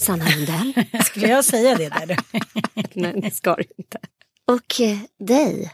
Sanna 0.00 0.24
Lundell. 0.24 0.84
Skulle 1.04 1.28
jag 1.28 1.44
säga 1.44 1.74
det 1.74 1.88
där? 1.88 2.18
Nej, 2.94 3.20
det 3.22 3.30
ska 3.30 3.54
du 3.54 3.64
inte. 3.78 3.98
Och 4.46 4.80
eh, 4.80 4.98
dig. 5.26 5.72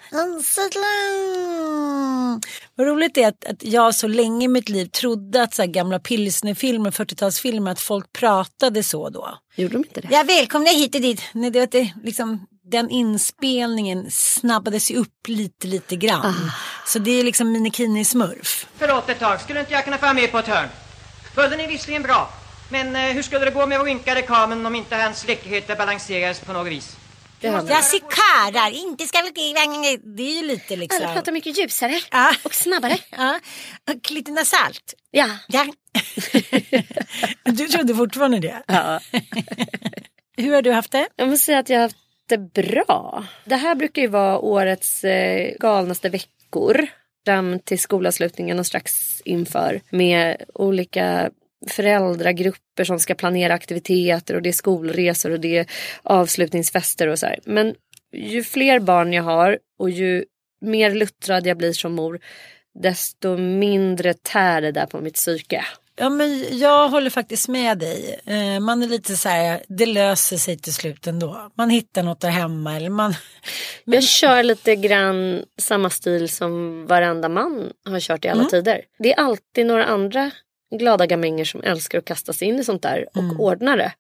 Vad 2.75 2.87
roligt 2.87 3.15
det 3.15 3.23
är 3.23 3.29
att, 3.29 3.45
att 3.45 3.65
jag 3.65 3.95
så 3.95 4.09
länge 4.09 4.45
i 4.45 4.49
mitt 4.49 4.69
liv 4.69 4.87
trodde 4.87 5.43
att 5.43 5.55
så 5.55 5.63
här 5.63 5.69
gamla 5.69 5.99
pilsnerfilmer, 5.99 6.91
40-talsfilmer, 6.91 7.71
att 7.71 7.81
folk 7.81 8.13
pratade 8.13 8.83
så 8.83 9.09
då. 9.09 9.39
Gjorde 9.57 9.73
de 9.73 9.79
inte 9.79 10.01
det? 10.01 10.09
Ja, 10.11 10.25
välkomna 10.27 10.71
hit 10.71 10.95
och 10.95 11.01
dit. 11.01 11.23
Nej, 11.33 11.51
det, 11.51 11.61
var 11.61 11.67
det, 11.67 11.93
liksom, 12.05 12.47
den 12.71 12.91
inspelningen 12.91 14.11
snabbades 14.11 14.91
ju 14.91 14.97
upp 14.97 15.29
lite, 15.29 15.67
lite 15.67 15.97
grann. 15.97 16.27
Ah. 16.27 16.51
Så 16.87 16.99
det 16.99 17.11
är 17.11 17.25
liksom 17.25 17.53
Minikini-smurf. 17.53 18.67
Förlåt 18.79 19.09
ett 19.09 19.19
tag, 19.19 19.41
skulle 19.41 19.61
inte 19.61 19.73
jag 19.73 19.85
kunna 19.85 19.99
få 19.99 20.03
vara 20.03 20.15
med 20.15 20.33
på 20.33 20.39
ett 20.39 20.49
hörn? 20.49 20.69
Följden 21.35 21.61
är 21.61 21.69
visserligen 21.69 22.03
bra, 22.03 22.31
men 22.69 22.97
eh, 22.97 23.03
hur 23.03 23.23
skulle 23.23 23.45
det 23.45 23.51
gå 23.51 23.67
med 23.67 23.79
vår 23.79 23.89
ynka 23.89 24.23
kamen 24.23 24.67
om 24.67 24.75
inte 24.75 24.97
hans 24.97 25.27
läckerheter 25.27 25.77
balanserades 25.77 26.41
på 26.41 26.53
något 26.53 26.73
vis? 26.73 26.97
Jag 27.41 27.85
ser 27.85 27.99
karlar, 27.99 28.71
inte 28.71 29.07
ska 29.07 29.19
väl... 29.23 29.33
Det 29.35 30.23
är 30.23 30.43
ju 30.43 30.47
lite 30.47 30.75
Alla 30.75 30.81
liksom... 30.81 31.13
pratar 31.15 31.33
mycket 31.33 31.59
ljusare 31.59 32.01
Ja. 32.11 32.35
och 32.45 32.55
snabbare. 32.55 32.99
Ja, 33.11 33.41
och 33.91 34.11
lite 34.11 34.31
nasalt. 34.31 34.95
Ja. 35.11 35.29
Ja. 35.49 35.67
du 37.53 37.69
trodde 37.69 37.95
fortfarande 37.95 38.39
det? 38.39 38.63
ja. 38.67 39.01
Hur 40.37 40.55
har 40.55 40.63
du 40.63 40.73
haft 40.73 40.93
det? 40.93 41.09
Jag 41.17 41.29
måste 41.29 41.45
säga 41.47 41.59
att 41.59 41.69
jag 41.69 41.77
har 41.79 41.83
haft 41.83 41.97
det 42.29 42.39
bra. 42.39 43.25
Det 43.45 43.57
här 43.57 43.75
brukar 43.75 44.03
ju 44.03 44.09
vara 44.09 44.39
årets 44.39 45.05
eh, 45.05 45.55
galnaste 45.61 46.09
veckor. 46.09 46.87
Fram 47.27 47.59
till 47.61 47.79
skolavslutningen 47.79 48.59
och 48.59 48.67
strax 48.67 49.21
inför. 49.25 49.81
Med 49.91 50.37
olika 50.55 51.31
föräldragrupper 51.69 52.85
som 52.85 52.99
ska 52.99 53.15
planera 53.15 53.55
aktiviteter 53.55 54.35
och 54.35 54.43
det 54.43 54.49
är 54.49 54.53
skolresor 54.53 55.31
och 55.31 55.41
det 55.41 55.57
är 55.59 55.67
avslutningsfester 56.03 57.07
och 57.09 57.19
så 57.19 57.27
här. 57.27 57.39
Men 57.45 57.75
ju 58.13 58.45
fler 58.45 58.81
barn 58.81 59.13
jag 59.13 59.23
har 59.23 59.59
och 59.79 59.91
ju 59.91 60.25
mer 60.61 60.95
luttrad 60.95 61.47
jag 61.47 61.57
blir 61.57 61.73
som 61.73 61.93
mor 61.93 62.21
desto 62.83 63.37
mindre 63.37 64.15
tär 64.15 64.61
det 64.63 64.73
där 64.73 64.87
på 64.87 65.01
mitt 65.01 65.15
psyke. 65.15 65.65
Ja, 65.99 66.09
men 66.09 66.59
jag 66.59 66.89
håller 66.89 67.11
faktiskt 67.11 67.49
med 67.49 67.79
dig. 67.79 68.21
Eh, 68.27 68.61
man 68.61 68.83
är 68.83 68.87
lite 68.87 69.17
så 69.17 69.29
här, 69.29 69.63
det 69.69 69.87
löser 69.87 70.37
sig 70.37 70.59
till 70.59 70.75
slut 70.75 71.07
ändå. 71.07 71.51
Man 71.55 71.71
hittar 71.71 72.03
något 72.03 72.21
där 72.21 72.29
hemma 72.31 72.77
eller 72.77 72.91
man... 72.91 73.15
Jag 73.85 74.03
kör 74.05 74.43
lite 74.43 74.77
grann 74.77 75.45
samma 75.59 75.91
stil 75.91 76.29
som 76.29 76.87
varenda 76.87 77.29
man 77.29 77.73
har 77.89 78.01
kört 78.01 78.25
i 78.25 78.29
alla 78.29 78.41
Mm. 78.41 78.51
tider. 78.51 78.81
Det 78.99 79.13
är 79.13 79.21
alltid 79.21 79.67
några 79.67 79.85
andra 79.85 80.31
glada 80.71 81.07
gamänger 81.07 81.45
som 81.45 81.63
älskar 81.63 81.99
att 81.99 82.05
kasta 82.05 82.33
sig 82.33 82.49
in 82.49 82.59
i 82.59 82.65
sånt 82.65 82.83
där 82.83 83.07
och 83.15 83.23
Mm. 83.23 83.41
ordna 83.41 83.77
det. 83.77 83.93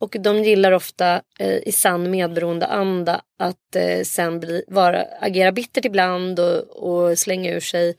Och 0.00 0.16
de 0.20 0.42
gillar 0.44 0.72
ofta 0.72 1.22
eh, 1.38 1.56
i 1.68 1.72
sann 1.72 2.10
medberoende 2.10 2.66
anda 2.66 3.22
att 3.38 3.76
eh, 3.76 4.02
sen 4.02 4.40
bli, 4.40 4.64
vara, 4.68 5.04
agera 5.20 5.52
bittert 5.52 5.84
ibland 5.84 6.40
och, 6.40 6.58
och 6.68 7.18
slänga 7.18 7.50
ur 7.52 7.60
sig 7.60 7.96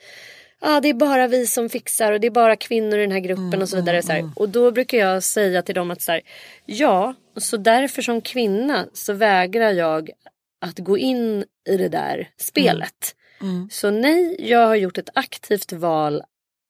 ah, 0.65 0.79
det 0.81 0.89
är 0.89 0.93
bara 0.93 1.27
vi 1.27 1.47
som 1.47 1.69
fixar 1.69 2.11
och 2.11 2.19
det 2.19 2.27
är 2.27 2.31
bara 2.31 2.55
kvinnor 2.55 2.97
i 2.97 3.01
den 3.01 3.11
här 3.11 3.19
gruppen 3.19 3.47
Mm, 3.47 3.61
och 3.61 3.69
så 3.69 3.75
vidare. 3.75 4.01
Så 4.01 4.11
här. 4.11 4.29
Och 4.35 4.49
då 4.49 4.71
brukar 4.71 4.97
jag 4.97 5.23
säga 5.23 5.61
till 5.61 5.75
dem 5.75 5.91
att 5.91 6.01
så 6.01 6.11
här, 6.11 6.21
ja, 6.65 7.13
så 7.37 7.57
därför 7.57 8.01
som 8.01 8.21
kvinna 8.21 8.85
så 8.93 9.13
vägrar 9.13 9.71
jag 9.71 10.09
att 10.61 10.79
gå 10.79 10.97
in 10.97 11.45
i 11.69 11.77
det 11.77 11.89
där 11.89 12.29
spelet. 12.37 13.15
Mm. 13.41 13.69
Så 13.71 13.91
nej, 13.91 14.35
jag 14.39 14.67
har 14.67 14.75
gjort 14.75 14.97
ett 14.97 15.09
aktivt 15.13 15.73
val 15.73 16.23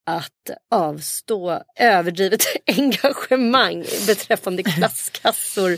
att 0.06 0.50
avstå 0.72 1.62
överdrivet 1.80 2.44
engagemang 2.78 3.86
beträffande 4.08 4.64
klasskassor 4.78 5.78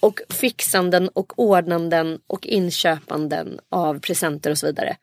och 0.00 0.20
fixanden 0.28 1.08
och 1.08 1.38
ordnanden 1.38 2.18
och 2.26 2.46
inköpanden 2.46 3.58
av 3.70 4.00
presenter 4.00 4.50
och 4.50 4.58
så 4.58 4.66
vidare. 4.66 4.96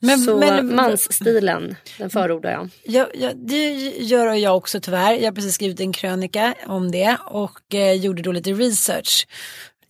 Men- 0.00 0.18
så 0.18 0.38
men- 0.38 0.74
mansstilen, 0.76 1.76
den 1.98 2.10
förordar 2.10 2.50
jag. 2.50 2.68
Ja, 2.84 3.08
ja, 3.14 3.32
det 3.34 3.74
gör 3.98 4.34
jag 4.34 4.56
också 4.56 4.80
tyvärr. 4.80 5.12
Jag 5.12 5.24
har 5.24 5.32
precis 5.32 5.54
skrivit 5.54 5.80
en 5.80 5.92
krönika 5.92 6.54
om 6.66 6.90
det 6.90 7.16
och 7.26 7.74
eh, 7.74 7.92
gjorde 7.92 8.22
då 8.22 8.32
lite 8.32 8.50
research. 8.52 9.26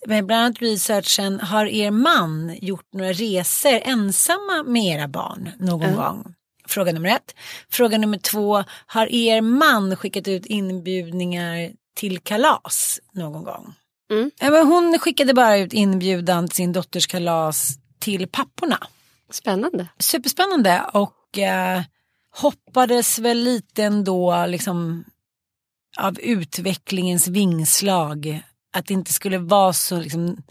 Men 0.06 0.26
bland 0.26 0.42
annat 0.44 0.62
researchen, 0.62 1.40
har 1.40 1.66
er 1.66 1.90
man 1.90 2.56
gjort 2.62 2.92
några 2.92 3.12
resor 3.12 3.80
ensamma 3.84 4.62
med 4.66 4.82
era 4.84 5.08
barn 5.08 5.50
någon 5.58 5.94
gång? 5.96 6.34
Fråga 6.68 6.92
nummer 6.92 7.08
ett. 7.08 7.34
Fråga 7.70 7.98
nummer 7.98 8.18
två, 8.18 8.64
har 8.86 9.06
er 9.06 9.40
man 9.40 9.96
skickat 9.96 10.28
ut 10.28 10.46
inbjudningar 10.46 11.70
till 11.96 12.18
kalas 12.18 13.00
någon 13.12 13.44
gång? 13.44 13.74
Ja, 14.38 14.50
men 14.50 14.66
hon 14.66 14.98
skickade 14.98 15.34
bara 15.34 15.58
ut 15.58 15.72
inbjudan 15.72 16.48
till 16.48 16.56
sin 16.56 16.72
dotters 16.72 17.06
kalas 17.06 17.78
till 17.98 18.28
papporna. 18.28 18.86
Spännande. 19.30 19.88
Superspännande 19.98 20.84
och 20.92 21.38
eh, 21.38 21.82
hoppades 22.30 23.18
väl 23.18 23.38
lite 23.38 23.84
ändå 23.84 24.46
liksom 24.46 25.04
av 25.98 26.20
utvecklingens 26.20 27.28
vingslag. 27.28 28.42
Att 28.72 28.86
det 28.86 28.94
inte 28.94 29.12
skulle 29.12 29.38
vara 29.38 29.72
så 29.72 30.00
liksom, 30.00 30.42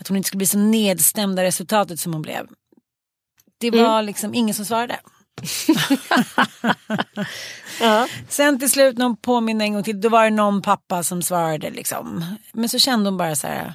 att 0.00 0.08
hon 0.08 0.16
inte 0.16 0.26
skulle 0.26 0.38
bli 0.38 0.46
så 0.46 0.58
nedstämd 0.58 1.38
av 1.38 1.44
resultatet 1.44 2.00
som 2.00 2.12
hon 2.12 2.22
blev. 2.22 2.46
Det 3.58 3.70
var 3.70 4.02
liksom 4.02 4.34
ingen 4.34 4.54
som 4.54 4.64
svarade. 4.64 5.00
Sen 8.28 8.58
till 8.58 8.70
slut 8.70 8.98
när 8.98 9.04
hon 9.04 9.16
påminner 9.16 9.64
en 9.64 9.72
gång 9.72 9.82
till 9.82 10.00
då 10.00 10.08
var 10.08 10.24
det 10.24 10.30
någon 10.30 10.62
pappa 10.62 11.02
som 11.02 11.22
svarade 11.22 11.70
liksom. 11.70 12.24
Men 12.52 12.68
så 12.68 12.78
kände 12.78 13.10
hon 13.10 13.16
bara 13.16 13.36
så 13.36 13.46
här. 13.46 13.72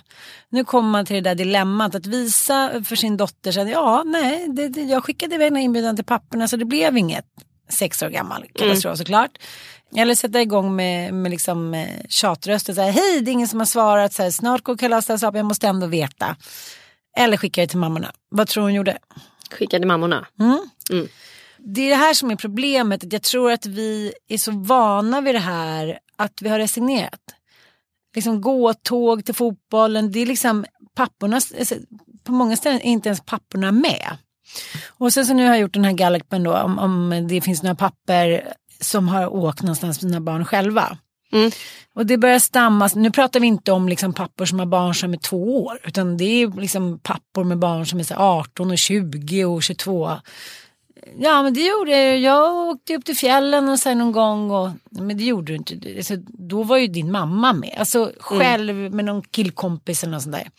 Nu 0.50 0.66
kommer 0.66 0.90
man 0.90 1.06
till 1.06 1.16
det 1.16 1.22
där 1.22 1.36
dilemmat 1.36 1.96
att 1.96 2.06
visa 2.06 2.84
för 2.86 2.96
sin 2.96 3.18
dotter. 3.18 3.52
Så 3.52 3.62
att, 3.62 3.70
ja, 3.70 4.04
nej, 4.06 4.48
det, 4.50 4.68
det, 4.68 4.82
jag 4.82 5.04
skickade 5.04 5.36
iväg 5.36 5.52
den 5.52 5.56
här 5.56 5.64
inbjudan 5.64 5.96
till 5.96 6.06
papporna 6.06 6.48
så 6.48 6.58
det 6.58 6.66
blev 6.66 6.98
inget 6.98 7.26
sex 7.70 8.04
år 8.04 8.10
gammal 8.10 8.46
katastrof 8.56 8.98
såklart. 8.98 9.32
Eller 9.96 10.16
sätta 10.16 10.42
igång 10.42 10.76
med, 10.76 11.14
med 11.14 11.32
liksom, 11.32 11.74
eh, 11.74 11.88
tjatröster. 12.10 12.74
Så 12.74 12.82
här, 12.82 12.92
Hej, 12.92 13.22
det 13.22 13.32
är 13.32 13.34
ingen 13.34 13.48
som 13.48 13.60
har 13.60 13.66
svarat. 13.66 14.14
Så 14.14 14.24
här, 14.24 14.32
Snart 14.32 14.64
går 14.64 14.78
kalasset 14.78 15.24
upp, 15.24 15.36
jag 15.36 15.46
måste 15.46 15.68
ändå 15.68 15.88
veta. 15.88 16.36
Eller 17.18 17.38
skicka 17.38 17.62
det 17.62 17.68
till 17.68 17.78
mammorna. 17.80 18.12
Vad 18.30 18.48
tror 18.48 18.64
hon 18.64 18.74
gjorde? 18.74 18.98
Skickade 19.52 19.86
mammorna. 19.86 20.28
Det 21.66 21.82
är 21.82 21.90
det 21.90 21.96
här 21.96 22.14
som 22.14 22.32
är 22.32 22.36
problemet. 22.36 23.04
Att 23.04 23.14
jag 23.14 23.22
tror 23.22 23.52
att 23.52 23.66
vi 23.66 24.14
är 24.28 24.38
så 24.38 24.52
vana 24.52 25.22
vid 25.22 25.36
det 25.36 25.40
här 25.40 26.00
att 26.16 26.42
vi 26.42 26.50
har 26.50 26.60
resignerat. 26.60 27.22
Liksom 28.16 28.42
gå 28.42 28.74
tåg 28.74 29.26
till 29.26 29.36
fotbollen. 29.36 30.12
Det 30.12 30.20
är 30.20 30.26
liksom 30.26 30.66
papporna, 30.96 31.36
alltså, 31.36 31.76
på 32.24 32.32
många 32.32 32.56
ställen 32.56 32.82
är 32.82 32.92
inte 32.92 33.10
ens 33.10 33.22
papporna 33.22 33.72
med. 33.72 34.18
Och 34.88 35.14
sen 35.14 35.26
så 35.26 35.34
nu 35.34 35.44
har 35.44 35.50
jag 35.50 35.60
gjort 35.60 35.74
den 35.74 35.86
här 35.86 35.94
galoppen 35.94 36.44
då 36.44 36.58
om, 36.58 36.80
om 36.80 37.28
det 37.30 37.42
finns 37.42 37.64
några 37.64 37.76
papper 37.76 38.54
som 38.82 39.08
har 39.08 39.34
åkt 39.34 39.62
någonstans 39.62 40.02
med 40.02 40.12
sina 40.12 40.22
barn 40.22 40.46
själva. 40.46 40.98
Och 41.94 42.06
det 42.06 42.18
börjar 42.18 42.40
stammas, 42.40 42.96
nu 42.96 43.12
pratar 43.12 43.40
vi 43.40 43.48
inte 43.48 43.72
om 43.72 43.90
liksom 43.90 44.14
pappor 44.14 44.46
som 44.46 44.60
har 44.60 44.66
barn 44.66 44.96
som 44.96 45.14
är 45.14 45.18
två 45.18 45.66
år 45.66 45.80
utan 45.84 46.18
det 46.18 46.26
är 46.44 46.62
liksom 46.62 47.00
pappor 47.00 47.44
med 47.44 47.60
barn 47.60 47.86
som 47.86 48.00
är 48.00 48.04
så 48.04 48.16
18 48.16 48.72
och 48.72 48.78
20 48.78 49.46
och 49.46 49.64
22. 49.64 50.12
Ja 51.20 51.44
men 51.44 51.54
det 51.54 51.62
gjorde 51.68 51.92
jag. 51.92 52.20
Jag 52.20 52.54
åkte 52.68 52.96
upp 52.96 53.06
till 53.06 53.16
fjällen 53.18 53.70
och 53.70 53.80
sen 53.80 53.98
någon 53.98 54.12
gång. 54.12 54.52
Och, 54.52 54.70
men 54.90 55.18
det 55.18 55.24
gjorde 55.24 55.52
du 55.52 55.56
inte. 55.56 55.94
Alltså, 55.98 56.16
då 56.28 56.64
var 56.64 56.78
ju 56.78 56.88
din 56.88 57.12
mamma 57.12 57.54
med. 57.54 57.76
Alltså 57.78 58.12
själv 58.20 58.76
med 58.76 59.06
någon 59.06 59.22
killkompis 59.22 60.04
eller 60.04 60.12
något 60.14 60.24
sånt 60.24 60.36
där. 60.36 60.50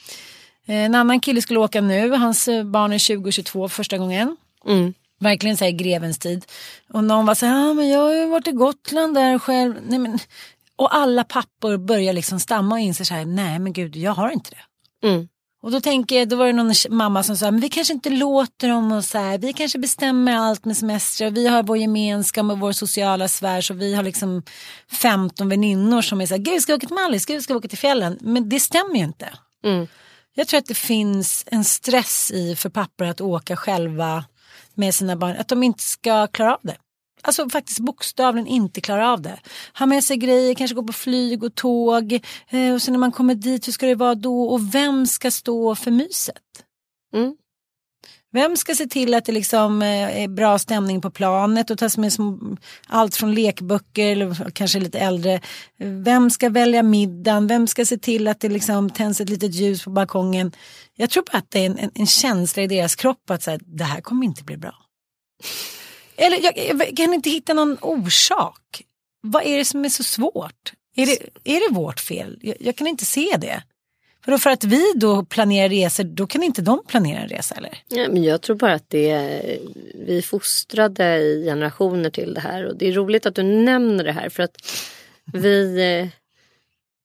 Eh, 0.66 0.84
En 0.84 0.94
annan 0.94 1.20
kille 1.20 1.42
skulle 1.42 1.60
åka 1.60 1.80
nu. 1.80 2.10
Hans 2.12 2.48
eh, 2.48 2.64
barn 2.64 2.92
är 2.92 2.98
20 2.98 3.28
och 3.28 3.32
22 3.32 3.68
för 3.68 3.76
första 3.76 3.98
gången. 3.98 4.36
Verkligen 5.20 5.56
så 5.56 5.64
här 5.64 5.72
grevens 5.72 6.18
tid. 6.18 6.44
Och 6.92 7.04
någon 7.04 7.26
var 7.26 7.34
så 7.34 7.46
här, 7.46 7.70
ah, 7.70 7.74
men 7.74 7.88
jag 7.88 8.00
har 8.00 8.14
ju 8.14 8.26
varit 8.26 8.46
i 8.48 8.52
Gotland 8.52 9.14
där 9.14 9.38
själv. 9.38 9.74
Nej, 9.88 9.98
men, 9.98 10.18
och 10.76 10.94
alla 10.96 11.24
pappor 11.24 11.76
börjar 11.76 12.12
liksom 12.12 12.40
stamma 12.40 12.74
och 12.74 12.80
inser 12.80 13.04
så 13.04 13.14
här, 13.14 13.24
nej 13.24 13.58
men 13.58 13.72
gud 13.72 13.96
jag 13.96 14.12
har 14.12 14.30
inte 14.30 14.50
det. 14.50 15.08
Mm. 15.08 15.28
Och 15.62 15.70
då 15.70 15.80
tänker 15.80 16.18
jag, 16.18 16.28
då 16.28 16.36
var 16.36 16.46
det 16.46 16.52
någon 16.52 16.74
mamma 16.90 17.22
som 17.22 17.36
sa, 17.36 17.50
men 17.50 17.60
vi 17.60 17.68
kanske 17.68 17.94
inte 17.94 18.10
låter 18.10 18.68
dem 18.68 18.92
och 18.92 19.04
så 19.04 19.18
här, 19.18 19.38
vi 19.38 19.52
kanske 19.52 19.78
bestämmer 19.78 20.36
allt 20.36 20.64
med 20.64 20.76
semester 20.76 21.26
och 21.26 21.36
vi 21.36 21.46
har 21.48 21.62
vår 21.62 21.76
gemenskap 21.76 22.50
och 22.50 22.60
vår 22.60 22.72
sociala 22.72 23.28
sfär 23.28 23.60
så 23.60 23.74
vi 23.74 23.94
har 23.94 24.02
liksom 24.02 24.42
15 24.90 25.48
väninnor 25.48 26.02
som 26.02 26.20
är 26.20 26.26
så 26.26 26.34
här, 26.34 26.42
gud 26.42 26.62
ska 26.62 26.72
vi 26.72 26.76
åka 26.76 26.86
till 26.86 26.94
Mallis, 26.94 27.26
gud 27.26 27.42
ska 27.42 27.54
vi 27.54 27.58
åka 27.58 27.68
till 27.68 27.78
fjällen. 27.78 28.18
Men 28.20 28.48
det 28.48 28.60
stämmer 28.60 28.94
ju 28.94 29.04
inte. 29.04 29.28
Jag 30.34 30.48
tror 30.48 30.58
att 30.58 30.66
det 30.66 30.74
finns 30.74 31.44
en 31.46 31.64
stress 31.64 32.30
i 32.30 32.56
för 32.56 32.68
pappor 32.68 33.06
att 33.06 33.20
åka 33.20 33.56
själva 33.56 34.24
med 34.74 34.94
sina 34.94 35.16
barn, 35.16 35.36
att 35.38 35.48
de 35.48 35.62
inte 35.62 35.82
ska 35.82 36.26
klara 36.26 36.54
av 36.54 36.60
det. 36.62 36.76
Alltså 37.22 37.48
faktiskt 37.48 37.78
bokstavligen 37.78 38.46
inte 38.46 38.80
klara 38.80 39.12
av 39.12 39.22
det. 39.22 39.38
Ha 39.78 39.86
med 39.86 40.04
sig 40.04 40.16
grejer, 40.16 40.54
kanske 40.54 40.74
gå 40.74 40.82
på 40.82 40.92
flyg 40.92 41.44
och 41.44 41.54
tåg. 41.54 42.12
Eh, 42.48 42.74
och 42.74 42.82
sen 42.82 42.92
när 42.92 42.98
man 42.98 43.12
kommer 43.12 43.34
dit, 43.34 43.66
hur 43.66 43.72
ska 43.72 43.86
det 43.86 43.94
vara 43.94 44.14
då? 44.14 44.42
Och 44.42 44.74
vem 44.74 45.06
ska 45.06 45.30
stå 45.30 45.74
för 45.74 45.90
myset? 45.90 46.36
Mm. 47.14 47.36
Vem 48.34 48.56
ska 48.56 48.74
se 48.74 48.86
till 48.86 49.14
att 49.14 49.24
det 49.24 49.32
liksom 49.32 49.82
eh, 49.82 50.22
är 50.22 50.28
bra 50.28 50.58
stämning 50.58 51.00
på 51.00 51.10
planet 51.10 51.70
och 51.70 51.78
tas 51.78 51.98
med 51.98 52.12
allt 52.86 53.16
från 53.16 53.34
lekböcker 53.34 54.12
eller 54.12 54.50
kanske 54.50 54.80
lite 54.80 54.98
äldre. 54.98 55.40
Vem 55.78 56.30
ska 56.30 56.48
välja 56.48 56.82
middagen? 56.82 57.46
Vem 57.46 57.66
ska 57.66 57.84
se 57.84 57.98
till 57.98 58.28
att 58.28 58.40
det 58.40 58.48
liksom 58.48 58.90
tänds 58.90 59.20
ett 59.20 59.28
litet 59.28 59.54
ljus 59.54 59.84
på 59.84 59.90
balkongen? 59.90 60.52
Jag 60.96 61.10
tror 61.10 61.24
bara 61.32 61.38
att 61.38 61.50
det 61.50 61.58
är 61.58 61.66
en, 61.66 61.78
en, 61.78 61.90
en 61.94 62.06
känsla 62.06 62.62
i 62.62 62.66
deras 62.66 62.94
kropp 62.94 63.30
att 63.30 63.42
så 63.42 63.50
här, 63.50 63.60
det 63.64 63.84
här 63.84 64.00
kommer 64.00 64.26
inte 64.26 64.44
bli 64.44 64.56
bra. 64.56 64.74
Eller 66.16 66.38
jag, 66.44 66.52
jag 66.56 66.96
kan 66.96 67.14
inte 67.14 67.30
hitta 67.30 67.54
någon 67.54 67.78
orsak. 67.80 68.82
Vad 69.20 69.46
är 69.46 69.58
det 69.58 69.64
som 69.64 69.84
är 69.84 69.88
så 69.88 70.02
svårt? 70.02 70.72
Är 70.96 71.06
det, 71.06 71.18
är 71.44 71.68
det 71.68 71.74
vårt 71.74 72.00
fel? 72.00 72.38
Jag, 72.42 72.56
jag 72.60 72.76
kan 72.76 72.86
inte 72.86 73.04
se 73.04 73.36
det. 73.38 73.62
För, 74.24 74.32
då 74.32 74.38
för 74.38 74.50
att 74.50 74.64
vi 74.64 74.92
då 74.96 75.24
planerar 75.24 75.68
resor, 75.68 76.04
då 76.04 76.26
kan 76.26 76.42
inte 76.42 76.62
de 76.62 76.82
planera 76.86 77.20
en 77.20 77.28
resa 77.28 77.54
eller? 77.54 77.78
Ja, 77.88 78.08
men 78.08 78.24
jag 78.24 78.42
tror 78.42 78.56
bara 78.56 78.74
att 78.74 78.90
det 78.90 79.10
är, 79.10 79.58
vi 79.94 80.18
är 80.18 80.22
fostrade 80.22 81.18
i 81.18 81.44
generationer 81.44 82.10
till 82.10 82.34
det 82.34 82.40
här 82.40 82.66
och 82.66 82.76
det 82.76 82.88
är 82.88 82.92
roligt 82.92 83.26
att 83.26 83.34
du 83.34 83.42
nämner 83.42 84.04
det 84.04 84.12
här 84.12 84.28
för 84.28 84.42
att 84.42 84.56
vi 85.32 85.80
eh, 85.80 86.08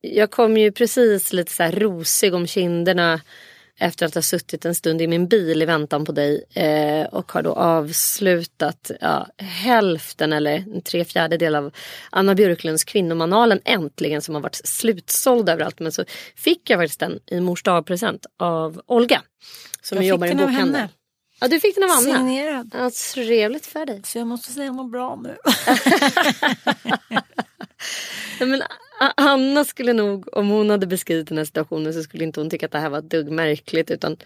jag 0.02 0.32
kom 0.32 0.58
ju 0.58 0.72
precis 0.72 1.34
lite 1.34 1.52
så 1.52 1.64
här 1.64 1.72
rosig 1.72 2.34
om 2.34 2.48
kinderna 2.48 3.22
efter 3.80 4.06
att 4.06 4.16
ha 4.16 4.22
suttit 4.22 4.66
en 4.66 4.76
stund 4.76 5.02
i 5.02 5.08
min 5.08 5.28
bil 5.28 5.62
i 5.62 5.66
väntan 5.66 6.06
på 6.06 6.12
dig 6.12 6.44
eh, 6.54 7.06
och 7.06 7.32
har 7.32 7.42
då 7.42 7.54
avslutat 7.54 8.92
ja, 9.02 9.28
hälften 9.38 10.34
eller 10.34 10.52
en 10.52 10.82
tre 10.82 11.06
fjärdedel 11.06 11.56
av 11.56 11.74
Anna 12.10 12.36
Björklunds 12.36 12.84
kvinnomanualen 12.84 13.60
äntligen 13.66 14.22
som 14.22 14.36
har 14.36 14.42
varit 14.42 14.62
slutsåld 14.64 15.50
överallt. 15.50 15.80
Men 15.80 15.92
så 15.92 16.06
fick 16.36 16.70
jag 16.70 16.80
faktiskt 16.80 17.00
den 17.00 17.20
i 17.26 17.40
mors 17.40 17.64
dagpresent 17.64 18.26
av 18.40 18.82
Olga 18.86 19.22
som 19.82 19.98
Jag 19.98 20.06
jobbar 20.06 20.28
i 20.28 20.36
bokhandeln. 20.36 20.90
Ja, 21.40 21.48
du 21.48 21.60
fick 21.60 21.76
den 21.76 21.84
av 21.84 21.90
Anna. 21.90 22.18
Signerad. 22.18 22.72
Ja, 22.74 22.92
trevligt 23.14 23.66
för 23.66 23.86
dig. 23.86 24.02
Så 24.04 24.18
jag 24.18 24.28
måste 24.28 24.52
säga 24.52 24.72
något 24.72 24.92
bra 24.92 25.16
nu. 25.16 25.38
Nej, 28.40 28.50
men 28.50 28.64
Anna 29.00 29.66
skulle 29.66 29.94
nog, 29.94 30.38
om 30.38 30.50
hon 30.50 30.70
hade 30.70 30.88
beskrivit 30.88 31.28
den 31.28 31.38
här 31.38 31.46
situationen 31.46 31.94
så 31.94 32.04
skulle 32.04 32.24
inte 32.24 32.40
hon 32.40 32.50
tycka 32.50 32.66
att 32.66 32.72
det 32.72 32.80
här 32.80 32.90
var 32.90 33.00
ett 33.00 33.12
dugg 33.12 33.32
märkligt 33.32 33.92
utan 33.92 34.18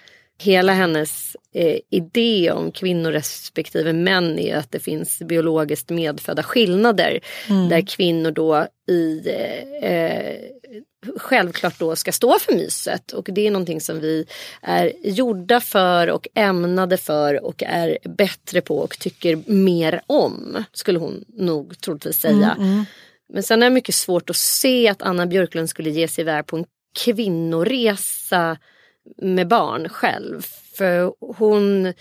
hela 0.41 0.73
hennes 0.73 1.37
eh, 1.53 1.79
idé 1.89 2.51
om 2.51 2.71
kvinnor 2.71 3.11
respektive 3.11 3.93
män 3.93 4.39
är 4.39 4.55
att 4.55 4.71
det 4.71 4.79
finns 4.79 5.19
biologiskt 5.19 5.89
medfödda 5.89 6.43
skillnader 6.43 7.19
där 7.69 7.81
kvinnor 7.81 8.31
då 8.31 8.67
i 8.87 9.21
eh, 9.29 9.91
eh, 9.91 10.35
självklart 11.17 11.79
då 11.79 11.95
ska 11.95 12.11
stå 12.11 12.39
för 12.39 12.53
myset. 12.53 13.11
Och 13.11 13.29
det 13.31 13.47
är 13.47 13.51
någonting 13.51 13.81
som 13.81 13.99
vi 13.99 14.25
är 14.61 14.93
gjorda 15.03 15.59
för 15.59 16.09
och 16.09 16.27
ämnade 16.35 16.97
för 16.97 17.45
och 17.45 17.63
är 17.63 17.97
bättre 18.17 18.61
på 18.61 18.77
och 18.77 18.99
tycker 18.99 19.39
mer 19.45 20.01
om 20.07 20.63
skulle 20.73 20.99
hon 20.99 21.25
nog 21.27 21.81
troligtvis 21.81 22.19
säga. 22.19 22.57
Men 23.33 23.43
sen 23.43 23.63
är 23.63 23.69
det 23.69 23.73
mycket 23.73 23.95
svårt 23.95 24.29
att 24.29 24.35
se 24.35 24.87
att 24.87 25.01
Anna 25.01 25.25
Björklund 25.25 25.69
skulle 25.69 25.89
ge 25.89 26.07
sig 26.07 26.21
iväg 26.21 26.45
på 26.45 26.57
en 26.57 26.65
kvinnoresa 26.99 28.57
med 29.17 29.47
barn 29.47 29.89
själv. 29.89 30.45
För 30.77 31.13
hon, 31.19 31.93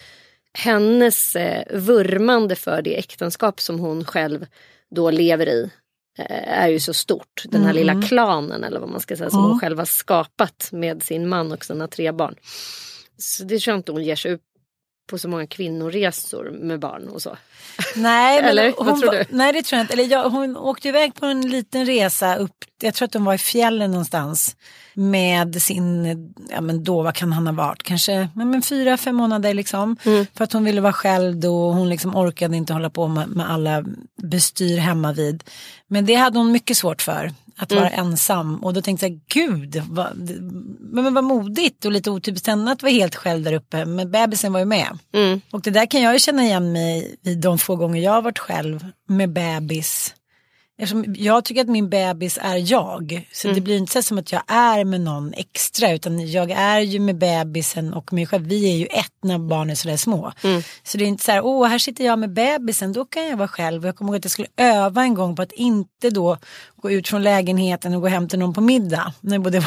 hennes 0.52 1.36
eh, 1.36 1.78
vurmande 1.78 2.56
för 2.56 2.82
det 2.82 2.98
äktenskap 2.98 3.60
som 3.60 3.78
hon 3.78 4.04
själv 4.04 4.46
då 4.90 5.10
lever 5.10 5.48
i 5.48 5.70
eh, 6.18 6.60
är 6.60 6.68
ju 6.68 6.80
så 6.80 6.94
stort. 6.94 7.44
Den 7.44 7.64
här 7.64 7.72
lilla 7.72 8.02
klanen 8.02 8.64
eller 8.64 8.80
vad 8.80 8.88
man 8.88 9.00
ska 9.00 9.16
säga 9.16 9.30
som 9.30 9.44
hon 9.44 9.60
själv 9.60 9.78
har 9.78 9.84
skapat 9.84 10.68
med 10.72 11.02
sin 11.02 11.28
man 11.28 11.52
och 11.52 11.64
sina 11.64 11.88
tre 11.88 12.12
barn. 12.12 12.34
Så 13.18 13.44
det 13.44 13.58
tror 13.58 13.72
jag 13.72 13.78
inte 13.78 13.92
hon 13.92 14.04
ger 14.04 14.16
sig 14.16 14.32
ut 14.32 14.40
på 15.10 15.18
så 15.18 15.28
många 15.28 15.46
kvinnoresor 15.46 16.50
med 16.50 16.80
barn 16.80 17.08
och 17.08 17.22
så. 17.22 17.36
Nej, 17.96 18.42
men 18.42 18.50
Eller? 18.50 18.74
hon, 18.78 19.00
var-? 19.00 19.24
Nej, 19.30 19.52
det 19.52 19.62
tror 19.62 19.76
jag 19.76 19.84
inte. 19.84 19.92
Eller 19.92 20.04
jag, 20.04 20.30
hon 20.30 20.56
åkte 20.56 20.88
iväg 20.88 21.14
på 21.14 21.26
en 21.26 21.40
liten 21.40 21.86
resa 21.86 22.36
upp, 22.36 22.54
jag 22.82 22.94
tror 22.94 23.06
att 23.06 23.12
de 23.12 23.24
var 23.24 23.34
i 23.34 23.38
fjällen 23.38 23.90
någonstans. 23.90 24.56
Med 24.94 25.62
sin, 25.62 26.04
ja 26.50 26.60
men 26.60 26.84
då, 26.84 27.02
vad 27.02 27.14
kan 27.14 27.32
han 27.32 27.46
ha 27.46 27.54
varit? 27.54 27.82
Kanske 27.82 28.28
men 28.34 28.62
fyra, 28.62 28.96
fem 28.96 29.16
månader 29.16 29.54
liksom. 29.54 29.96
Mm. 30.04 30.26
För 30.34 30.44
att 30.44 30.52
hon 30.52 30.64
ville 30.64 30.80
vara 30.80 30.92
själv 30.92 31.36
då 31.36 31.66
och 31.66 31.74
hon 31.74 31.88
liksom 31.88 32.16
orkade 32.16 32.56
inte 32.56 32.72
hålla 32.72 32.90
på 32.90 33.08
med, 33.08 33.28
med 33.28 33.50
alla 33.50 33.84
bestyr 34.22 34.78
hemma 34.78 35.12
vid. 35.12 35.44
Men 35.86 36.06
det 36.06 36.14
hade 36.14 36.38
hon 36.38 36.52
mycket 36.52 36.76
svårt 36.76 37.02
för. 37.02 37.32
Att 37.62 37.72
vara 37.72 37.88
Mm. 37.88 38.06
ensam 38.06 38.64
och 38.64 38.74
då 38.74 38.82
tänkte 38.82 39.06
jag 39.06 39.20
gud 39.28 39.82
vad, 39.88 40.16
men, 40.80 41.04
men 41.04 41.14
vad 41.14 41.24
modigt 41.24 41.84
och 41.84 41.92
lite 41.92 42.10
otypiskt 42.10 42.46
henne 42.46 42.72
att 42.72 42.82
vara 42.82 42.92
helt 42.92 43.14
själv 43.14 43.44
där 43.44 43.52
uppe 43.52 43.84
men 43.84 44.10
bebisen 44.10 44.52
var 44.52 44.60
ju 44.60 44.66
med. 44.66 44.98
Mm. 45.14 45.40
Och 45.52 45.60
det 45.62 45.70
där 45.70 45.86
kan 45.86 46.02
jag 46.02 46.12
ju 46.12 46.18
känna 46.18 46.42
igen 46.42 46.72
mig 46.72 47.16
vid 47.22 47.38
de 47.40 47.58
få 47.58 47.76
gånger 47.76 48.02
jag 48.02 48.12
har 48.12 48.22
varit 48.22 48.38
själv 48.38 48.86
med 49.08 49.32
bebis. 49.32 50.14
Eftersom 50.82 51.14
jag 51.18 51.44
tycker 51.44 51.60
att 51.60 51.68
min 51.68 51.88
bebis 51.90 52.38
är 52.42 52.72
jag. 52.72 53.28
Så 53.32 53.48
Mm. 53.48 53.54
det 53.54 53.60
blir 53.60 53.76
inte 53.76 53.92
så 53.92 54.02
som 54.02 54.18
att 54.18 54.32
jag 54.32 54.42
är 54.46 54.84
med 54.84 55.00
någon 55.00 55.34
extra. 55.34 55.92
Utan 55.92 56.30
jag 56.30 56.50
är 56.50 56.80
ju 56.80 57.00
med 57.00 57.18
bebisen 57.18 57.94
och 57.94 58.12
mig 58.12 58.26
själv. 58.26 58.46
Vi 58.46 58.72
är 58.72 58.76
ju 58.76 58.86
ett 58.86 59.12
när 59.22 59.38
barn 59.38 59.70
är 59.70 59.74
sådär 59.74 59.96
små. 59.96 60.32
Mm. 60.42 60.62
Så 60.82 60.98
det 60.98 61.04
är 61.04 61.08
inte 61.08 61.24
så 61.24 61.32
här, 61.32 61.44
åh 61.44 61.68
här 61.68 61.78
sitter 61.78 62.04
jag 62.04 62.18
med 62.18 62.32
bebisen. 62.32 62.92
Då 62.92 63.04
kan 63.04 63.26
jag 63.26 63.36
vara 63.36 63.48
själv. 63.48 63.86
Jag 63.86 63.96
kommer 63.96 64.10
ihåg 64.10 64.16
att 64.18 64.24
jag 64.24 64.30
skulle 64.32 64.48
öva 64.56 65.02
en 65.02 65.14
gång 65.14 65.36
på 65.36 65.42
att 65.42 65.52
inte 65.52 66.10
då 66.10 66.36
gå 66.76 66.90
ut 66.90 67.08
från 67.08 67.22
lägenheten 67.22 67.94
och 67.94 68.00
gå 68.00 68.08
hem 68.08 68.28
till 68.28 68.38
någon 68.38 68.54
på 68.54 68.60
middag. 68.60 69.12
När 69.20 69.32
jag 69.32 69.42
bodde 69.42 69.62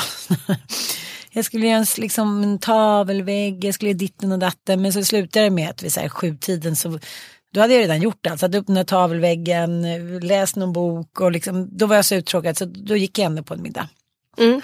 Jag 1.36 1.46
skulle 1.46 1.67
göra 1.67 1.77
en, 1.77 1.86
liksom, 1.98 2.43
en 2.43 2.60
tavelvägg, 2.60 3.65
jag 3.65 3.74
skulle 3.74 3.91
göra 3.91 3.98
ditten 3.98 4.32
och 4.32 4.39
datten. 4.39 4.82
Men 4.82 4.93
så 4.93 5.03
slutade 5.03 5.46
det 5.46 5.50
med 5.50 5.70
att 5.70 5.84
vid 5.84 5.93
så 5.93 6.00
här, 6.00 6.10
sjutiden 6.10 6.75
så 6.75 7.00
då 7.53 7.62
hade 7.62 7.74
jag 7.74 7.81
redan 7.81 8.01
gjort 8.01 8.19
det. 8.22 8.38
Satt 8.38 8.55
upp 8.55 8.67
den 8.67 8.77
här 8.77 8.83
tavelväggen, 8.83 9.81
läst 10.19 10.55
någon 10.55 10.74
bok 10.74 11.22
och 11.22 11.31
liksom, 11.31 11.69
då 11.72 11.86
var 11.86 11.95
jag 11.95 12.05
så 12.05 12.15
uttråkad 12.15 12.57
så 12.57 12.65
då 12.65 12.95
gick 12.95 13.19
jag 13.19 13.25
ändå 13.25 13.43
på 13.43 13.53
en 13.53 13.62
middag. 13.62 13.89
Mm. 14.38 14.62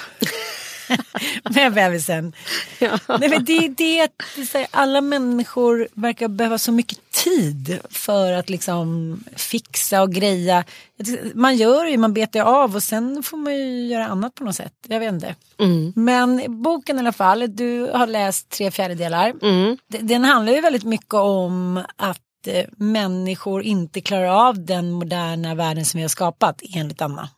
Med 1.55 1.74
bebisen. 1.74 2.34
Nej, 3.19 3.29
men 3.29 3.46
det 3.46 3.58
är 3.58 3.69
det 3.69 4.08
det 4.53 4.67
alla 4.72 5.01
människor 5.01 5.88
verkar 5.93 6.27
behöva 6.27 6.58
så 6.58 6.72
mycket 6.72 7.12
tid 7.12 7.79
för 7.89 8.34
att 8.34 8.50
liksom 8.50 9.24
fixa 9.36 10.01
och 10.01 10.12
greja. 10.12 10.63
Man 11.34 11.58
gör 11.58 11.86
ju, 11.86 11.98
man 11.98 12.13
betar 12.13 12.41
av 12.41 12.75
och 12.75 12.84
sen 12.84 13.24
får 13.24 13.38
man 13.38 13.55
ju 13.55 13.88
göra 13.88 14.08
annat 14.08 14.36
på 14.36 14.43
något 14.43 14.55
sätt. 14.55 14.74
Jag 14.88 15.00
vet 15.00 15.13
inte. 15.13 15.36
Mm. 15.60 15.93
Men 15.96 16.62
boken 16.62 16.98
i 16.98 17.00
alla 17.00 17.12
fall, 17.12 17.55
du 17.55 17.89
har 17.93 18.08
läst 18.08 18.50
tre 18.50 18.72
fjärdedelar. 18.72 19.34
Mm. 19.41 19.77
Den 19.88 20.24
handlar 20.24 20.53
ju 20.53 20.62
väldigt 20.62 20.84
mycket 20.84 21.13
om 21.13 21.84
att 21.96 22.22
människor 22.77 23.63
inte 23.63 24.01
klarar 24.01 24.48
av 24.48 24.65
den 24.65 24.91
moderna 24.91 25.55
världen 25.55 25.86
som 25.86 25.98
vi 25.98 26.01
har 26.01 26.10
skapat 26.10 26.62
enligt 26.75 27.01
Anna. 27.01 27.29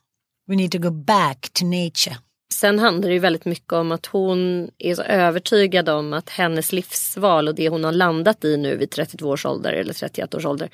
We 0.48 0.56
need 0.56 0.72
to 0.72 0.78
go 0.78 0.90
back 0.90 1.50
to 1.52 1.64
nature. 1.64 2.16
Sen 2.52 2.78
handlar 2.78 3.08
det 3.08 3.14
ju 3.14 3.20
väldigt 3.20 3.44
mycket 3.44 3.72
om 3.72 3.92
att 3.92 4.06
hon 4.06 4.70
är 4.78 4.94
så 4.94 5.02
övertygad 5.02 5.88
om 5.88 6.12
att 6.12 6.30
hennes 6.30 6.72
livsval 6.72 7.48
och 7.48 7.54
det 7.54 7.68
hon 7.68 7.84
har 7.84 7.92
landat 7.92 8.44
i 8.44 8.56
nu 8.56 8.76
vid 8.76 8.90
32 8.90 9.28
års 9.28 9.46
ålder 9.46 9.72
eller 9.72 9.92
31 9.92 10.34
års 10.34 10.46
ålder. 10.46 10.70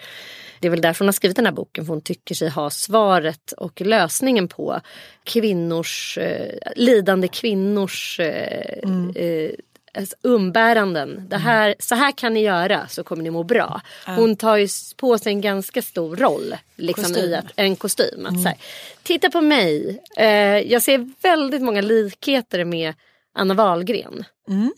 Det 0.61 0.67
är 0.67 0.71
väl 0.71 0.81
därför 0.81 1.05
hon 1.05 1.09
har 1.09 1.13
skrivit 1.13 1.37
den 1.37 1.47
här 1.47 1.53
boken 1.53 1.87
för 1.87 1.93
hon 1.93 2.03
tycker 2.03 2.35
sig 2.35 2.49
ha 2.49 2.71
svaret 2.71 3.53
och 3.53 3.81
lösningen 3.81 4.49
på 4.49 4.81
kvinnors, 5.25 6.19
eh, 6.19 6.73
lidande 6.77 7.29
kvinnors 7.29 8.21
eh, 8.21 8.79
eh, 9.15 9.51
alltså 9.99 10.17
umbäranden. 10.23 11.27
Det 11.29 11.37
här, 11.37 11.75
Så 11.79 11.95
här 11.95 12.13
kan 12.13 12.35
ni 12.35 12.41
göra 12.41 12.89
så 12.89 13.05
kommer 13.05 13.23
ni 13.23 13.31
må 13.31 13.43
bra. 13.43 13.81
Hon 14.07 14.37
tar 14.37 14.57
ju 14.57 14.69
på 14.97 15.19
sig 15.19 15.33
en 15.33 15.41
ganska 15.41 15.83
stor 15.83 16.17
roll. 16.17 16.55
Liksom 16.77 17.05
Kostym. 17.05 17.31
i 17.31 17.35
att, 17.35 17.47
en 17.57 17.77
kostym. 17.77 18.27
Att, 18.27 18.43
så 18.43 18.49
här, 18.49 18.57
titta 19.03 19.31
på 19.31 19.41
mig. 19.41 20.03
Eh, 20.17 20.59
jag 20.59 20.83
ser 20.83 21.13
väldigt 21.23 21.63
många 21.63 21.81
likheter 21.81 22.65
med 22.65 22.95
Anna 23.35 23.55
Wahlgren. 23.55 24.25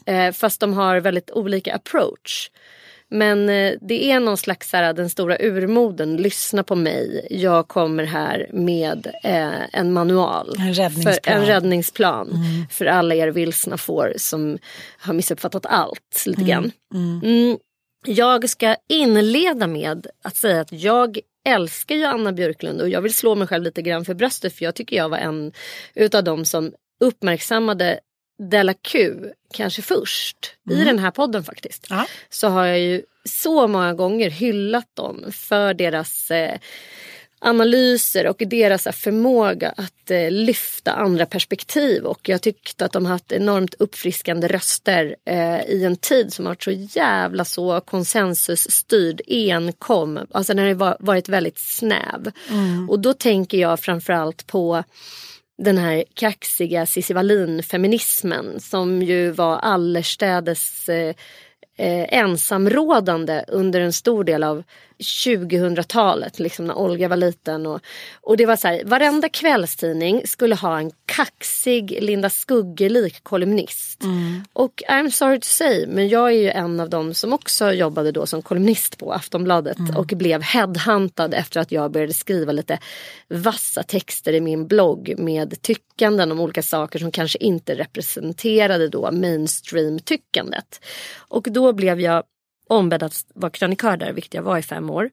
Eh, 0.06 0.32
fast 0.32 0.60
de 0.60 0.72
har 0.72 1.00
väldigt 1.00 1.30
olika 1.30 1.74
approach. 1.74 2.50
Men 3.10 3.48
eh, 3.48 3.74
det 3.80 4.10
är 4.10 4.20
någon 4.20 4.36
slags 4.36 4.70
så 4.70 4.76
här, 4.76 4.92
den 4.92 5.10
stora 5.10 5.36
urmoden. 5.40 6.16
Lyssna 6.16 6.62
på 6.62 6.74
mig. 6.74 7.26
Jag 7.30 7.68
kommer 7.68 8.04
här 8.04 8.48
med 8.52 9.06
eh, 9.22 9.78
en 9.78 9.92
manual. 9.92 10.54
En 10.58 10.74
räddningsplan. 10.74 11.14
För, 11.24 11.30
en 11.30 11.46
räddningsplan. 11.46 12.44
För 12.70 12.86
alla 12.86 13.14
er 13.14 13.28
vilsna 13.28 13.76
får 13.76 14.12
som 14.16 14.58
har 14.98 15.14
missuppfattat 15.14 15.66
allt 15.66 16.22
lite 16.26 16.42
grann. 16.42 16.72
Mm. 16.94 17.58
Jag 18.06 18.50
ska 18.50 18.76
inleda 18.88 19.66
med 19.66 20.06
att 20.24 20.36
säga 20.36 20.60
att 20.60 20.72
jag 20.72 21.18
älskar 21.48 21.94
ju 21.94 22.04
Anna 22.04 22.32
Björklund 22.32 22.80
och 22.80 22.88
jag 22.88 23.00
vill 23.00 23.14
slå 23.14 23.34
mig 23.34 23.46
själv 23.46 23.64
lite 23.64 23.82
grann 23.82 24.04
för 24.04 24.14
bröstet 24.14 24.54
för 24.54 24.64
jag 24.64 24.74
tycker 24.74 24.96
jag 24.96 25.08
var 25.08 25.18
en 25.18 25.52
utav 25.94 26.24
dem 26.24 26.44
som 26.44 26.72
uppmärksammade 27.00 28.00
Della 28.50 28.74
Q 28.74 29.14
kanske 29.54 29.82
först 29.82 30.54
i 30.70 30.84
den 30.84 30.98
här 30.98 31.10
podden 31.10 31.44
faktiskt. 31.44 31.86
Ja. 31.90 32.06
Så 32.30 32.48
har 32.48 32.66
jag 32.66 32.80
ju 32.80 33.02
så 33.24 33.66
många 33.66 33.94
gånger 33.94 34.30
hyllat 34.30 34.96
dem 34.96 35.24
för 35.32 35.74
deras 35.74 36.30
eh, 36.30 36.58
analyser 37.40 38.26
och 38.26 38.42
deras 38.46 38.86
eh, 38.86 38.92
förmåga 38.92 39.68
att 39.76 40.10
eh, 40.10 40.30
lyfta 40.30 40.92
andra 40.92 41.26
perspektiv. 41.26 42.04
Och 42.04 42.28
jag 42.28 42.42
tyckte 42.42 42.84
att 42.84 42.92
de 42.92 43.04
har 43.04 43.12
haft 43.12 43.32
enormt 43.32 43.74
uppfriskande 43.78 44.48
röster 44.48 45.16
eh, 45.24 45.60
i 45.60 45.84
en 45.84 45.96
tid 45.96 46.32
som 46.32 46.46
har 46.46 46.50
varit 46.50 46.62
så 46.62 46.98
jävla 46.98 47.44
så 47.44 47.80
konsensusstyrd, 47.80 49.20
enkom. 49.26 50.18
Alltså 50.30 50.54
det 50.54 50.74
var, 50.74 50.96
varit 51.00 51.28
väldigt 51.28 51.58
snäv. 51.58 52.32
Och 52.88 53.00
då 53.00 53.14
tänker 53.14 53.58
jag 53.58 53.80
framförallt 53.80 54.46
på 54.46 54.84
den 55.64 55.78
här 55.78 56.04
kaxiga 56.14 56.86
Cissi 56.86 57.14
Wallin-feminismen 57.14 58.60
som 58.60 59.02
ju 59.02 59.30
var 59.30 59.58
allestädes 59.58 60.88
eh, 60.88 61.14
eh 61.76 62.14
ensamrådande 62.14 63.44
under 63.48 63.80
en 63.80 63.92
stor 63.92 64.24
del 64.24 64.44
av 64.44 64.62
2000-talet, 65.00 66.38
liksom 66.38 66.66
när 66.66 66.74
Olga 66.74 67.08
var 67.08 67.16
liten. 67.16 67.66
Och, 67.66 67.80
och 68.20 68.36
det 68.36 68.46
var 68.46 68.56
så 68.56 68.68
här, 68.68 68.84
varenda 68.84 69.28
kvällstidning 69.28 70.26
skulle 70.26 70.54
ha 70.54 70.78
en 70.78 70.90
kaxig 71.06 71.98
Linda 72.00 72.30
Skugge-lik 72.30 73.20
kolumnist. 73.22 74.02
Och 74.52 74.82
I'm 74.88 75.10
sorry 75.10 75.40
to 75.40 75.46
say, 75.46 75.86
men 75.86 76.08
jag 76.08 76.28
är 76.28 76.36
ju 76.36 76.50
en 76.50 76.80
av 76.80 76.90
dem 76.90 77.14
som 77.14 77.32
också 77.32 77.72
jobbade 77.72 78.12
då 78.12 78.26
som 78.26 78.42
kolumnist 78.42 78.98
på 78.98 79.12
Aftonbladet 79.12 79.78
och 79.96 80.06
blev 80.06 80.42
headhuntad 80.42 81.34
efter 81.34 81.60
att 81.60 81.72
jag 81.72 81.92
började 81.92 82.12
skriva 82.12 82.52
lite 82.52 82.78
vassa 83.28 83.82
texter 83.82 84.32
i 84.32 84.40
min 84.40 84.66
blogg 84.66 85.14
med 85.18 85.62
tyckanden 85.62 86.32
om 86.32 86.40
olika 86.40 86.62
saker 86.62 86.98
som 86.98 87.12
kanske 87.12 87.38
inte 87.38 87.74
representerade 87.74 88.88
då 88.88 89.10
mainstream-tyckandet. 89.12 90.80
Och 91.28 91.46
då 91.50 91.72
blev 91.72 92.00
jag 92.00 92.24
ombedd 92.70 93.02
att 93.02 93.24
vara 93.34 93.50
krönikör 93.50 93.96
där, 93.96 94.12
vilket 94.12 94.34
jag 94.34 94.42
var 94.42 94.58
i 94.58 94.62
fem 94.62 94.90
år. 94.90 95.10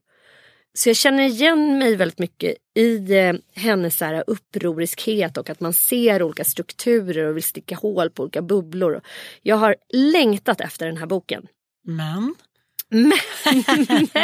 Så 0.73 0.89
jag 0.89 0.95
känner 0.95 1.23
igen 1.23 1.77
mig 1.77 1.95
väldigt 1.95 2.19
mycket 2.19 2.55
i 2.75 3.13
eh, 3.17 3.33
hennes 3.55 4.01
här 4.01 4.23
upproriskhet 4.27 5.37
och 5.37 5.49
att 5.49 5.59
man 5.59 5.73
ser 5.73 6.23
olika 6.23 6.43
strukturer 6.43 7.25
och 7.25 7.35
vill 7.35 7.43
sticka 7.43 7.75
hål 7.75 8.09
på 8.09 8.23
olika 8.23 8.41
bubblor. 8.41 9.01
Jag 9.41 9.55
har 9.55 9.75
längtat 9.93 10.61
efter 10.61 10.85
den 10.85 10.97
här 10.97 11.05
boken. 11.05 11.47
Men, 11.85 12.35
Men, 12.89 13.11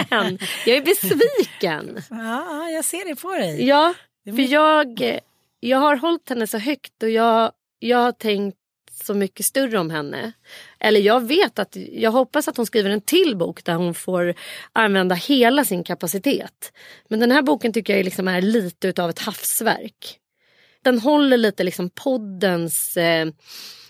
men 0.09 0.37
jag 0.65 0.77
är 0.77 0.81
besviken. 0.85 2.01
ja, 2.09 2.69
jag 2.69 2.85
ser 2.85 3.09
det 3.09 3.15
på 3.15 3.31
dig. 3.31 3.67
Ja, 3.67 3.93
för 4.25 4.51
jag, 4.51 5.01
eh, 5.01 5.19
jag 5.59 5.77
har 5.77 5.95
hållit 5.95 6.29
henne 6.29 6.47
så 6.47 6.57
högt 6.57 7.03
och 7.03 7.09
jag, 7.09 7.51
jag 7.79 7.97
har 7.97 8.11
tänkt 8.11 8.57
så 9.05 9.13
mycket 9.13 9.45
större 9.45 9.79
om 9.79 9.89
henne. 9.89 10.31
Eller 10.79 10.99
jag 10.99 11.27
vet 11.27 11.59
att, 11.59 11.77
jag 11.91 12.11
hoppas 12.11 12.47
att 12.47 12.57
hon 12.57 12.65
skriver 12.65 12.89
en 12.89 13.01
till 13.01 13.35
bok 13.35 13.63
där 13.63 13.73
hon 13.73 13.93
får 13.93 14.33
använda 14.73 15.15
hela 15.15 15.65
sin 15.65 15.83
kapacitet. 15.83 16.73
Men 17.07 17.19
den 17.19 17.31
här 17.31 17.41
boken 17.41 17.73
tycker 17.73 17.95
jag 17.95 18.05
liksom 18.05 18.27
är 18.27 18.41
lite 18.41 18.87
utav 18.87 19.09
ett 19.09 19.19
havsverk. 19.19 20.19
Den 20.81 20.99
håller 20.99 21.37
lite 21.37 21.63
liksom 21.63 21.89
poddens 21.89 22.97
eh, 22.97 23.27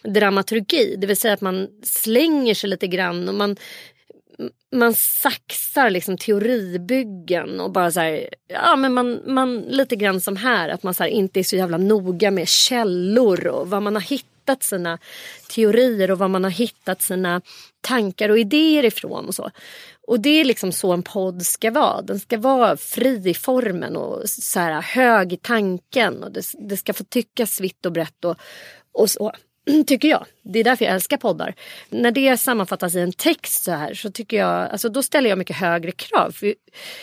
dramaturgi. 0.03 0.96
Det 0.98 1.08
vill 1.08 1.17
säga 1.17 1.34
att 1.34 1.41
man 1.41 1.67
slänger 1.84 2.53
sig 2.53 2.70
lite 2.70 2.88
grann 2.88 3.29
och 3.29 3.36
man 3.36 3.58
man 4.72 4.93
saxar 4.93 5.89
liksom 5.89 6.17
teoribyggen 6.17 7.60
och 7.60 7.72
bara 7.72 7.91
så 7.91 8.00
här, 8.00 8.29
ja 8.48 8.75
men 8.75 8.93
man, 8.93 9.22
man 9.25 9.62
lite 9.62 9.96
grann 9.96 10.22
som 10.22 10.36
här 10.36 10.70
att 10.70 10.84
man 10.84 10.93
så 10.93 11.03
här, 11.03 11.10
inte 11.10 11.39
är 11.39 11.43
så 11.43 11.55
jävla 11.55 11.77
noga 11.77 12.32
med 12.32 12.48
källor 12.48 13.48
och 13.48 13.70
vad 13.70 13.84
man 13.84 13.96
har 13.96 14.01
hittat 14.01 14.32
sina 14.63 15.00
teorier 15.50 16.12
och 16.12 16.19
var 16.19 16.27
man 16.27 16.43
har 16.43 16.51
hittat 16.51 17.01
sina 17.01 17.41
tankar 17.81 18.29
och 18.29 18.39
idéer 18.39 18.85
ifrån 18.85 19.27
och 19.27 19.35
så. 19.35 19.51
Och 20.07 20.19
det 20.19 20.29
är 20.29 20.45
liksom 20.45 20.71
så 20.71 20.93
en 20.93 21.03
podd 21.03 21.45
ska 21.45 21.71
vara. 21.71 22.01
Den 22.01 22.19
ska 22.19 22.38
vara 22.38 22.77
fri 22.77 23.29
i 23.29 23.33
formen 23.33 23.95
och 23.95 24.29
så 24.29 24.59
här 24.59 24.81
hög 24.81 25.33
i 25.33 25.38
tanken 25.38 26.23
och 26.23 26.31
det, 26.31 26.45
det 26.59 26.77
ska 26.77 26.93
få 26.93 27.03
tyckas 27.03 27.62
vitt 27.62 27.85
och 27.85 27.91
brett 27.91 28.25
och, 28.25 28.38
och 28.93 29.09
så. 29.09 29.31
Tycker 29.88 30.08
jag. 30.08 30.25
Det 30.43 30.60
är 30.60 30.63
därför 30.63 30.86
jag 30.86 30.93
älskar 30.93 31.17
poddar. 31.17 31.55
När 31.89 32.12
det 32.12 32.38
sammanfattas 32.38 32.96
i 32.96 33.00
en 33.00 33.13
text 33.13 33.63
så 33.63 33.72
här 33.72 33.93
så 33.93 34.12
tycker 34.12 34.38
jag, 34.38 34.72
alltså 34.72 34.89
då 34.89 35.03
ställer 35.03 35.29
jag 35.29 35.38
mycket 35.38 35.55
högre 35.55 35.91
krav. 35.91 36.32
För 36.32 36.55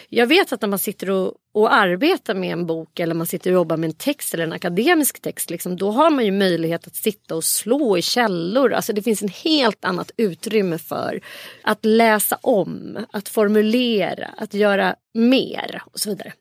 jag 0.08 0.26
vet 0.26 0.52
att 0.52 0.62
när 0.62 0.68
man 0.68 0.78
sitter 0.78 1.10
och, 1.10 1.34
och 1.52 1.74
arbetar 1.74 2.34
med 2.34 2.52
en 2.52 2.66
bok 2.66 2.98
eller 3.00 3.14
man 3.14 3.26
sitter 3.26 3.50
och 3.50 3.54
jobbar 3.54 3.76
med 3.76 3.88
en 3.88 3.96
text 3.96 4.34
eller 4.34 4.44
en 4.44 4.52
akademisk 4.52 5.22
text. 5.22 5.50
Liksom, 5.50 5.76
då 5.76 5.90
har 5.90 6.10
man 6.10 6.24
ju 6.24 6.32
möjlighet 6.32 6.86
att 6.86 6.96
sitta 6.96 7.34
och 7.36 7.44
slå 7.44 7.98
i 7.98 8.02
källor. 8.02 8.72
Alltså 8.72 8.92
det 8.92 9.02
finns 9.02 9.22
en 9.22 9.28
helt 9.28 9.84
annat 9.84 10.10
utrymme 10.16 10.78
för 10.78 11.20
att 11.62 11.84
läsa 11.84 12.38
om, 12.40 12.98
att 13.12 13.28
formulera, 13.28 14.26
att 14.36 14.54
göra 14.54 14.96
mer 15.14 15.82
och 15.92 16.00
så 16.00 16.08
vidare. 16.08 16.32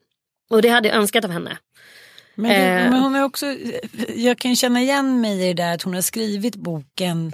Och 0.50 0.62
det 0.62 0.70
hade 0.70 0.88
jag 0.88 0.98
önskat 0.98 1.26
av 1.26 1.32
henne. 1.32 1.58
Men, 2.40 2.52
det, 2.52 2.56
Eh. 2.58 2.90
men 2.92 3.04
hon 3.04 3.16
har 3.16 3.24
också, 3.24 3.46
jag 4.16 4.38
kan 4.38 4.56
känna 4.56 4.82
igen 4.82 5.22
mig 5.22 5.42
i 5.42 5.54
det 5.54 5.64
där 5.64 5.74
att 5.74 5.82
hon 5.82 5.94
har 5.94 6.02
skrivit 6.02 6.56
boken 6.56 7.34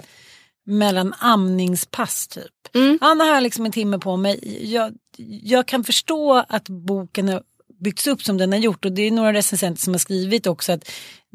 mellan 0.66 1.14
amningspass 1.18 2.28
typ. 2.28 2.74
Mm. 2.74 2.98
Anna 3.00 3.24
har 3.24 3.40
liksom 3.40 3.66
en 3.66 3.72
timme 3.72 3.98
på 3.98 4.16
mig. 4.16 4.58
Jag, 4.72 4.94
jag 5.42 5.66
kan 5.66 5.84
förstå 5.84 6.44
att 6.48 6.68
boken 6.68 7.28
har 7.28 7.42
byggts 7.78 8.06
upp 8.06 8.22
som 8.22 8.38
den 8.38 8.52
har 8.52 8.58
gjort 8.58 8.84
och 8.84 8.92
det 8.92 9.02
är 9.02 9.10
några 9.10 9.32
recensenter 9.32 9.82
som 9.82 9.94
har 9.94 9.98
skrivit 9.98 10.46
också 10.46 10.72
att 10.72 10.90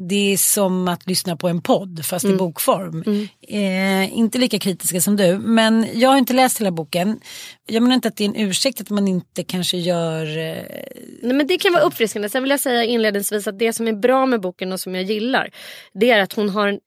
det 0.09 0.33
är 0.33 0.37
som 0.37 0.87
att 0.87 1.07
lyssna 1.07 1.35
på 1.37 1.47
en 1.47 1.61
podd 1.61 2.05
fast 2.05 2.25
Mm. 2.25 2.35
i 2.35 2.39
bokform. 2.39 3.27
Eh, 3.47 4.17
inte 4.17 4.37
lika 4.37 4.59
kritiska 4.59 5.01
som 5.01 5.15
du 5.15 5.37
men 5.37 5.87
jag 5.93 6.09
har 6.09 6.17
inte 6.17 6.33
läst 6.33 6.59
hela 6.61 6.71
boken. 6.71 7.19
Jag 7.67 7.83
menar 7.83 7.95
inte 7.95 8.07
att 8.07 8.17
det 8.17 8.23
är 8.23 8.29
en 8.29 8.35
ursäkt 8.49 8.81
att 8.81 8.89
man 8.89 9.07
inte 9.07 9.43
kanske 9.43 9.77
gör 9.77 10.37
eh, 10.37 10.55
Nej, 11.21 11.33
men 11.33 11.47
det 11.47 11.57
kan 11.57 11.73
vara 11.73 11.83
uppfriskande. 11.83 12.29
Sen 12.29 12.43
vill 12.43 12.49
jag 12.49 12.59
säga 12.59 12.83
inledningsvis 12.83 13.47
att 13.47 13.59
det 13.59 13.73
som 13.73 13.87
är 13.87 13.93
bra 13.93 14.25
med 14.25 14.41
boken 14.41 14.71
och 14.71 14.79
som 14.79 14.95
jag 14.95 15.03
gillar 15.03 15.49
det 15.93 16.11
är 16.11 16.21
att 16.21 16.33
hon 16.33 16.49
har 16.49 16.67
en 16.67 16.79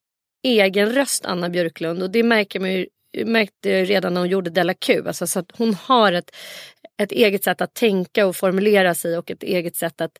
egen 0.44 0.92
röst, 0.92 1.24
Anna 1.24 1.48
Björklund. 1.48 2.02
Och 2.02 2.10
det 2.10 2.22
märker 2.22 2.60
man 2.60 2.72
ju, 2.72 2.86
märkte 3.24 3.84
redan 3.84 4.14
när 4.14 4.20
hon 4.20 4.30
gjorde 4.30 4.50
Della 4.50 4.74
Q. 4.74 5.02
Alltså, 5.06 5.26
så 5.26 5.38
att 5.38 5.50
hon 5.56 5.74
har 5.74 6.12
ett, 6.12 6.30
ett 7.02 7.12
eget 7.12 7.44
sätt 7.44 7.60
att 7.60 7.74
tänka 7.74 8.26
och 8.26 8.36
formulera 8.36 8.94
sig 8.94 9.18
och 9.18 9.30
ett 9.30 9.42
eget 9.42 9.76
sätt 9.76 10.00
att... 10.00 10.18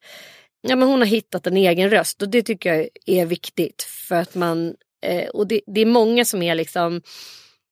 Ja, 0.63 0.77
men 0.77 0.89
hon 0.89 0.99
har 0.99 1.07
hittat 1.07 1.47
en 1.47 1.57
egen 1.57 1.91
röst 1.91 2.23
och 2.23 2.29
det 2.29 2.43
tycker 2.43 2.75
jag 2.75 2.89
är 3.07 3.27
viktigt. 3.27 3.83
För 3.83 4.15
att 4.15 4.35
man... 4.35 4.75
Eh, 5.07 5.29
och 5.29 5.47
det, 5.47 5.61
det 5.67 5.81
är 5.81 5.87
många 5.87 6.25
som 6.25 6.43
är 6.43 6.55
liksom 6.55 7.03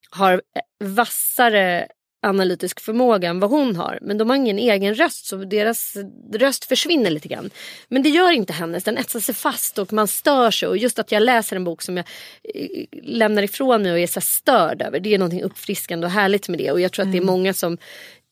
har 0.09 0.41
vassare 0.83 1.87
analytisk 2.23 2.79
förmåga 2.79 3.29
än 3.29 3.39
vad 3.39 3.49
hon 3.49 3.75
har. 3.75 3.99
Men 4.01 4.17
de 4.17 4.29
har 4.29 4.37
ingen 4.37 4.59
egen 4.59 4.95
röst 4.95 5.25
så 5.25 5.35
deras 5.35 5.97
röst 6.33 6.65
försvinner 6.65 7.11
lite 7.11 7.27
grann. 7.27 7.49
Men 7.87 8.03
det 8.03 8.09
gör 8.09 8.31
inte 8.31 8.53
hennes, 8.53 8.83
den 8.83 8.97
etsar 8.97 9.19
sig 9.19 9.35
fast 9.35 9.79
och 9.79 9.93
man 9.93 10.07
stör 10.07 10.51
sig. 10.51 10.67
Och 10.67 10.77
just 10.77 10.99
att 10.99 11.11
jag 11.11 11.23
läser 11.23 11.55
en 11.55 11.63
bok 11.63 11.81
som 11.81 11.97
jag 11.97 12.05
eh, 12.53 12.85
lämnar 12.91 13.43
ifrån 13.43 13.81
mig 13.81 13.91
och 13.91 13.99
är 13.99 14.07
så 14.07 14.21
störd 14.21 14.81
över. 14.81 14.99
Det 14.99 15.13
är 15.13 15.17
någonting 15.17 15.43
uppfriskande 15.43 16.07
och 16.07 16.11
härligt 16.11 16.49
med 16.49 16.59
det. 16.59 16.71
Och 16.71 16.81
jag 16.81 16.91
tror 16.91 17.05
att 17.05 17.11
det 17.11 17.17
är 17.17 17.21
många 17.21 17.53
som 17.53 17.77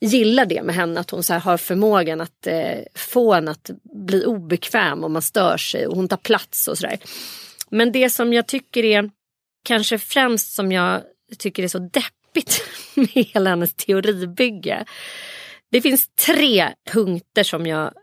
gillar 0.01 0.45
det 0.45 0.63
med 0.63 0.75
henne. 0.75 0.99
Att 0.99 1.09
hon 1.11 1.23
så 1.23 1.33
här 1.33 1.39
har 1.39 1.57
förmågan 1.57 2.21
att 2.21 2.47
eh, 2.47 2.79
få 2.95 3.33
en 3.33 3.47
att 3.47 3.69
bli 3.83 4.25
obekväm 4.25 5.03
om 5.03 5.13
man 5.13 5.21
stör 5.21 5.57
sig. 5.57 5.87
Och 5.87 5.95
hon 5.95 6.07
tar 6.07 6.17
plats 6.17 6.67
och 6.67 6.77
sådär. 6.77 6.97
Men 7.69 7.91
det 7.91 8.09
som 8.09 8.33
jag 8.33 8.47
tycker 8.47 8.85
är 8.85 9.09
kanske 9.63 9.99
främst 9.99 10.53
som 10.53 10.71
jag 10.71 11.01
tycker 11.37 11.63
är 11.63 11.67
så 11.67 11.79
deppigt 11.79 12.63
med 12.95 13.07
hela 13.07 13.49
hennes 13.49 13.73
teoribygge. 13.73 14.85
Det 15.71 15.81
finns 15.81 16.09
tre 16.27 16.69
punkter 16.91 17.43
som 17.43 17.67
jag 17.67 17.93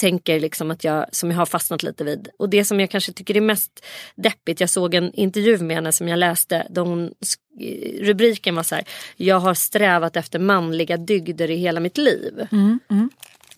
tänker 0.00 0.40
liksom 0.40 0.70
att 0.70 0.84
jag, 0.84 1.06
som 1.12 1.30
jag 1.30 1.38
har 1.38 1.46
fastnat 1.46 1.82
lite 1.82 2.04
vid. 2.04 2.28
Och 2.38 2.50
det 2.50 2.64
som 2.64 2.80
jag 2.80 2.90
kanske 2.90 3.12
tycker 3.12 3.36
är 3.36 3.40
mest 3.40 3.84
deppigt, 4.14 4.60
jag 4.60 4.70
såg 4.70 4.94
en 4.94 5.12
intervju 5.14 5.58
med 5.58 5.76
henne 5.76 5.92
som 5.92 6.08
jag 6.08 6.18
läste. 6.18 6.66
Där 6.70 6.82
hon, 6.82 7.14
eh, 7.60 8.04
rubriken 8.04 8.54
var 8.54 8.62
så 8.62 8.74
här, 8.74 8.84
jag 9.16 9.40
har 9.40 9.54
strävat 9.54 10.16
efter 10.16 10.38
manliga 10.38 10.96
dygder 10.96 11.50
i 11.50 11.56
hela 11.56 11.80
mitt 11.80 11.98
liv. 11.98 12.46
Mm, 12.52 12.78
mm. 12.90 13.10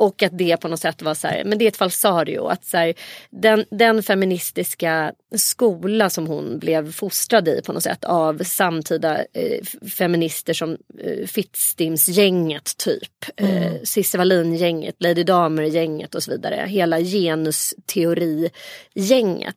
Och 0.02 0.23
att 0.23 0.38
det 0.38 0.56
på 0.56 0.68
något 0.68 0.80
sätt 0.80 1.02
var 1.02 1.14
så 1.14 1.28
här, 1.28 1.44
men 1.44 1.59
det 1.59 1.64
är 1.64 1.68
ett 1.68 1.76
falsario. 1.76 2.47
Att 2.47 2.64
så 2.64 2.76
här, 2.76 2.94
den, 3.30 3.64
den 3.71 4.02
feministiska 4.02 5.12
skola 5.37 6.11
som 6.11 6.26
hon 6.26 6.59
blev 6.59 6.92
fostrad 6.92 7.49
i 7.49 7.61
på 7.66 7.73
något 7.73 7.82
sätt 7.82 8.04
av 8.04 8.38
samtida 8.44 9.18
eh, 9.18 9.64
feminister 9.99 10.54
som 10.54 10.76
eh, 10.99 11.26
Fittstimsgänget 11.26 12.76
typ. 12.76 13.25
Eh, 13.37 13.73
Cissi 13.85 14.18
Wallin-gänget, 14.18 14.94
Lady 14.99 15.25
Damer-gänget 15.25 16.14
och 16.14 16.23
så 16.23 16.30
vidare. 16.30 16.64
Hela 16.68 17.00
genusteori-gänget. 17.00 19.56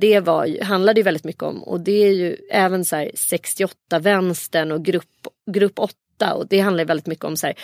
Det 0.00 0.20
var, 0.20 0.46
ju- 0.46 0.62
handlade 0.62 1.00
ju 1.00 1.04
väldigt 1.04 1.24
mycket 1.24 1.42
om 1.42 1.62
och 1.62 1.80
det 1.80 2.02
är 2.08 2.12
ju 2.12 2.36
även 2.50 2.84
så 2.84 2.96
här 2.96 3.10
68-vänstern 3.14 4.72
och 4.72 4.84
grupp, 4.84 5.26
grupp 5.50 5.78
8 5.78 5.94
och 6.22 6.46
det 6.48 6.60
handlar 6.60 6.84
väldigt 6.84 7.06
mycket 7.06 7.24
om 7.24 7.36
så 7.36 7.46
här, 7.46 7.56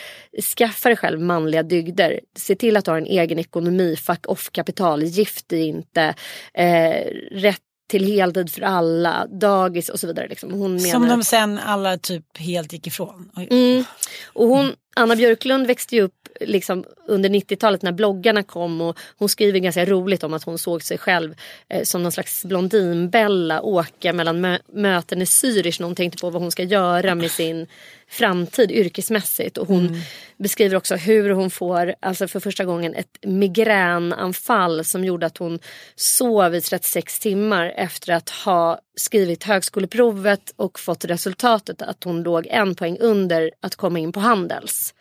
skaffa 0.56 0.88
dig 0.88 0.96
själv 0.96 1.20
manliga 1.20 1.62
dygder. 1.62 2.20
Se 2.36 2.54
till 2.56 2.76
att 2.76 2.84
du 2.84 2.90
har 2.90 2.98
en 2.98 3.06
egen 3.06 3.38
ekonomi, 3.38 3.96
fuck 3.96 4.26
off 4.28 4.50
kapital, 4.52 5.02
gift 5.02 5.48
dig 5.48 5.66
inte, 5.66 6.14
eh, 6.54 7.04
rätt 7.30 7.60
till 7.90 8.04
heltid 8.06 8.50
för 8.52 8.62
alla, 8.62 9.26
dagis 9.26 9.88
och 9.88 10.00
så 10.00 10.06
vidare. 10.06 10.28
Liksom. 10.28 10.52
Hon 10.52 10.80
som 10.80 11.02
menar- 11.02 11.16
de 11.16 11.24
sen 11.24 11.58
alla 11.58 11.98
typ 11.98 12.38
helt 12.38 12.72
gick 12.72 12.86
ifrån. 12.86 13.30
Mm. 13.50 13.84
Och 14.32 14.46
hon, 14.48 14.72
Anna 14.96 15.16
Björklund 15.16 15.66
växte 15.66 15.96
ju 15.96 16.02
upp 16.02 16.12
liksom 16.40 16.84
under 17.08 17.28
90-talet 17.28 17.82
när 17.82 17.92
bloggarna 17.92 18.42
kom 18.42 18.80
och 18.80 18.98
hon 19.18 19.28
skriver 19.28 19.58
ganska 19.58 19.84
roligt 19.84 20.24
om 20.24 20.34
att 20.34 20.44
hon 20.44 20.58
såg 20.58 20.82
sig 20.82 20.98
själv 20.98 21.34
eh, 21.68 21.82
som 21.82 22.02
någon 22.02 22.12
slags 22.12 22.44
blondinbella 22.44 23.62
åka 23.62 24.12
mellan 24.12 24.44
mö- 24.44 24.60
möten 24.72 25.22
i 25.22 25.24
Zürich 25.24 25.80
när 25.80 25.86
hon 25.86 25.94
tänkte 25.96 26.20
på 26.20 26.30
vad 26.30 26.42
hon 26.42 26.50
ska 26.52 26.62
göra 26.62 27.14
med 27.14 27.30
sin 27.30 27.66
framtid 28.08 28.70
yrkesmässigt. 28.70 29.58
Och 29.58 29.68
hon 29.68 30.02
beskriver 30.36 30.76
också 30.76 30.96
hur 30.96 31.30
hon 31.30 31.50
får, 31.50 31.94
alltså 32.00 32.28
för 32.28 32.40
första 32.40 32.64
gången, 32.64 32.94
ett 32.94 33.18
migränanfall 33.22 34.84
som 34.84 35.04
gjorde 35.04 35.26
att 35.26 35.38
hon 35.38 35.58
sov 35.96 36.54
i 36.54 36.60
36 36.60 37.18
timmar 37.18 37.72
efter 37.76 38.12
att 38.12 38.30
ha 38.30 38.80
skrivit 38.96 39.44
högskoleprovet 39.44 40.52
och 40.56 40.80
fått 40.80 41.04
resultatet 41.04 41.82
att 41.82 42.04
hon 42.04 42.22
låg 42.22 42.46
en 42.46 42.74
poäng 42.74 42.96
under 43.00 43.50
att 43.60 43.76
komma 43.76 43.98
in 43.98 44.12
på 44.12 44.20
Handels. 44.20 44.94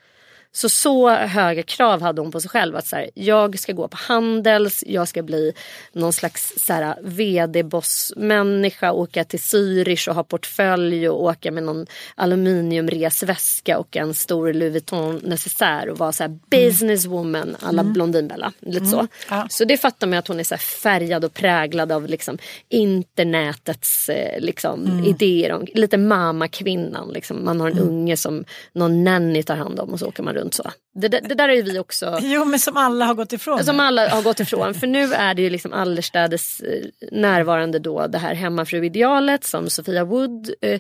Så 0.55 0.69
så 0.69 1.09
höga 1.09 1.63
krav 1.63 2.01
hade 2.01 2.21
hon 2.21 2.31
på 2.31 2.39
sig 2.39 2.49
själv. 2.49 2.75
Att 2.75 2.87
så 2.87 2.95
här, 2.95 3.09
jag 3.13 3.59
ska 3.59 3.73
gå 3.73 3.87
på 3.87 3.97
Handels, 3.97 4.83
jag 4.87 5.07
ska 5.07 5.23
bli 5.23 5.53
någon 5.93 6.13
slags 6.13 6.53
så 6.57 6.73
här, 6.73 6.95
vd-bossmänniska, 7.01 8.91
åka 8.91 9.23
till 9.23 9.39
Zürich 9.39 10.09
och 10.09 10.15
ha 10.15 10.23
portfölj 10.23 11.09
och 11.09 11.23
åka 11.23 11.51
med 11.51 11.63
någon 11.63 11.85
aluminiumresväska 12.15 13.77
och 13.77 13.97
en 13.97 14.13
stor 14.13 14.53
Louis 14.53 14.71
Vuitton 14.71 15.21
necessär 15.23 15.89
och 15.89 15.97
vara 15.97 16.11
så 16.11 16.23
här 16.23 16.39
businesswoman 16.49 17.55
alla 17.59 17.83
Blondinbella. 17.83 18.53
Lite 18.59 18.85
så. 18.85 19.07
Ja. 19.29 19.47
Så 19.49 19.65
det 19.65 19.77
fattar 19.77 20.07
man 20.07 20.19
att 20.19 20.27
hon 20.27 20.39
är 20.39 20.43
så 20.43 20.57
färgad 20.57 21.25
och 21.25 21.33
präglad 21.33 21.91
av 21.91 22.07
liksom 22.07 22.37
internetets 22.69 24.09
eh, 24.09 24.39
liksom, 24.39 25.03
idéer 25.05 25.51
om 25.51 25.65
lite 25.73 25.97
mamakvinnan. 25.97 27.09
Liksom. 27.13 27.45
Man 27.45 27.61
har 27.61 27.69
en 27.69 27.79
unge 27.79 28.17
som 28.17 28.45
någon 28.73 29.03
nanny 29.03 29.43
tar 29.43 29.55
hand 29.55 29.79
om 29.79 29.89
och 29.89 29.99
så 29.99 30.07
åker 30.07 30.23
man 30.23 30.33
runt 30.33 30.44
så. 30.53 30.71
Det, 30.95 31.07
det, 31.07 31.19
det 31.19 31.35
där 31.35 31.49
är 31.49 31.63
vi 31.63 31.79
också 31.79 32.19
Jo 32.23 32.45
men 32.45 32.59
som 32.59 32.77
alla 32.77 33.05
har 33.05 33.13
gått 33.13 33.33
ifrån. 33.33 33.63
som 33.63 33.79
alla 33.79 34.09
har 34.09 34.21
gått 34.21 34.39
ifrån. 34.45 34.73
För 34.73 34.87
nu 34.87 35.13
är 35.13 35.33
det 35.33 35.41
ju 35.41 35.49
liksom 35.49 35.73
allestädes 35.73 36.59
eh, 36.59 36.85
närvarande 37.11 37.79
då 37.79 38.07
det 38.07 38.17
här 38.17 38.33
hemmafru-idealet 38.33 39.43
som 39.43 39.69
Sofia 39.69 40.03
Wood, 40.03 40.53
eh, 40.61 40.79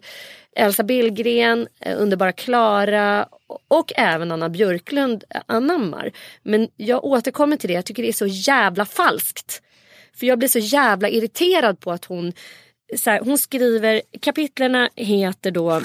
Elsa 0.55 0.83
Billgren, 0.83 1.67
eh, 1.79 2.01
underbara 2.01 2.31
Klara 2.31 3.27
och 3.67 3.93
även 3.95 4.31
Anna 4.31 4.49
Björklund 4.49 5.23
anammar. 5.45 6.11
Men 6.43 6.67
jag 6.77 7.03
återkommer 7.05 7.57
till 7.57 7.67
det, 7.67 7.73
jag 7.73 7.85
tycker 7.85 8.03
det 8.03 8.09
är 8.09 8.13
så 8.13 8.27
jävla 8.27 8.85
falskt. 8.85 9.61
För 10.19 10.25
jag 10.27 10.39
blir 10.39 10.49
så 10.49 10.59
jävla 10.59 11.09
irriterad 11.09 11.79
på 11.79 11.91
att 11.91 12.05
hon 12.05 12.33
så 12.97 13.09
här, 13.09 13.19
hon 13.19 13.37
skriver, 13.37 14.01
kapitlerna 14.21 14.89
heter 14.95 15.51
då 15.51 15.81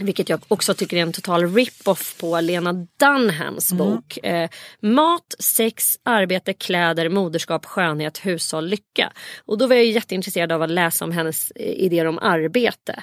vilket 0.00 0.28
jag 0.28 0.40
också 0.48 0.74
tycker 0.74 0.96
är 0.96 1.02
en 1.02 1.12
total 1.12 1.54
rip-off 1.54 2.18
på 2.20 2.40
Lena 2.40 2.72
Dunhams 2.72 3.72
bok. 3.72 4.18
Eh, 4.22 4.50
mat, 4.80 5.34
sex, 5.38 5.98
arbete, 6.02 6.52
kläder, 6.52 7.08
moderskap, 7.08 7.66
skönhet, 7.66 8.18
hushåll, 8.18 8.66
lycka. 8.66 9.12
Och 9.44 9.58
då 9.58 9.66
var 9.66 9.76
jag 9.76 9.84
jätteintresserad 9.84 10.52
av 10.52 10.62
att 10.62 10.70
läsa 10.70 11.04
om 11.04 11.12
hennes 11.12 11.50
eh, 11.50 11.66
idéer 11.66 12.06
om 12.06 12.18
arbete. 12.18 13.02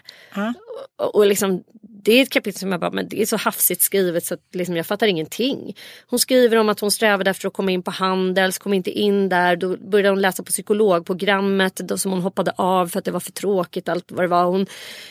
Och, 0.50 0.69
och 0.98 1.26
liksom, 1.26 1.64
det 2.04 2.14
är 2.14 2.22
ett 2.22 2.30
kapitel 2.30 2.60
som 2.60 2.72
jag 2.72 2.82
bara, 2.82 2.92
men 2.92 3.08
det 3.10 3.22
är 3.22 3.26
så 3.26 3.38
hafsigt 3.38 3.82
skrivet 3.82 4.26
så 4.26 4.34
att 4.34 4.40
liksom, 4.54 4.76
jag 4.76 4.86
fattar 4.86 5.08
ingenting. 5.08 5.76
Hon 6.08 6.20
skriver 6.20 6.58
om 6.58 6.70
att 6.70 6.80
hon 6.80 6.92
strävade 6.92 7.30
efter 7.30 7.48
att 7.48 7.54
komma 7.54 7.72
in 7.72 7.84
på 7.84 7.92
Handels, 7.92 8.58
kom 8.58 8.74
inte 8.74 8.92
in 8.92 9.30
där. 9.30 9.56
Då 9.56 9.78
började 9.78 10.10
hon 10.10 10.22
läsa 10.22 10.44
på 10.44 10.52
psykologprogrammet 10.52 11.76
då, 11.76 11.98
som 11.98 12.12
hon 12.12 12.22
hoppade 12.22 12.52
av 12.56 12.88
för 12.88 13.00
att 13.00 13.06
det 13.06 13.12
var 13.12 13.20
för 13.20 13.32
tråkigt. 13.32 13.90
Allt 13.90 14.12
vad 14.12 14.24
det 14.24 14.28
var. 14.28 14.46
Hon 14.46 14.66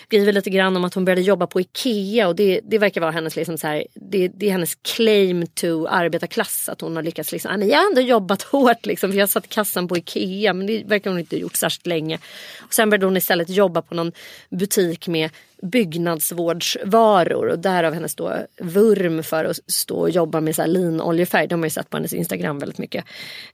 skriver 0.04 0.32
lite 0.32 0.50
grann 0.50 0.76
om 0.76 0.84
att 0.84 0.94
hon 0.94 1.04
började 1.04 1.22
jobba 1.22 1.46
på 1.46 1.60
Ikea 1.60 2.28
och 2.28 2.36
det, 2.36 2.60
det 2.64 2.78
verkar 2.78 3.00
vara 3.00 3.10
hennes, 3.10 3.36
liksom 3.36 3.58
så 3.58 3.66
här, 3.66 3.84
det, 3.94 4.28
det 4.28 4.46
är 4.46 4.52
hennes 4.52 4.74
claim 4.74 5.46
to 5.46 5.86
arbetarklass. 5.86 6.68
Att 6.68 6.80
hon 6.80 6.96
har 6.96 7.02
lyckats, 7.02 7.32
liksom, 7.32 7.50
ah, 7.54 7.56
men 7.56 7.68
jag 7.68 7.78
har 7.78 7.86
ändå 7.86 8.00
jobbat 8.00 8.42
hårt 8.42 8.86
liksom, 8.86 9.12
för 9.12 9.18
jag 9.18 9.28
satt 9.28 9.44
i 9.44 9.48
kassan 9.48 9.88
på 9.88 9.96
Ikea 9.96 10.52
men 10.52 10.66
det 10.66 10.82
verkar 10.86 11.10
hon 11.10 11.18
inte 11.18 11.36
ha 11.36 11.40
gjort 11.40 11.56
särskilt 11.56 11.86
länge. 11.86 12.18
Och 12.60 12.74
sen 12.74 12.90
började 12.90 13.06
hon 13.06 13.16
istället 13.16 13.48
jobba 13.50 13.82
på 13.82 13.94
någon 13.94 14.12
butik 14.50 15.08
med 15.08 15.30
byggnadsvårdsvaror 15.62 17.46
och 17.46 17.58
därav 17.58 17.94
hennes 17.94 18.14
då 18.14 18.32
vurm 18.60 19.22
för 19.22 19.44
att 19.44 19.58
stå 19.66 19.98
och 19.98 20.10
jobba 20.10 20.40
med 20.40 20.54
så 20.54 20.62
här 20.62 20.68
linoljefärg. 20.68 21.46
De 21.46 21.60
har 21.60 21.66
ju 21.66 21.70
sett 21.70 21.90
på 21.90 21.96
hennes 21.96 22.12
Instagram 22.12 22.58
väldigt 22.58 22.78
mycket. 22.78 23.04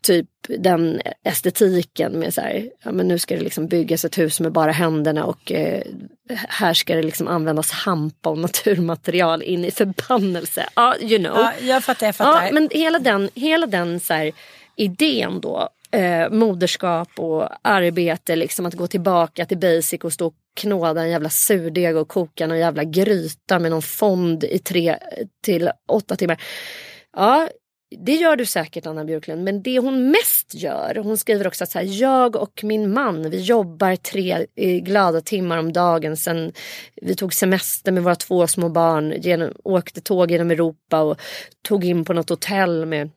Typ 0.00 0.26
den 0.48 1.00
estetiken 1.22 2.12
med 2.12 2.34
så 2.34 2.40
här, 2.40 2.70
ja 2.82 2.92
men 2.92 3.08
nu 3.08 3.18
ska 3.18 3.36
det 3.36 3.42
liksom 3.42 3.66
byggas 3.66 4.04
ett 4.04 4.18
hus 4.18 4.40
med 4.40 4.52
bara 4.52 4.72
händerna 4.72 5.24
och 5.24 5.52
eh, 5.52 5.82
här 6.30 6.74
ska 6.74 6.94
det 6.94 7.02
liksom 7.02 7.28
användas 7.28 7.70
hampa 7.70 8.30
och 8.30 8.38
naturmaterial 8.48 9.42
in 9.42 9.64
i 9.64 9.70
förbannelse. 9.70 10.66
Ja, 10.76 10.94
you 11.00 11.18
know. 11.18 11.36
Ja, 11.36 11.52
jag 11.60 11.84
fattar, 11.84 12.06
jag 12.06 12.16
fattar. 12.16 12.46
Ja, 12.46 12.52
men 12.52 12.68
hela 12.72 12.98
den, 12.98 13.30
hela 13.34 13.66
den 13.66 14.00
så 14.00 14.14
här, 14.14 14.32
idén 14.76 15.40
då. 15.40 15.68
Eh, 15.90 16.30
moderskap 16.30 17.08
och 17.16 17.48
arbete, 17.62 18.36
liksom 18.36 18.66
att 18.66 18.74
gå 18.74 18.86
tillbaka 18.86 19.46
till 19.46 19.58
basic 19.58 20.00
och 20.00 20.12
stå 20.12 20.26
och 20.26 20.34
knåda 20.54 21.02
en 21.02 21.10
jävla 21.10 21.30
surdeg 21.30 21.96
och 21.96 22.08
koka 22.08 22.46
någon 22.46 22.58
jävla 22.58 22.84
gryta 22.84 23.58
med 23.58 23.70
någon 23.70 23.82
fond 23.82 24.44
i 24.44 24.58
tre 24.58 24.98
till 25.42 25.70
åtta 25.88 26.16
timmar. 26.16 26.42
Ja, 27.16 27.48
det 27.98 28.14
gör 28.14 28.36
du 28.36 28.46
säkert 28.46 28.86
Anna 28.86 29.04
Björklund, 29.04 29.44
men 29.44 29.62
det 29.62 29.78
hon 29.78 30.10
mest 30.10 30.54
gör, 30.54 30.94
hon 30.94 31.18
skriver 31.18 31.46
också 31.46 31.64
att 31.64 31.70
så 31.70 31.78
här, 31.78 32.00
jag 32.00 32.36
och 32.36 32.64
min 32.64 32.92
man, 32.92 33.30
vi 33.30 33.40
jobbar 33.40 33.96
tre 33.96 34.46
eh, 34.56 34.82
glada 34.82 35.20
timmar 35.20 35.58
om 35.58 35.72
dagen 35.72 36.16
sen 36.16 36.52
vi 37.02 37.14
tog 37.14 37.34
semester 37.34 37.92
med 37.92 38.02
våra 38.02 38.14
två 38.14 38.46
små 38.46 38.68
barn, 38.68 39.14
genom, 39.20 39.52
åkte 39.64 40.00
tåg 40.00 40.30
genom 40.30 40.50
Europa 40.50 41.00
och 41.00 41.20
tog 41.62 41.84
in 41.84 42.04
på 42.04 42.12
något 42.12 42.30
hotell 42.30 42.86
med 42.86 43.10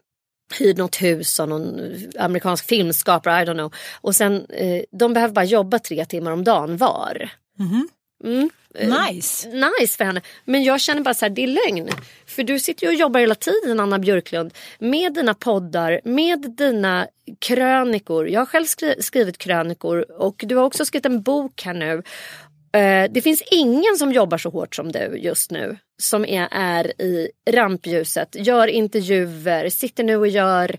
hyrde 0.60 0.82
något 0.82 1.02
hus 1.02 1.40
av 1.40 1.50
någon 1.50 1.82
amerikansk 2.20 2.66
filmskapare, 2.66 3.44
I 3.44 3.46
don't 3.46 3.54
know. 3.54 3.74
Och 4.02 4.16
sen, 4.16 4.46
eh, 4.50 4.82
de 4.92 5.14
behöver 5.14 5.34
bara 5.34 5.46
jobba 5.46 5.80
tre 5.80 6.06
timmar 6.06 6.32
om 6.32 6.44
dagen 6.44 6.78
var. 6.78 7.30
Mm. 7.60 7.88
Mm. 8.24 8.50
Nice. 8.80 9.48
Nice 9.50 9.98
för 9.98 10.04
henne. 10.04 10.22
Men 10.46 10.64
jag 10.64 10.82
känner 10.82 11.02
bara 11.02 11.14
så 11.14 11.26
här, 11.26 11.30
det 11.30 11.44
är 11.44 11.48
lögn. 11.48 11.90
För 12.26 12.44
du 12.44 12.60
sitter 12.60 12.84
ju 12.84 12.94
och 12.94 13.00
jobbar 13.00 13.20
hela 13.20 13.36
tiden 13.36 13.80
Anna 13.80 14.00
Björklund. 14.00 14.54
Med 14.80 15.14
dina 15.14 15.34
poddar, 15.34 16.02
med 16.04 16.56
dina 16.58 17.08
krönikor. 17.40 18.30
Jag 18.30 18.42
har 18.42 18.46
själv 18.46 18.66
skri 18.66 18.96
skrivit 19.00 19.38
krönikor 19.38 20.06
och 20.12 20.44
du 20.48 20.56
har 20.56 20.64
också 20.64 20.86
skrivit 20.86 21.06
en 21.06 21.22
bok 21.22 21.62
här 21.66 21.74
nu. 21.74 22.04
Eh, 22.80 23.12
det 23.12 23.22
finns 23.22 23.44
ingen 23.52 23.98
som 23.98 24.12
jobbar 24.12 24.38
så 24.38 24.50
hårt 24.50 24.76
som 24.76 24.92
du 24.92 25.18
just 25.18 25.52
nu. 25.52 25.78
Som 26.00 26.26
är, 26.26 26.48
är 26.52 27.02
i 27.02 27.32
rampljuset, 27.50 28.36
gör 28.40 28.68
intervjuer, 28.68 29.70
sitter 29.70 30.04
nu 30.04 30.18
och 30.18 30.28
gör, 30.28 30.78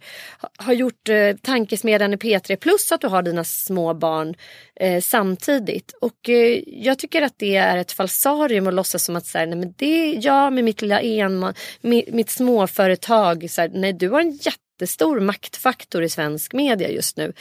har 0.57 0.73
gjort 0.73 1.09
eh, 1.09 1.37
tankesmedjan 1.37 2.15
i 2.15 2.17
P3 2.17 2.57
plus 2.57 2.93
att 2.93 3.01
du 3.01 3.07
har 3.07 3.23
dina 3.23 3.45
små 3.45 3.95
barn 3.95 4.35
eh, 4.81 5.01
samtidigt. 5.01 5.93
Och 6.01 6.29
eh, 6.29 6.63
jag 6.67 6.99
tycker 6.99 7.23
att 7.23 7.35
det 7.39 7.57
är 7.57 7.77
ett 7.77 7.93
falsarium 7.93 8.67
att 8.67 8.75
låtsas 8.75 9.05
som 9.05 9.17
att 9.17 9.27
så 9.27 9.39
här, 9.39 9.47
nej, 9.47 9.59
men 9.59 9.75
det 9.77 9.87
är 9.87 10.27
jag 10.27 10.53
med 10.53 10.65
mitt 10.65 10.83
lilla 10.83 11.01
enman, 11.01 11.55
mitt, 11.81 12.15
mitt 12.15 12.31
småföretag. 12.31 13.51
Så 13.51 13.61
här, 13.61 13.71
nej, 13.75 13.93
du 13.93 14.09
har 14.09 14.21
en 14.21 14.39
jättestor 14.43 15.21
maktfaktor 15.21 16.03
i 16.03 16.09
svensk 16.09 16.53
media 16.53 16.91
just 16.91 17.17
nu 17.17 17.33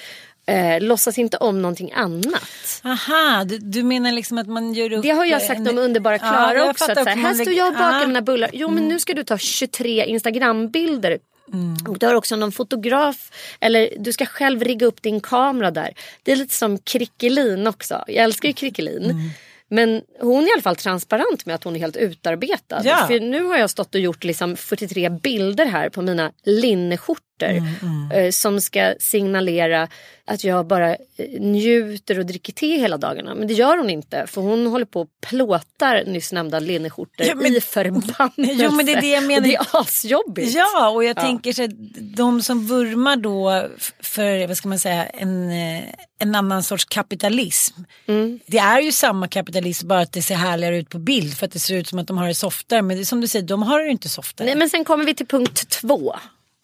eh, 0.47 0.81
låtsas 0.81 1.17
inte 1.17 1.37
om 1.37 1.61
någonting 1.61 1.91
annat. 1.95 2.81
Aha, 2.83 3.43
du, 3.43 3.57
du, 3.57 3.83
menar 3.83 4.11
liksom 4.11 4.37
att 4.37 4.47
man 4.47 4.73
gör 4.73 4.93
upp... 4.93 5.03
Det 5.03 5.09
har 5.09 5.25
jag 5.25 5.41
sagt 5.41 5.59
en... 5.59 5.67
om 5.67 5.77
underbara 5.77 6.17
Klara 6.17 6.53
ja, 6.53 6.69
också. 6.69 6.91
Att, 6.91 6.97
så 6.97 7.03
här, 7.03 7.15
här 7.15 7.33
står 7.33 7.53
jag 7.53 7.67
och 7.67 7.73
bakar 7.73 7.89
Aha. 7.89 8.07
mina 8.07 8.21
bullar. 8.21 8.49
Jo 8.53 8.67
men 8.67 8.77
Mm. 8.77 8.89
nu 8.89 8.99
ska 8.99 9.13
du 9.13 9.23
ta 9.23 9.37
23 9.37 10.05
instagrambilder. 10.05 11.19
Mm. 11.53 11.77
Och 11.87 11.99
du 11.99 12.05
har 12.05 12.13
också 12.13 12.35
någon 12.35 12.51
fotograf 12.51 13.31
eller 13.59 13.89
du 13.99 14.13
ska 14.13 14.25
själv 14.25 14.63
rigga 14.63 14.85
upp 14.85 15.01
din 15.01 15.21
kamera 15.21 15.71
där. 15.71 15.93
Det 16.23 16.31
är 16.31 16.35
lite 16.35 16.53
som 16.53 16.77
Krickelin 16.77 17.67
också. 17.67 18.03
Jag 18.07 18.23
älskar 18.23 18.47
ju 18.47 18.53
Krickelin. 18.53 19.03
Mm. 19.03 19.29
Men 19.69 20.01
hon 20.19 20.43
är 20.43 20.47
i 20.47 20.51
alla 20.53 20.61
fall 20.61 20.75
transparent 20.75 21.45
med 21.45 21.55
att 21.55 21.63
hon 21.63 21.75
är 21.75 21.79
helt 21.79 21.97
utarbetad. 21.97 22.81
Ja. 22.83 23.07
För 23.07 23.19
nu 23.19 23.43
har 23.43 23.57
jag 23.57 23.69
stått 23.69 23.95
och 23.95 24.01
gjort 24.01 24.23
liksom 24.23 24.55
43 24.55 25.09
bilder 25.09 25.65
här 25.65 25.89
på 25.89 26.01
mina 26.01 26.31
linneskjortor. 26.43 27.26
Mm, 27.45 28.11
eh, 28.11 28.31
Som 28.31 28.61
ska 28.61 28.93
signalera 28.99 29.87
att 30.25 30.43
jag 30.43 30.67
bara 30.67 30.89
eh, 30.91 30.97
njuter 31.39 32.19
och 32.19 32.25
dricker 32.25 32.53
te 32.53 32.77
hela 32.77 32.97
dagarna. 32.97 33.35
Men 33.35 33.47
det 33.47 33.53
gör 33.53 33.77
hon 33.77 33.89
inte. 33.89 34.27
För 34.27 34.41
hon 34.41 34.67
håller 34.67 34.85
på 34.85 35.01
och 35.01 35.07
plåtar 35.29 36.03
nyss 36.05 36.31
nämnda 36.31 36.59
linneskjortor 36.59 37.25
Ja, 37.27 37.35
men- 37.35 37.55
i 37.55 37.61
förbannelse. 37.61 38.33
Jo, 38.63 38.71
men 38.71 38.85
det 38.85 38.93
är 38.93 39.01
det 39.01 39.07
jag 39.09 39.23
menar. 39.27 39.37
Och 39.41 39.43
det 39.47 39.55
är 39.55 39.67
asjobbigt. 39.81 40.53
Ja, 40.55 40.89
och 40.89 41.03
jag 41.03 41.17
Ja. 41.17 41.21
tänker 41.21 41.53
så 41.53 41.67
de 42.15 42.41
som 42.41 42.67
vurmar 42.67 43.15
då 43.15 43.67
för, 44.01 44.47
vad 44.47 44.57
ska 44.57 44.69
man 44.69 44.79
säga, 44.79 45.05
en, 45.05 45.51
eh, 45.51 45.83
en 46.19 46.35
annan 46.35 46.63
sorts 46.63 46.85
kapitalism. 46.85 47.81
Mm. 48.07 48.39
Det 48.45 48.57
är 48.57 48.79
ju 48.81 48.91
samma 48.91 49.27
kapitalism 49.27 49.87
bara 49.87 49.99
att 49.99 50.11
det 50.13 50.21
ser 50.21 50.35
härligare 50.35 50.77
ut 50.77 50.89
på 50.89 50.99
bild 50.99 51.37
för 51.37 51.45
att 51.45 51.51
det 51.51 51.59
ser 51.59 51.75
ut 51.75 51.87
som 51.87 51.99
att 51.99 52.07
de 52.07 52.17
har 52.17 52.27
det 52.27 52.33
softare. 52.35 52.81
Men 52.81 52.97
det 52.97 53.03
är 53.03 53.05
som 53.05 53.21
du 53.21 53.27
säger, 53.27 53.45
de 53.47 53.63
har 53.63 53.79
det 53.79 53.85
ju 53.85 53.91
inte 53.91 54.09
softare. 54.09 54.45
Nej, 54.45 54.55
men 54.55 54.69
sen 54.69 54.83
kommer 54.85 55.05
vi 55.05 55.13
till 55.13 55.27
punkt 55.27 55.69
två. 55.69 56.15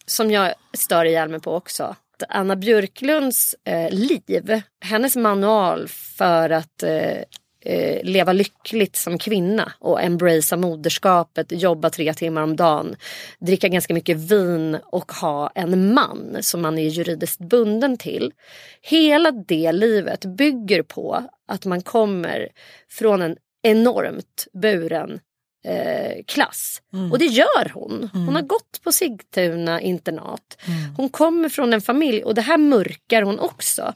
Som 0.06 0.30
jag 0.30 0.54
stör 0.72 1.04
ihjäl 1.04 1.28
mig 1.28 1.40
på 1.40 1.54
också. 1.54 1.96
Anna 2.28 2.56
Björklunds 2.56 3.54
eh, 3.64 3.90
liv, 3.90 4.62
hennes 4.80 5.16
manual 5.16 5.88
för 5.88 6.50
att 6.50 6.82
eh, 6.82 7.18
eh, 7.64 8.04
leva 8.04 8.32
lyckligt 8.32 8.96
som 8.96 9.18
kvinna 9.18 9.72
och 9.78 10.02
embracea 10.02 10.58
moderskapet, 10.58 11.46
jobba 11.52 11.90
tre 11.90 12.14
timmar 12.14 12.42
om 12.42 12.56
dagen, 12.56 12.96
dricka 13.38 13.68
ganska 13.68 13.94
mycket 13.94 14.16
vin 14.16 14.78
och 14.84 15.12
ha 15.12 15.50
en 15.54 15.94
man 15.94 16.36
som 16.40 16.62
man 16.62 16.78
är 16.78 16.88
juridiskt 16.88 17.40
bunden 17.40 17.96
till. 17.96 18.32
Hela 18.80 19.30
det 19.30 19.72
livet 19.72 20.24
bygger 20.24 20.82
på 20.82 21.28
att 21.48 21.64
man 21.64 21.82
kommer 21.82 22.48
från 22.90 23.22
en 23.22 23.36
enormt 23.62 24.46
buren 24.52 25.20
eh, 25.64 26.24
klass. 26.26 26.82
Och 27.12 27.18
det 27.18 27.24
gör 27.24 27.72
hon. 27.74 28.10
Hon 28.12 28.34
har 28.34 28.42
gått 28.42 28.80
på 28.84 28.92
Sigtuna 28.92 29.80
internat. 29.80 30.58
Hon 30.96 31.08
kommer 31.08 31.48
från 31.48 31.72
en 31.72 31.80
familj 31.80 32.24
och 32.24 32.34
det 32.34 32.42
här 32.42 32.58
mörkar 32.58 33.22
hon 33.22 33.38
också 33.38 33.94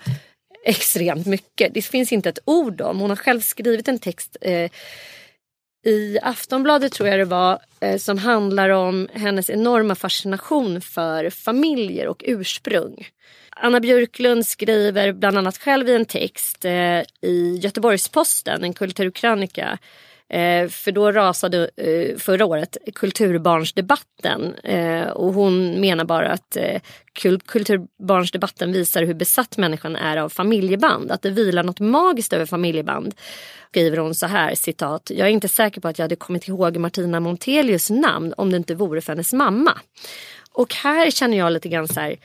extremt 0.64 1.26
mycket. 1.26 1.74
Det 1.74 1.82
finns 1.82 2.12
inte 2.12 2.28
ett 2.28 2.38
ord 2.44 2.80
om. 2.80 3.00
Hon 3.00 3.10
har 3.10 3.16
själv 3.16 3.40
skrivit 3.40 3.88
en 3.88 3.98
text 3.98 4.36
eh, 4.40 4.70
i 5.86 6.18
Aftonbladet 6.22 6.92
tror 6.92 7.08
jag 7.08 7.18
det 7.18 7.24
var 7.24 7.58
eh, 7.80 7.96
som 7.96 8.18
handlar 8.18 8.68
om 8.68 9.08
hennes 9.12 9.50
enorma 9.50 9.94
fascination 9.94 10.80
för 10.80 11.30
familjer 11.30 12.08
och 12.08 12.24
ursprung. 12.26 13.08
Anna 13.50 13.80
Björklund 13.80 14.46
skriver 14.46 15.12
bland 15.12 15.38
annat 15.38 15.58
själv 15.58 15.88
i 15.88 15.94
en 15.94 16.04
text 16.04 16.64
eh, 16.64 17.02
i 17.22 17.58
Göteborgs-Posten, 17.62 18.64
en 18.64 18.74
kulturkrönika. 18.74 19.78
Eh, 20.30 20.68
för 20.68 20.92
då 20.92 21.12
rasade 21.12 21.70
eh, 21.76 22.16
förra 22.16 22.44
året 22.44 22.76
kulturbarnsdebatten 22.94 24.54
eh, 24.54 25.08
och 25.08 25.32
hon 25.34 25.80
menar 25.80 26.04
bara 26.04 26.30
att 26.30 26.56
eh, 26.56 26.80
kul- 27.12 27.40
kulturbarnsdebatten 27.40 28.72
visar 28.72 29.02
hur 29.02 29.14
besatt 29.14 29.56
människan 29.56 29.96
är 29.96 30.16
av 30.16 30.28
familjeband. 30.28 31.10
Att 31.10 31.22
det 31.22 31.30
vilar 31.30 31.62
något 31.62 31.80
magiskt 31.80 32.32
över 32.32 32.46
familjeband. 32.46 33.14
Skriver 33.70 33.96
hon 33.96 34.14
så 34.14 34.26
här, 34.26 34.54
citat. 34.54 35.10
Jag 35.14 35.28
är 35.28 35.32
inte 35.32 35.48
säker 35.48 35.80
på 35.80 35.88
att 35.88 35.98
jag 35.98 36.04
hade 36.04 36.16
kommit 36.16 36.48
ihåg 36.48 36.76
Martina 36.76 37.20
Montelius 37.20 37.90
namn 37.90 38.34
om 38.36 38.50
det 38.50 38.56
inte 38.56 38.74
vore 38.74 39.00
för 39.00 39.12
hennes 39.12 39.32
mamma. 39.32 39.78
Och 40.52 40.74
här 40.74 41.10
känner 41.10 41.38
jag 41.38 41.52
lite 41.52 41.68
grann 41.68 41.88
så 41.88 42.00
här. 42.00 42.16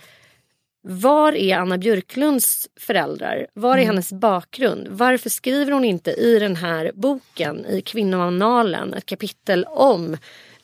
Var 0.86 1.36
är 1.36 1.58
Anna 1.58 1.78
Björklunds 1.78 2.70
föräldrar? 2.80 3.48
Var 3.54 3.78
är 3.78 3.86
hennes 3.86 4.14
bakgrund? 4.14 4.88
Varför 4.88 5.30
skriver 5.30 5.72
hon 5.72 5.86
inte 5.86 6.12
i 6.12 6.40
den 6.40 6.56
här 6.56 6.92
boken, 6.96 7.66
i 7.66 7.82
kvinnoannalen, 7.82 8.94
ett 8.94 9.06
kapitel 9.06 9.66
om 9.70 10.18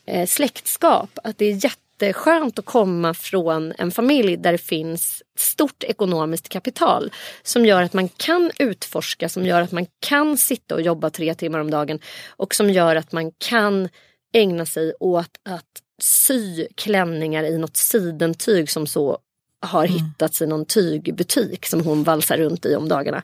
eh, 0.05 0.27
släktskap? 0.27 1.19
Att 1.23 1.37
det 1.37 1.45
är 1.45 1.63
jätteskönt 1.63 2.59
att 2.59 2.65
komma 2.65 3.13
från 3.13 3.73
en 3.77 3.91
familj 3.91 4.37
där 4.37 4.51
det 4.51 4.57
finns 4.57 5.23
stort 5.37 5.83
ekonomiskt 5.83 6.49
kapital 6.49 7.11
som 7.43 7.65
gör 7.65 7.81
att 7.81 7.93
man 7.93 8.09
kan 8.09 8.51
utforska, 8.59 9.29
som 9.29 9.45
gör 9.45 9.61
att 9.61 9.71
man 9.71 9.85
kan 9.99 10.37
sitta 10.37 10.75
och 10.75 10.81
jobba 10.81 11.09
tre 11.09 11.33
timmar 11.33 11.59
om 11.59 11.71
dagen 11.71 11.99
och 12.29 12.55
som 12.55 12.69
gör 12.69 12.95
att 12.95 13.11
man 13.11 13.31
kan 13.31 13.89
ägna 14.33 14.65
sig 14.65 14.93
åt 14.99 15.37
att 15.49 15.81
sy 16.01 16.67
klänningar 16.75 17.43
i 17.43 17.57
något 17.57 17.77
sidentyg 17.77 18.69
som 18.69 18.87
så 18.87 19.19
har 19.61 19.85
hittats 19.85 20.41
i 20.41 20.47
någon 20.47 20.65
tygbutik 20.65 21.65
som 21.65 21.81
hon 21.81 22.03
valsar 22.03 22.37
runt 22.37 22.65
i 22.65 22.75
om 22.75 22.89
dagarna. 22.89 23.23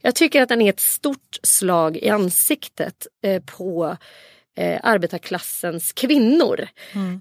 Jag 0.00 0.14
tycker 0.14 0.42
att 0.42 0.48
den 0.48 0.62
är 0.62 0.68
ett 0.68 0.80
stort 0.80 1.38
slag 1.42 1.96
i 1.96 2.08
ansiktet 2.08 3.06
eh, 3.22 3.42
på 3.42 3.96
eh, 4.56 4.80
arbetarklassens 4.82 5.92
kvinnor. 5.92 6.68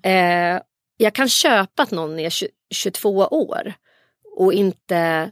Eh, 0.04 0.62
jag 0.98 1.14
kan 1.14 1.30
köpa 1.30 1.84
att 1.84 1.92
någon 1.92 2.20
är 2.20 2.30
20, 2.30 2.48
22 2.74 3.10
år 3.18 3.74
och 4.38 4.54
inte 4.54 5.32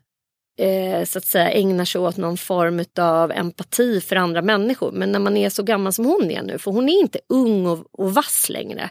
eh, 0.59 1.03
så 1.03 1.17
att 1.17 1.25
säga 1.25 1.51
ägnar 1.51 1.85
sig 1.85 2.01
åt 2.01 2.17
någon 2.17 2.37
form 2.37 2.85
av 2.99 3.31
empati 3.31 4.01
för 4.01 4.15
andra 4.15 4.41
människor. 4.41 4.91
Men 4.91 5.11
när 5.11 5.19
man 5.19 5.37
är 5.37 5.49
så 5.49 5.63
gammal 5.63 5.93
som 5.93 6.05
hon 6.05 6.31
är 6.31 6.43
nu, 6.43 6.57
för 6.57 6.71
hon 6.71 6.89
är 6.89 6.99
inte 6.99 7.19
ung 7.29 7.65
och, 7.65 7.85
och 7.91 8.13
vass 8.13 8.49
längre. 8.49 8.89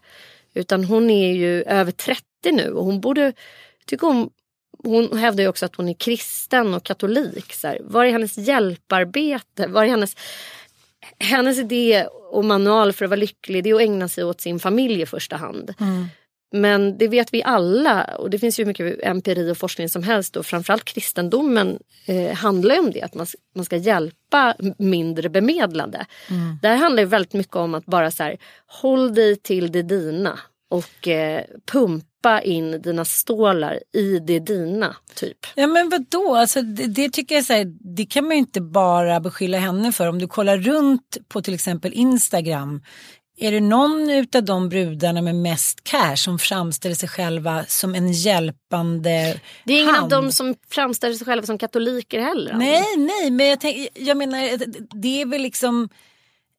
Utan 0.54 0.84
hon 0.84 1.10
är 1.10 1.32
ju 1.32 1.62
över 1.62 1.92
30 1.92 2.22
nu 2.52 2.72
och 2.72 2.84
hon 2.84 3.00
borde, 3.00 3.32
tycker 3.88 4.06
hon, 4.06 4.30
hon 4.84 5.18
hävdar 5.18 5.42
ju 5.44 5.48
också 5.48 5.66
att 5.66 5.76
hon 5.76 5.88
är 5.88 5.94
kristen 5.94 6.74
och 6.74 6.84
katolik. 6.84 7.52
Så 7.52 7.68
här. 7.68 7.78
Var 7.84 8.04
är 8.04 8.12
hennes 8.12 8.38
hjälparbete? 8.38 9.66
Var 9.66 9.84
är 9.84 9.88
hennes, 9.88 10.16
hennes 11.18 11.58
idé 11.58 12.06
och 12.30 12.44
manual 12.44 12.92
för 12.92 13.04
att 13.04 13.10
vara 13.10 13.20
lycklig? 13.20 13.64
Det 13.64 13.70
är 13.70 13.74
att 13.74 13.80
ägna 13.80 14.08
sig 14.08 14.24
åt 14.24 14.40
sin 14.40 14.58
familj 14.58 15.02
i 15.02 15.06
första 15.06 15.36
hand. 15.36 15.74
Men 16.52 16.98
det 16.98 17.08
vet 17.08 17.34
vi 17.34 17.42
alla 17.42 18.04
och 18.04 18.30
det 18.30 18.38
finns 18.38 18.60
ju 18.60 18.64
mycket 18.64 19.00
empiri 19.02 19.52
och 19.52 19.58
forskning 19.58 19.88
som 19.88 20.02
helst 20.02 20.36
och 20.36 20.46
framförallt 20.46 20.84
kristendomen 20.84 21.78
eh, 22.06 22.34
handlar 22.34 22.78
om 22.78 22.90
det, 22.90 23.02
att 23.02 23.14
man, 23.14 23.26
man 23.54 23.64
ska 23.64 23.76
hjälpa 23.76 24.54
mindre 24.78 25.28
bemedlade. 25.28 26.06
Det 26.62 26.68
här 26.68 26.76
handlar 26.76 27.02
ju 27.02 27.08
väldigt 27.08 27.32
mycket 27.32 27.56
om 27.56 27.74
att 27.74 27.86
bara 27.86 28.10
så 28.10 28.22
här, 28.22 28.38
håll 28.66 29.14
dig 29.14 29.36
till 29.36 29.72
det 29.72 29.82
dina 29.82 30.38
och 30.68 31.08
eh, 31.08 31.44
pumpa 31.72 32.42
in 32.42 32.82
dina 32.82 33.04
stålar 33.04 33.80
i 33.94 34.18
det 34.18 34.38
dina, 34.38 34.96
typ. 35.14 35.36
Ja 35.54 35.66
men 35.66 35.88
vadå, 35.88 36.34
alltså, 36.36 36.62
det, 36.62 36.86
det 36.86 37.10
tycker 37.10 37.34
jag 37.34 37.44
så 37.44 37.52
här, 37.52 37.66
det 37.96 38.06
kan 38.06 38.24
man 38.24 38.32
ju 38.32 38.38
inte 38.38 38.60
bara 38.60 39.20
beskylla 39.20 39.58
henne 39.58 39.92
för. 39.92 40.08
Om 40.08 40.18
du 40.18 40.26
kollar 40.26 40.58
runt 40.58 41.18
på 41.28 41.42
till 41.42 41.54
exempel 41.54 41.92
Instagram 41.92 42.82
är 43.40 43.52
det 43.52 43.60
någon 43.60 44.10
utav 44.10 44.44
de 44.44 44.68
brudarna 44.68 45.22
med 45.22 45.34
mest 45.34 45.84
cash 45.84 46.16
som 46.16 46.38
framställer 46.38 46.94
sig 46.94 47.08
själva 47.08 47.64
som 47.68 47.94
en 47.94 48.12
hjälpande 48.12 49.40
Det 49.64 49.72
är 49.72 49.82
ingen 49.82 49.94
hand? 49.94 50.12
av 50.12 50.22
dem 50.22 50.32
som 50.32 50.54
framställer 50.70 51.14
sig 51.14 51.26
själva 51.26 51.46
som 51.46 51.58
katoliker 51.58 52.20
heller. 52.20 52.54
Nej, 52.54 52.96
nej, 52.96 53.30
men 53.30 53.46
jag, 53.46 53.60
tänk, 53.60 53.88
jag 53.94 54.16
menar 54.16 54.58
det 55.00 55.20
är 55.22 55.26
väl 55.26 55.42
liksom 55.42 55.88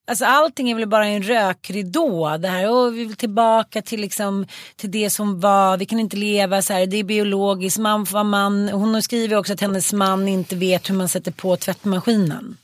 Alltså 0.10 0.26
allting 0.26 0.72
är 0.72 0.76
väl 0.76 0.88
bara 0.88 1.06
en 1.06 1.24
rökridå. 1.24 2.38
Det 2.38 2.48
här, 2.48 2.72
åh, 2.72 2.90
vi 2.90 3.06
vill 3.06 3.16
tillbaka 3.16 3.82
till, 3.82 4.02
liksom, 4.02 4.48
till 4.76 4.92
det 4.92 5.10
som 5.10 5.40
var, 5.40 5.78
vi 5.78 5.86
kan 5.86 6.00
inte 6.00 6.18
leva 6.18 6.62
så 6.62 6.74
här, 6.74 6.86
det 6.86 6.98
är 6.98 7.04
biologiskt, 7.04 7.78
man 7.78 8.04
vara 8.04 8.24
man. 8.24 8.70
Hon 8.70 9.02
skriver 9.02 9.36
också 9.38 9.54
att 9.54 9.62
hennes 9.62 9.94
man 9.94 10.28
inte 10.28 10.56
vet 10.56 10.90
hur 10.90 10.96
man 10.96 11.10
sätter 11.10 11.32
på 11.32 11.58
tvättmaskinen. 11.58 12.58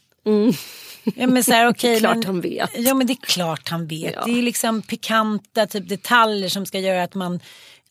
Ja, 1.15 1.27
men 1.27 1.43
så 1.43 1.51
här, 1.51 1.67
okay, 1.69 1.99
Klart 1.99 2.15
men, 2.15 2.25
han 2.25 2.41
vet. 2.41 2.69
Ja 2.73 2.93
men 2.93 3.07
det 3.07 3.13
är 3.13 3.25
klart 3.25 3.69
han 3.69 3.87
vet. 3.87 4.13
Ja. 4.13 4.23
Det 4.25 4.37
är 4.37 4.41
liksom 4.41 4.81
pikanta 4.81 5.67
typ 5.67 5.89
detaljer 5.89 6.49
som 6.49 6.65
ska 6.65 6.79
göra 6.79 7.03
att 7.03 7.13
man 7.15 7.39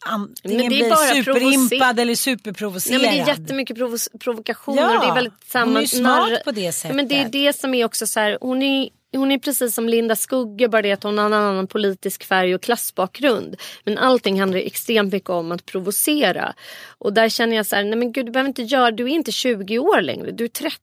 antingen 0.07 0.59
Men 0.61 0.69
det 0.71 0.77
är 0.77 0.81
blir 0.81 0.91
bara 0.91 1.25
superimpad 1.25 1.99
eller 2.01 2.05
Nej, 2.05 2.17
superprovocerad. 2.17 3.03
men 3.03 3.11
det 3.11 3.21
är 3.21 3.27
jättemycket 3.39 3.77
provo- 3.77 4.19
provokationer 4.19 4.83
Ja, 4.83 4.95
och 4.99 5.05
det 5.05 5.11
är 5.11 5.15
väldigt 5.15 5.33
samma 5.47 5.67
hon 5.67 5.77
är 5.77 5.81
ju 5.81 5.87
smart 5.87 6.31
narr- 6.31 6.45
på 6.45 6.51
det 6.51 6.85
Ja, 6.85 6.93
Men 6.93 7.09
det 7.09 7.15
är 7.15 7.19
sättet. 7.19 7.33
det 7.33 7.57
som 7.61 7.75
är 7.75 7.85
också 7.85 8.07
så 8.07 8.21
här, 8.21 8.39
hon 8.41 8.63
är 8.63 8.89
hon 9.17 9.33
är 9.33 9.39
precis 9.39 9.75
som 9.75 9.89
Linda 9.89 10.17
Skugge, 10.17 10.69
bara 10.69 10.83
det 10.83 10.93
att 10.93 11.03
hon 11.03 11.19
har 11.19 11.27
en 11.27 11.33
annan 11.33 11.67
politisk 11.67 12.25
färg 12.25 12.55
och 12.55 12.63
klassbakgrund. 12.63 13.57
Men 13.85 13.99
allting 13.99 14.41
handlar 14.41 14.59
extremt 14.59 15.13
mycket 15.13 15.31
om 15.31 15.53
att 15.53 15.67
provocera. 15.67 16.55
Och 16.99 17.13
där 17.13 17.29
känner 17.29 17.57
jag 17.57 17.67
så 17.67 17.77
här, 17.77 17.85
nej 17.85 17.99
men 17.99 18.13
gud 18.13 18.27
du 18.27 18.33
behöver 18.33 18.49
inte 18.49 18.63
göra, 18.63 18.91
du 18.91 19.05
är 19.05 19.09
inte 19.09 19.33
20 19.33 19.79
år 19.79 20.01
längre, 20.01 20.31
du 20.31 20.45
är 20.45 20.49
30. 20.49 20.79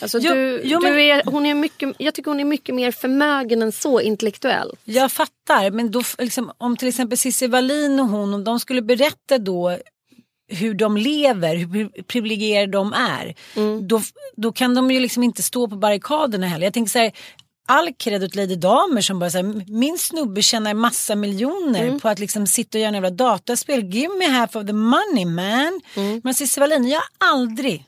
Alltså 0.00 0.18
Jo, 0.18 0.34
du, 0.34 0.60
jo, 0.64 0.78
du 0.80 0.90
men- 0.90 0.98
är, 1.00 1.22
hon 1.26 1.46
är 1.46 1.54
mycket, 1.54 1.92
jag 1.98 2.14
tycker 2.14 2.30
hon 2.30 2.40
är 2.40 2.44
mycket 2.44 2.74
mer 2.74 2.90
förmögen 2.92 3.62
än 3.62 3.72
så 3.72 4.00
intellektuellt. 4.00 4.80
Jag 4.84 5.12
fattar, 5.12 5.70
men 5.70 5.90
då, 5.90 6.02
liksom, 6.18 6.52
om 6.58 6.76
till 6.76 6.88
exempel 6.88 7.18
Cissi 7.18 7.46
Wallin 7.46 8.00
och 8.00 8.08
hon, 8.08 8.34
om 8.34 8.44
de 8.44 8.60
skulle 8.60 8.82
berätta 8.82 9.38
då 9.38 9.78
hur 10.48 10.74
de 10.74 10.96
lever, 10.96 11.56
hur 11.56 11.66
pri- 11.66 12.02
privilegierade 12.02 12.72
de 12.72 12.92
är. 12.92 13.34
Mm. 13.56 13.88
Då, 13.88 14.00
då 14.36 14.52
kan 14.52 14.74
de 14.74 14.90
ju 14.90 15.00
liksom 15.00 15.22
inte 15.22 15.42
stå 15.42 15.68
på 15.68 15.76
barrikaderna 15.76 16.46
heller. 16.46 16.66
Jag 16.66 16.72
tänker 16.74 16.90
så 16.90 16.98
här, 16.98 17.12
all 17.66 17.92
cred 17.92 18.24
åt 18.24 18.34
Lady 18.34 18.56
Damer 18.56 19.00
som 19.00 19.18
bara 19.18 19.30
säger 19.30 19.70
min 19.72 19.98
snubbe 19.98 20.42
tjänar 20.42 20.74
massa 20.74 21.14
miljoner 21.14 21.84
Mm. 21.86 22.00
på 22.00 22.08
att 22.08 22.18
liksom 22.18 22.46
sitta 22.46 22.78
och 22.78 22.82
göra 22.82 22.92
jävla 22.94 23.10
dataspel. 23.10 23.84
Give 23.94 24.14
me 24.18 24.26
half 24.28 24.56
of 24.56 24.66
the 24.66 24.72
money 24.72 25.24
man. 25.26 25.80
Mm. 25.96 26.20
Men 26.24 26.34
Cissi 26.34 26.60
Wallin, 26.60 26.88
jag 26.88 26.98
har 26.98 27.28
aldrig 27.32 27.84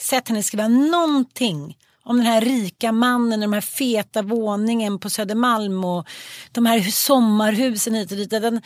sett 0.00 0.28
henne 0.28 0.42
skriva 0.42 0.68
någonting 0.68 1.76
om 2.04 2.16
den 2.16 2.26
här 2.26 2.40
rika 2.40 2.92
mannen, 2.92 3.40
den 3.40 3.52
här 3.52 3.60
feta 3.60 4.22
våningen 4.22 4.98
på 4.98 5.10
Södermalm 5.10 5.84
och 5.84 6.06
de 6.52 6.66
här 6.66 6.80
sommarhusen 6.80 7.94
hit 7.94 8.10
och 8.10 8.16
dit. 8.16 8.30
Den, 8.30 8.60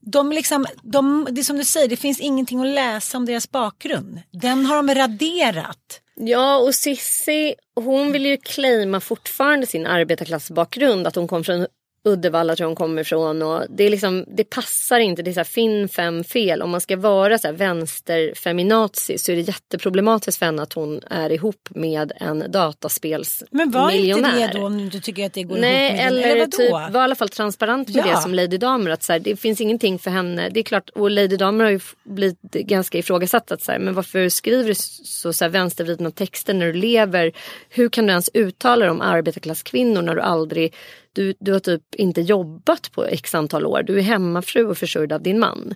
de 0.00 0.32
liksom, 0.32 0.66
de, 0.82 1.28
det 1.30 1.40
är 1.40 1.42
som 1.42 1.56
du 1.56 1.64
säger, 1.64 1.88
det 1.88 1.96
finns 1.96 2.20
ingenting 2.20 2.60
att 2.60 2.74
läsa 2.74 3.16
om 3.18 3.26
deras 3.26 3.50
bakgrund. 3.50 4.20
Den 4.30 4.66
har 4.66 4.76
de 4.82 4.94
raderat. 4.94 6.00
Ja 6.22 6.58
och 6.58 6.74
Sissi 6.74 7.54
hon 7.74 8.12
vill 8.12 8.26
ju 8.26 8.36
claima 8.36 9.00
fortfarande 9.00 9.66
sin 9.66 9.86
arbetarklassbakgrund. 9.86 11.06
Att 11.06 11.14
hon 11.16 11.28
kom 11.28 11.44
från 11.44 11.66
Uddevalla 12.04 12.56
tror 12.56 12.64
jag 12.64 12.68
hon 12.68 12.76
kommer 12.76 13.02
ifrån. 13.02 13.42
Och 13.42 13.64
det, 13.68 13.84
är 13.84 13.90
liksom, 13.90 14.24
det 14.36 14.44
passar 14.44 14.98
inte, 15.00 15.22
det 15.22 15.30
är 15.30 15.32
så 15.32 15.40
här, 15.40 15.44
finn 15.44 15.88
fem 15.88 16.24
fel. 16.24 16.62
Om 16.62 16.70
man 16.70 16.80
ska 16.80 16.96
vara 16.96 17.38
så 17.38 17.46
här 17.48 17.54
vänsterfeminazi 17.54 19.18
så 19.18 19.32
är 19.32 19.36
det 19.36 19.42
jätteproblematiskt 19.42 20.38
för 20.38 20.46
henne 20.46 20.62
att 20.62 20.72
hon 20.72 21.00
är 21.10 21.32
ihop 21.32 21.68
med 21.70 22.12
en 22.16 22.28
Men 22.38 22.38
var 22.38 22.46
inte 22.46 22.58
dataspelsmiljonär. 22.58 24.52
det 24.52 24.58
då 24.58 24.66
om 24.66 24.78
du 24.78 24.84
inte 24.84 25.00
tycker 25.00 25.26
att 25.26 25.32
det 25.32 25.42
går 25.42 25.56
Nej, 25.56 25.86
ihop 25.86 25.96
med 25.96 26.06
eller, 26.06 26.22
eller 26.22 26.38
vadå? 26.40 26.56
typ, 26.56 26.70
var 26.94 27.00
i 27.00 27.04
alla 27.04 27.14
fall 27.14 27.28
transparent 27.28 27.88
med 27.88 27.96
Ja. 28.06 28.14
det 28.14 28.22
som 28.22 28.34
Lady 28.34 28.56
Damer. 28.58 28.90
Att 28.90 29.02
så 29.02 29.12
här, 29.12 29.20
det 29.20 29.36
finns 29.36 29.60
ingenting 29.60 29.98
för 29.98 30.10
henne. 30.10 30.48
Det 30.48 30.60
är 30.60 30.64
klart, 30.64 30.90
och 30.90 31.10
Lady 31.10 31.36
Damer 31.36 31.64
har 31.64 31.70
ju 31.70 31.80
blivit 32.04 32.40
ganska 32.42 32.98
ifrågasatt. 32.98 33.52
Att 33.52 33.62
så 33.62 33.72
här, 33.72 33.78
men 33.78 33.94
varför 33.94 34.28
skriver 34.28 34.64
du 34.64 34.74
så, 34.74 35.32
så 35.32 35.44
här, 35.44 35.50
vänstervridna 35.50 36.10
texter 36.10 36.54
när 36.54 36.66
du 36.66 36.72
lever? 36.72 37.32
Hur 37.68 37.88
kan 37.88 38.06
du 38.06 38.10
ens 38.10 38.30
uttala 38.34 38.84
dig 38.84 38.90
om 38.90 39.00
arbetarklasskvinnor 39.00 40.02
när 40.02 40.14
du 40.14 40.20
aldrig... 40.20 40.74
Du, 41.12 41.34
du 41.40 41.52
har 41.52 41.60
typ 41.60 41.94
inte 41.94 42.20
jobbat 42.20 42.92
på 42.92 43.04
x 43.04 43.34
antal 43.34 43.66
år. 43.66 43.82
Du 43.82 43.98
är 43.98 44.02
hemmafru 44.02 44.66
och 44.66 44.78
försörjd 44.78 45.12
av 45.12 45.22
din 45.22 45.38
man. 45.38 45.74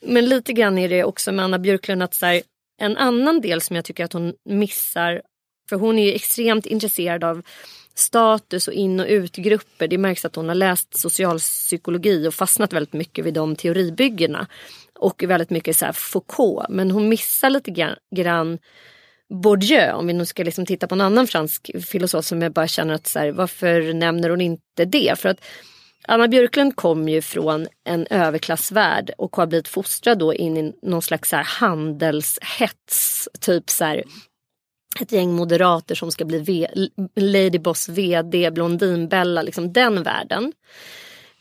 Men 0.00 0.28
lite 0.28 0.52
grann 0.52 0.78
är 0.78 0.88
det 0.88 1.04
också 1.04 1.32
med 1.32 1.44
Anna 1.44 1.58
Björklund 1.58 2.02
att 2.02 2.14
så 2.14 2.26
här, 2.26 2.42
en 2.80 2.96
annan 2.96 3.40
del 3.40 3.60
som 3.60 3.76
jag 3.76 3.84
tycker 3.84 4.04
att 4.04 4.12
hon 4.12 4.34
missar. 4.44 5.22
För 5.68 5.76
hon 5.76 5.98
är 5.98 6.06
ju 6.06 6.12
extremt 6.12 6.66
intresserad 6.66 7.24
av 7.24 7.42
status 7.94 8.68
och 8.68 8.74
in 8.74 9.00
och 9.00 9.06
utgrupper. 9.06 9.88
Det 9.88 9.98
märks 9.98 10.24
att 10.24 10.36
hon 10.36 10.48
har 10.48 10.54
läst 10.54 10.98
socialpsykologi 11.00 12.28
och 12.28 12.34
fastnat 12.34 12.72
väldigt 12.72 12.92
mycket 12.92 13.24
vid 13.24 13.34
de 13.34 13.56
teoribyggena. 13.56 14.46
Och 14.94 15.22
väldigt 15.22 15.50
mycket 15.50 15.76
så 15.76 15.84
här 15.84 15.92
Foucault. 15.92 16.68
Men 16.68 16.90
hon 16.90 17.08
missar 17.08 17.50
lite 17.50 17.70
grann, 17.70 17.96
grann 18.16 18.58
Bourdieu, 19.30 19.92
om 19.92 20.06
vi 20.06 20.12
nu 20.12 20.26
ska 20.26 20.42
liksom 20.44 20.66
titta 20.66 20.86
på 20.86 20.94
en 20.94 21.00
annan 21.00 21.26
fransk 21.26 21.70
filosof 21.86 22.24
som 22.24 22.42
jag 22.42 22.52
bara 22.52 22.68
känner 22.68 22.94
att 22.94 23.06
så 23.06 23.18
här, 23.18 23.32
varför 23.32 23.94
nämner 23.94 24.30
hon 24.30 24.40
inte 24.40 24.84
det? 24.84 25.18
För 25.18 25.28
att 25.28 25.44
Anna 26.08 26.28
Björklund 26.28 26.76
kom 26.76 27.08
ju 27.08 27.22
från 27.22 27.66
en 27.84 28.06
överklassvärld 28.10 29.10
och 29.18 29.36
har 29.36 29.46
blivit 29.46 29.68
fostrad 29.68 30.18
då 30.18 30.34
in 30.34 30.56
i 30.56 30.72
någon 30.82 31.02
slags 31.02 31.28
så 31.28 31.36
här 31.36 31.44
handelshets. 31.44 33.28
Typ 33.40 33.70
så 33.70 33.84
här, 33.84 34.04
ett 35.00 35.12
gäng 35.12 35.32
moderater 35.32 35.94
som 35.94 36.12
ska 36.12 36.24
bli 36.24 36.38
v- 36.38 36.88
Ladyboss 37.16 37.88
vd, 37.88 38.50
Blondinbella, 38.50 39.42
liksom 39.42 39.72
den 39.72 40.02
världen. 40.02 40.52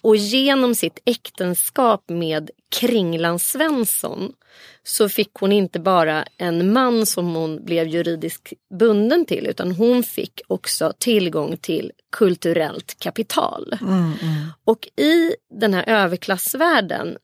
Och 0.02 0.16
genom 0.16 0.76
sitt 0.76 1.00
äktenskap 1.06 2.10
med 2.10 2.50
Kringlan 2.76 3.40
Svensson 3.40 4.34
så 4.84 5.10
fick 5.10 5.34
hon 5.34 5.52
inte 5.52 5.80
bara 5.80 6.26
en 6.38 6.74
man 6.74 7.06
som 7.06 7.36
hon 7.36 7.66
blev 7.66 7.88
juridiskt 7.88 8.54
bunden 8.80 9.26
till 9.26 9.48
utan 9.48 9.72
hon 9.72 10.04
fick 10.04 10.42
också 10.48 10.94
tillgång 10.98 11.58
till 11.58 11.92
kulturellt 12.12 13.00
kapital. 13.00 13.74
Och 14.64 14.88
i 14.96 15.36
den 15.60 15.74
här 15.74 15.84
överklassvärlden 15.88 17.18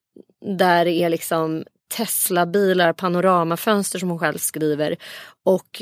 där 0.58 0.86
det 0.86 0.92
är 0.92 1.10
liksom 1.10 1.64
Tesla-bilar, 1.98 2.94
panoramafönster 2.94 4.00
som 4.00 4.10
hon 4.10 4.20
själv 4.20 4.38
skriver 4.38 4.96
och 5.44 5.82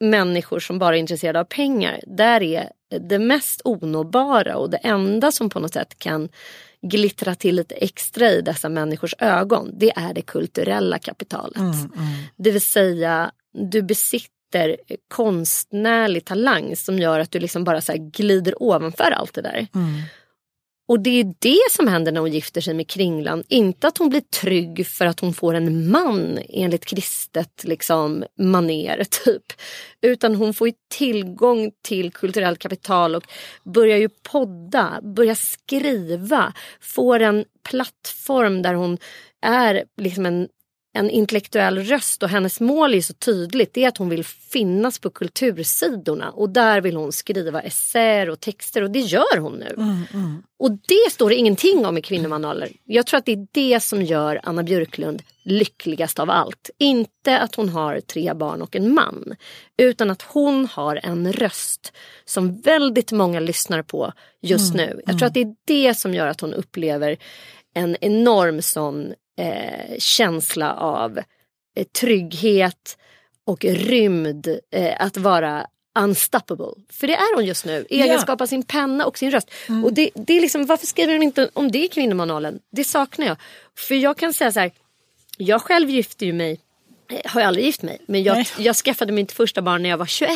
människor 0.00 0.60
som 0.60 0.78
bara 0.78 0.96
är 0.96 1.00
intresserade 1.00 1.40
av 1.40 1.44
pengar. 1.44 2.00
Där 2.06 2.42
är 2.42 2.70
det 2.98 3.18
mest 3.18 3.60
onåbara 3.64 4.56
och 4.56 4.70
det 4.70 4.76
enda 4.76 5.32
som 5.32 5.50
på 5.50 5.60
något 5.60 5.72
sätt 5.72 5.98
kan 5.98 6.28
glittra 6.82 7.34
till 7.34 7.54
lite 7.56 7.74
extra 7.74 8.30
i 8.30 8.40
dessa 8.40 8.68
människors 8.68 9.14
ögon. 9.18 9.70
Det 9.78 9.90
är 9.96 10.14
det 10.14 10.22
kulturella 10.22 10.98
kapitalet. 10.98 11.56
Det 12.36 12.50
vill 12.50 12.60
säga 12.60 13.30
du 13.52 13.82
besitter 13.82 14.76
konstnärlig 15.14 16.24
talang 16.24 16.76
som 16.76 16.98
gör 16.98 17.20
att 17.20 17.30
du 17.30 17.38
liksom 17.38 17.64
bara 17.64 17.80
så 17.80 17.92
glider 17.96 18.62
ovanför 18.62 19.10
allt 19.10 19.34
det 19.34 19.42
där. 19.42 19.66
Och 20.86 21.00
det 21.00 21.20
är 21.20 21.34
det 21.38 21.70
som 21.70 21.88
händer 21.88 22.12
när 22.12 22.20
hon 22.20 22.32
gifter 22.32 22.60
sig 22.60 22.74
med 22.74 22.88
Kringlan. 22.88 23.44
Inte 23.48 23.88
att 23.88 23.98
hon 23.98 24.08
blir 24.08 24.20
trygg 24.20 24.86
för 24.86 25.06
att 25.06 25.20
hon 25.20 25.34
får 25.34 25.54
en 25.54 25.90
man 25.90 26.38
enligt 26.48 26.84
kristet 26.84 27.64
liksom, 27.64 28.24
maner 28.38 29.04
typ. 29.24 29.42
Utan 30.02 30.34
hon 30.34 30.54
får 30.54 30.68
ju 30.68 30.74
tillgång 30.94 31.70
till 31.82 32.12
kulturellt 32.12 32.58
kapital 32.58 33.14
och 33.14 33.24
börjar 33.64 33.98
ju 33.98 34.08
podda, 34.08 35.00
börjar 35.02 35.34
skriva. 35.34 36.52
Får 36.80 37.20
en 37.20 37.44
plattform 37.68 38.62
där 38.62 38.74
hon 38.74 38.98
är 39.42 39.84
liksom 39.96 40.26
en 40.26 40.48
en 40.96 41.10
intellektuell 41.10 41.78
röst 41.78 42.22
och 42.22 42.28
hennes 42.28 42.60
mål 42.60 42.94
är 42.94 43.00
så 43.00 43.12
tydligt. 43.12 43.74
Det 43.74 43.84
är 43.84 43.88
att 43.88 43.98
hon 43.98 44.08
vill 44.08 44.24
finnas 44.24 44.98
på 44.98 45.10
kultursidorna 45.10 46.30
och 46.30 46.50
där 46.50 46.80
vill 46.80 46.96
hon 46.96 47.12
skriva 47.12 47.60
essäer 47.60 48.30
och 48.30 48.40
texter 48.40 48.82
och 48.82 48.90
det 48.90 49.00
gör 49.00 49.38
hon 49.38 49.52
nu. 49.52 49.76
Och 50.58 50.70
det 50.70 51.12
står 51.12 51.28
det 51.28 51.36
ingenting 51.36 51.86
om 51.86 51.98
i 51.98 52.02
kvinnomanualer. 52.02 52.68
Jag 52.84 53.06
tror 53.06 53.18
att 53.18 53.24
det 53.24 53.32
är 53.32 53.46
det 53.52 53.80
som 53.80 54.02
gör 54.02 54.40
Anna 54.42 54.62
Björklund 54.62 55.22
lyckligast 55.42 56.18
av 56.18 56.30
allt. 56.30 56.70
Inte 56.78 57.38
att 57.38 57.54
hon 57.54 57.68
har 57.68 58.00
tre 58.00 58.34
barn 58.34 58.62
och 58.62 58.76
en 58.76 58.94
man. 58.94 59.36
Utan 59.78 60.10
att 60.10 60.22
hon 60.22 60.66
har 60.66 61.00
en 61.02 61.32
röst 61.32 61.92
som 62.24 62.60
väldigt 62.60 63.12
många 63.12 63.40
lyssnar 63.40 63.82
på 63.82 64.12
just 64.42 64.74
nu. 64.74 65.00
Jag 65.06 65.18
tror 65.18 65.26
att 65.26 65.34
det 65.34 65.40
är 65.40 65.54
det 65.66 65.94
som 65.94 66.14
gör 66.14 66.26
att 66.26 66.40
hon 66.40 66.54
upplever 66.54 67.16
en 67.74 67.96
enorm 68.00 68.62
sån 68.62 69.14
eh, 69.38 69.98
känsla 69.98 70.74
av 70.74 71.18
eh, 71.76 71.84
trygghet 72.00 72.98
och 73.46 73.64
rymd. 73.64 74.58
Eh, 74.70 74.94
att 74.98 75.16
vara 75.16 75.66
unstoppable. 75.98 76.66
För 76.92 77.06
det 77.06 77.14
är 77.14 77.34
hon 77.36 77.44
just 77.46 77.64
nu. 77.64 77.86
I 77.90 78.00
egenskap 78.00 78.40
av 78.40 78.46
sin 78.46 78.62
penna 78.62 79.06
och 79.06 79.18
sin 79.18 79.30
röst. 79.30 79.50
Och 79.84 79.92
det, 79.92 80.10
det 80.14 80.36
är 80.36 80.40
liksom, 80.40 80.66
varför 80.66 80.86
skriver 80.86 81.12
hon 81.12 81.22
inte 81.22 81.50
om 81.52 81.70
det 81.70 81.84
i 81.84 81.88
kvinnomanualen? 81.88 82.60
Det 82.72 82.84
saknar 82.84 83.26
jag. 83.26 83.36
För 83.78 83.94
jag 83.94 84.16
kan 84.16 84.34
säga 84.34 84.52
så 84.52 84.60
här. 84.60 84.70
Jag 85.36 85.62
själv 85.62 85.90
gifte 85.90 86.26
ju 86.26 86.32
mig. 86.32 86.60
eh, 87.10 87.20
Har 87.30 87.40
jag 87.40 87.48
aldrig 87.48 87.66
gift 87.66 87.82
mig. 87.82 87.98
Men 88.06 88.22
jag, 88.22 88.36
jag 88.58 88.76
skaffade 88.76 89.12
mitt 89.12 89.32
första 89.32 89.62
barn 89.62 89.82
när 89.82 89.90
jag 89.90 89.96
var 89.98 90.06
21. 90.06 90.30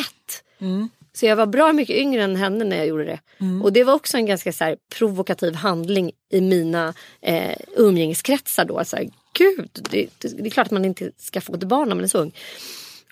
Så 1.13 1.25
jag 1.25 1.35
var 1.35 1.45
bra 1.45 1.73
mycket 1.73 1.95
yngre 1.95 2.23
än 2.23 2.35
henne 2.35 2.65
när 2.65 2.77
jag 2.77 2.87
gjorde 2.87 3.05
det. 3.05 3.19
Och 3.63 3.73
det 3.73 3.83
var 3.83 3.93
också 3.93 4.17
en 4.17 4.25
ganska 4.25 4.53
så 4.53 4.63
här, 4.63 4.77
provokativ 4.97 5.55
handling 5.55 6.11
i 6.31 6.41
mina 6.41 6.93
eh, 7.21 7.57
umgängeskretsar 7.77 8.65
då. 8.65 8.85
Så 8.85 8.95
här, 8.95 9.09
Gud, 9.33 9.69
det, 9.91 10.09
det, 10.17 10.27
det 10.27 10.45
är 10.45 10.49
klart 10.49 10.67
att 10.67 10.71
man 10.71 10.85
inte 10.85 11.11
ska 11.17 11.41
få 11.41 11.53
ett 11.55 11.63
barn 11.63 11.89
när 11.89 11.95
man 11.95 12.03
är 12.03 12.07
så 12.07 12.19
ung. 12.19 12.31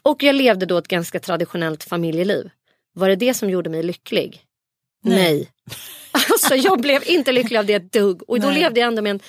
Och 0.03 0.23
jag 0.23 0.35
levde 0.35 0.65
då 0.65 0.77
ett 0.77 0.87
ganska 0.87 1.19
traditionellt 1.19 1.83
familjeliv. 1.83 2.49
Var 2.93 3.09
det 3.09 3.15
det 3.15 3.33
som 3.33 3.49
gjorde 3.49 3.69
mig 3.69 3.83
lycklig? 3.83 4.41
Nej. 5.03 5.51
Alltså 6.31 6.55
jag 6.55 6.81
blev 6.81 7.03
inte 7.05 7.31
lycklig 7.31 7.57
av 7.57 7.65
det 7.65 7.73
ett 7.73 7.93
dugg. 7.93 8.21
Och 8.29 8.39
då 8.39 8.47
Nej. 8.47 8.59
levde 8.59 8.79
jag 8.79 8.87
ändå 8.87 9.01
med 9.01 9.11
en 9.11 9.19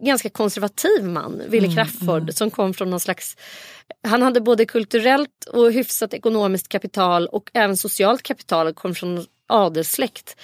ganska 0.00 0.28
konservativ 0.28 1.04
man, 1.04 1.42
Wille 1.48 1.66
Mm, 1.66 1.76
Crafoord, 1.76 2.34
som 2.34 2.50
kom 2.50 2.74
från 2.74 2.90
någon 2.90 3.00
slags... 3.00 3.36
Han 4.02 4.22
hade 4.22 4.40
både 4.40 4.64
kulturellt 4.64 5.44
och 5.52 5.72
hyfsat 5.72 6.14
ekonomiskt 6.14 6.68
kapital 6.68 7.26
och 7.26 7.50
även 7.54 7.76
socialt 7.76 8.22
kapital 8.22 8.66
och 8.66 8.76
kom 8.76 8.94
från 8.94 9.26
adelssläkt. 9.48 10.36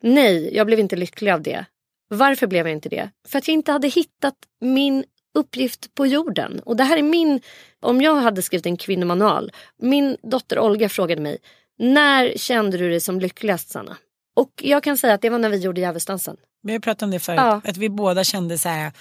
Nej, 0.00 0.56
jag 0.56 0.66
blev 0.66 0.78
inte 0.78 0.96
lycklig 0.96 1.30
av 1.30 1.42
det. 1.42 1.64
Varför 2.08 2.46
blev 2.46 2.66
jag 2.66 2.72
inte 2.72 2.88
det? 2.88 3.10
För 3.28 3.38
att 3.38 3.48
jag 3.48 3.52
inte 3.52 3.72
hade 3.72 3.88
hittat 3.88 4.34
min 4.60 5.04
uppgift 5.34 5.94
på 5.94 6.06
jorden. 6.06 6.60
Och 6.64 6.76
det 6.76 6.84
här 6.84 6.96
är 6.96 7.02
min, 7.02 7.40
om 7.80 8.00
jag 8.00 8.14
hade 8.14 8.42
skrivit 8.42 8.66
en 8.66 8.76
kvinnomanual. 8.76 9.52
Min 9.78 10.16
dotter 10.22 10.58
Olga 10.58 10.88
frågade 10.88 11.20
mig, 11.20 11.38
när 11.78 12.32
kände 12.36 12.78
du 12.78 12.90
dig 12.90 13.00
som 13.00 13.20
lyckligast 13.20 13.70
Sanna? 13.70 13.96
Och 14.36 14.50
jag 14.56 14.82
kan 14.82 14.98
säga 14.98 15.14
att 15.14 15.22
det 15.22 15.30
var 15.30 15.38
när 15.38 15.48
vi 15.48 15.56
gjorde 15.56 15.80
Djävulsdansen. 15.80 16.36
Vi 16.62 16.72
har 16.72 16.80
pratat 16.80 17.02
om 17.02 17.10
det 17.10 17.18
förut, 17.20 17.36
Ja. 17.40 17.60
att 17.64 17.76
vi 17.76 17.88
båda 17.88 18.24
kände 18.24 18.58
så 18.58 18.68
här, 18.68 18.92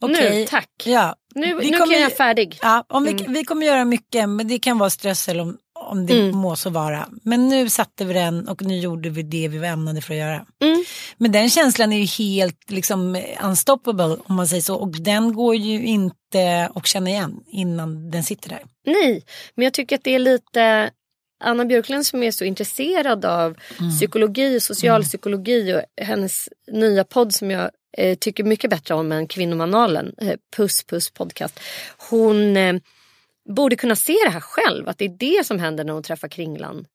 okej. 0.00 0.40
Nu, 0.40 0.46
tack. 0.46 0.68
Ja, 0.84 1.14
Nu, 1.34 1.46
nu 1.46 1.60
kommer- 1.78 1.94
kan 1.94 2.02
jag 2.02 2.12
färdig. 2.12 2.58
Ja, 2.62 2.84
om 2.88 3.04
vi, 3.04 3.10
Mm. 3.10 3.32
vi 3.32 3.44
kommer 3.44 3.66
göra 3.66 3.84
mycket, 3.84 4.28
men 4.28 4.48
det 4.48 4.58
kan 4.58 4.78
vara 4.78 4.90
strössel 4.90 5.40
om, 5.40 5.58
om 5.90 6.06
det 6.06 6.20
Mm. 6.20 6.36
må 6.38 6.56
så 6.56 6.70
vara. 6.70 7.08
Men 7.22 7.48
nu 7.48 7.70
satte 7.70 8.04
vi 8.04 8.14
den 8.14 8.48
och 8.48 8.62
nu 8.62 8.78
gjorde 8.78 9.10
vi 9.10 9.22
det 9.22 9.48
vi 9.48 9.58
var 9.58 9.66
ämnade 9.66 10.00
för 10.00 10.14
att 10.14 10.18
göra. 10.20 10.46
Mm. 10.64 10.84
Men 11.18 11.32
den 11.32 11.50
känslan 11.50 11.92
är 11.92 11.98
ju 11.98 12.04
helt 12.24 12.70
liksom 12.70 13.22
unstoppable 13.44 14.16
om 14.24 14.34
man 14.36 14.48
säger 14.48 14.62
så. 14.62 14.74
Och 14.76 14.90
den 15.02 15.32
går 15.34 15.54
ju 15.56 15.82
inte 15.86 16.70
att 16.74 16.86
känna 16.86 17.10
igen 17.10 17.40
innan 17.46 18.10
den 18.10 18.22
sitter 18.24 18.48
där. 18.48 18.62
Nej, 18.86 19.22
men 19.54 19.64
jag 19.64 19.72
tycker 19.72 19.96
att 19.96 20.04
det 20.04 20.14
är 20.14 20.18
lite 20.18 20.90
Anna 21.40 21.64
Björklund 21.64 22.06
som 22.06 22.22
är 22.22 22.30
så 22.30 22.44
intresserad 22.44 23.24
av 23.24 23.56
psykologi 23.96 24.58
och 24.58 24.62
socialpsykologi 24.62 25.74
och 25.74 26.04
hennes 26.04 26.48
nya 26.72 27.04
podd 27.04 27.34
som 27.34 27.50
jag 27.50 27.70
eh, 27.96 28.18
tycker 28.18 28.44
mycket 28.44 28.70
bättre 28.70 28.94
om 28.94 29.12
än 29.12 29.26
Kvinnomanualen, 29.26 30.14
eh, 30.18 30.34
Puss 30.56 30.84
Puss 30.84 31.10
podcast. 31.10 31.60
Hon 32.10 32.56
eh, 32.56 32.74
borde 33.48 33.76
kunna 33.76 33.96
se 33.96 34.16
det 34.24 34.30
här 34.30 34.40
själv, 34.40 34.88
att 34.88 34.98
det 34.98 35.04
är 35.04 35.16
det 35.18 35.46
som 35.46 35.58
händer 35.58 35.84
när 35.84 35.92
hon 35.92 36.02
träffar 36.02 36.28
Kringlan. 36.28 36.86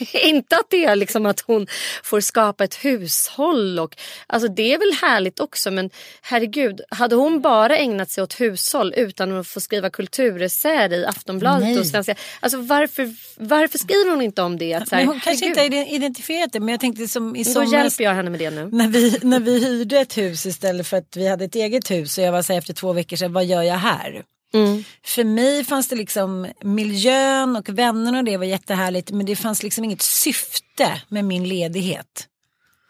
Inte 0.12 0.56
att 0.56 0.70
det 0.70 0.84
är 0.84 0.96
liksom 0.96 1.26
att 1.26 1.40
hon 1.40 1.66
får 2.02 2.20
skapa 2.20 2.64
ett 2.64 2.74
hushåll. 2.74 3.78
Och, 3.78 3.96
alltså 4.26 4.48
det 4.48 4.74
är 4.74 4.78
väl 4.78 4.92
härligt 5.10 5.40
också 5.40 5.70
men 5.70 5.90
herregud, 6.22 6.80
hade 6.88 7.14
hon 7.14 7.40
bara 7.40 7.76
ägnat 7.76 8.10
sig 8.10 8.24
åt 8.24 8.40
hushåll 8.40 8.94
utan 8.96 9.38
att 9.38 9.46
få 9.46 9.60
skriva 9.60 9.90
kulturessäer 9.90 10.92
i 10.92 11.06
Aftonbladet 11.06 11.68
Nej. 11.68 11.78
och 11.78 11.86
Svenska... 11.86 12.14
Alltså 12.40 12.60
varför, 12.60 13.14
varför 13.36 13.78
skriver 13.78 14.10
hon 14.10 14.22
inte 14.22 14.42
om 14.42 14.58
det? 14.58 14.74
Att, 14.74 14.88
så 14.88 14.94
här, 14.94 15.02
Men 15.02 15.08
hon 15.08 15.20
kanske 15.20 15.46
herregud, 15.46 15.74
inte 15.74 15.76
har 15.76 15.96
identifierat 15.96 16.52
det 16.52 16.60
men 16.60 16.68
jag 16.68 16.80
tänkte 16.80 17.08
som 17.08 17.36
i 17.36 17.42
Då 17.42 17.50
somras 17.50 17.72
hjälper 17.72 18.04
jag 18.04 18.14
henne 18.14 18.30
med 18.30 18.40
det 18.40 18.50
nu. 18.50 18.68
när 18.72 18.88
vi, 18.88 19.18
när 19.22 19.40
vi 19.40 19.64
hyrde 19.66 19.98
ett 19.98 20.16
hus 20.16 20.46
istället 20.46 20.86
för 20.86 20.96
att 20.96 21.16
vi 21.16 21.28
hade 21.28 21.44
ett 21.44 21.54
eget 21.54 21.90
hus 21.90 22.18
och 22.18 22.24
jag 22.24 22.32
var 22.32 22.42
så 22.42 22.52
här 22.52 22.58
efter 22.58 22.74
två 22.74 22.92
veckor 22.92 23.16
här, 23.16 23.28
vad 23.28 23.44
gör 23.44 23.62
jag 23.62 23.76
här? 23.76 24.22
Mm. 24.52 24.84
För 25.04 25.24
mig 25.24 25.64
fanns 25.64 25.88
det 25.88 25.96
liksom 25.96 26.46
miljön 26.60 27.56
och 27.56 27.68
vännerna 27.68 28.18
och 28.18 28.24
det 28.24 28.36
var 28.36 28.44
jättehärligt 28.44 29.10
men 29.10 29.26
det 29.26 29.36
fanns 29.36 29.62
liksom 29.62 29.84
inget 29.84 30.02
syfte 30.02 31.02
med 31.08 31.24
min 31.24 31.48
ledighet. 31.48 32.26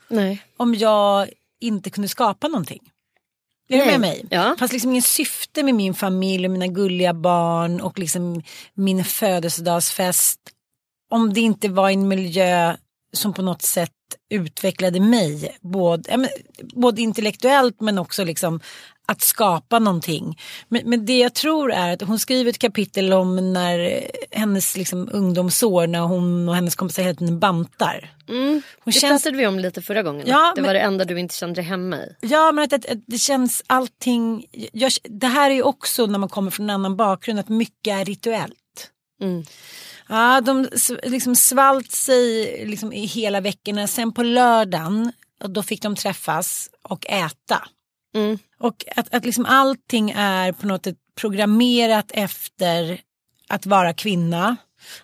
Nej. 0.09 0.43
Om 0.57 0.75
jag 0.75 1.29
inte 1.61 1.91
kunde 1.91 2.09
skapa 2.09 2.49
någonting. 2.49 2.81
Är 3.69 3.79
du 3.79 3.85
Nej. 3.85 3.91
med 3.91 4.01
mig? 4.01 4.27
Ja. 4.31 4.49
Det 4.49 4.59
fanns 4.59 4.73
liksom 4.73 4.91
ingen 4.91 5.03
syfte 5.03 5.63
med 5.63 5.75
min 5.75 5.95
familj 5.95 6.47
och 6.47 6.51
mina 6.51 6.67
gulliga 6.67 7.15
barn 7.15 7.81
och 7.81 7.99
liksom 7.99 8.43
min 8.75 9.05
födelsedagsfest. 9.05 10.41
Om 11.11 11.33
det 11.33 11.41
inte 11.41 11.69
var 11.69 11.91
en 11.91 12.09
miljö 12.09 12.77
som 13.13 13.33
på 13.33 13.43
något 13.43 13.63
sätt 13.63 13.91
utvecklade 14.31 15.01
mig. 15.01 15.57
Både, 15.61 16.11
ja, 16.11 16.29
både 16.75 17.03
intellektuellt 17.03 17.81
men 17.81 17.99
också 17.99 18.25
liksom 18.25 18.61
att 19.07 19.23
skapa 19.23 19.79
någonting. 19.79 20.39
Men, 20.69 20.83
men 20.85 21.07
det 21.07 21.19
jag 21.19 21.35
tror 21.35 21.73
är 21.73 21.93
att 21.93 22.03
hon 22.03 22.19
skriver 22.19 22.51
ett 22.51 22.59
kapitel 22.59 23.13
om 23.13 23.53
när 23.53 24.07
hennes 24.31 24.77
liksom, 24.77 25.09
ungdomsår 25.13 25.87
när 25.87 26.01
hon 26.01 26.49
och 26.49 26.55
hennes 26.55 26.75
kompisar 26.75 27.03
hela 27.03 27.15
tiden 27.15 27.39
bantar. 27.39 28.15
Mm. 28.29 28.49
Hon 28.53 28.63
Det 28.85 28.93
känns 28.93 29.23
pratade 29.23 29.37
vi 29.39 29.47
om 29.47 29.59
lite 29.59 29.83
förra 29.83 30.03
gången. 30.03 30.27
Ja, 30.27 30.53
det 30.57 30.61
men- 30.61 30.69
var 30.69 30.75
det 30.75 30.81
enda 30.81 31.05
du 31.05 31.21
inte 31.21 31.35
kände 31.35 31.55
dig 31.55 31.65
hemma 31.65 31.97
i. 31.97 32.15
Ja 32.21 32.53
men 32.53 32.65
att, 32.65 32.73
att, 32.73 32.87
att 32.91 32.99
det 33.07 33.19
känns 33.19 33.63
allting. 33.67 34.47
Jag, 34.73 34.93
det 35.03 35.27
här 35.27 35.51
är 35.51 35.55
ju 35.55 35.63
också 35.63 36.07
när 36.07 36.19
man 36.19 36.29
kommer 36.29 36.51
från 36.51 36.71
en 36.71 36.75
annan 36.75 36.97
bakgrund 36.97 37.41
att 37.41 37.49
mycket 37.49 37.95
är 37.95 38.05
rituellt. 38.05 38.55
Mm. 39.23 39.45
Ja 40.11 40.41
de 40.41 40.69
liksom 41.03 41.37
svalt 41.37 41.93
sig 41.93 42.45
liksom 42.67 42.93
i 42.93 43.07
hela 43.07 43.41
veckorna. 43.41 43.87
Sen 43.87 44.13
på 44.13 44.23
lördagen 44.23 45.13
då 45.49 45.63
fick 45.63 45.83
de 45.83 45.97
träffas 45.97 46.71
och 46.83 47.07
äta. 47.11 47.69
Mm. 48.15 48.39
Och 48.59 48.85
att, 48.97 49.15
att 49.15 49.25
liksom 49.25 49.47
allting 49.47 50.11
är 50.11 50.53
på 50.53 50.67
något 50.67 50.85
sätt 50.85 50.97
programmerat 51.21 52.11
efter 52.15 53.01
att 53.49 53.67
vara 53.67 53.93
kvinna, 53.93 54.57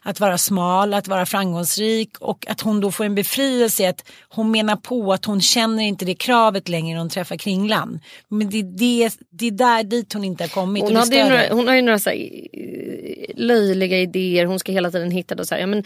att 0.03 0.21
vara 0.21 0.39
smal, 0.39 0.95
att 0.95 1.09
vara 1.09 1.27
framgångsrik 1.27 2.19
och 2.19 2.47
att 2.49 2.61
hon 2.61 2.81
då 2.81 2.93
får 2.93 3.05
en 3.05 3.15
befrielse 3.15 3.89
att 3.89 4.05
hon 4.29 4.51
menar 4.51 4.77
på 4.77 5.13
att 5.13 5.25
hon 5.25 5.41
känner 5.41 5.83
inte 5.83 6.05
det 6.05 6.15
kravet 6.15 6.69
längre 6.69 6.95
när 6.95 7.01
hon 7.01 7.11
träffar 7.11 7.37
Kringlan. 7.37 8.01
Men 8.29 8.51
det 8.51 8.59
är, 8.59 8.63
det, 8.63 9.11
det 9.31 9.47
är 9.47 9.51
där 9.51 9.85
dit 9.85 10.13
hon 10.13 10.25
inte 10.25 10.45
har 10.45 10.49
kommit. 10.49 10.83
Hon, 10.83 10.97
hade 10.97 11.29
några, 11.29 11.55
hon 11.55 11.69
har 11.69 11.75
ju 11.75 11.83
några 11.83 11.99
så 11.99 12.11
här, 12.11 12.17
eh, 12.53 13.35
löjliga 13.35 13.99
idéer. 13.99 14.45
Hon 14.45 14.59
ska 14.59 14.73
hela 14.73 14.91
tiden 14.91 15.11
hitta 15.11 15.35
då 15.35 15.45
så 15.45 15.55
här, 15.55 15.61
ja, 15.61 15.67
men, 15.67 15.85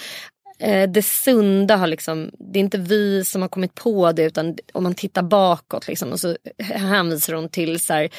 eh, 0.58 0.90
det 0.90 1.02
sunda 1.02 1.76
har 1.76 1.86
liksom, 1.86 2.30
det 2.38 2.58
är 2.58 2.60
inte 2.60 2.78
vi 2.78 3.24
som 3.24 3.42
har 3.42 3.48
kommit 3.48 3.74
på 3.74 4.12
det 4.12 4.22
utan 4.22 4.56
om 4.72 4.82
man 4.82 4.94
tittar 4.94 5.22
bakåt 5.22 5.88
liksom, 5.88 6.12
och 6.12 6.20
så 6.20 6.36
hänvisar 6.58 7.34
hon 7.34 7.48
till 7.48 7.80
så 7.80 7.92
här, 7.92 8.10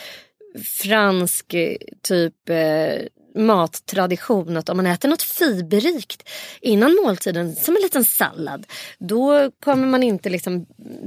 fransk 0.59 1.53
eh, 1.53 1.77
typ 2.01 2.49
eh, 2.49 2.95
mattradition 3.35 4.57
att 4.57 4.69
om 4.69 4.77
man 4.77 4.85
äter 4.85 5.09
något 5.09 5.21
fiberrikt 5.21 6.29
innan 6.61 6.97
måltiden 7.03 7.55
som 7.55 7.75
en 7.75 7.81
liten 7.81 8.05
sallad 8.05 8.65
då 8.97 9.51
kommer 9.63 9.87
man 9.87 10.03
inte 10.03 10.29
liksom 10.29 10.65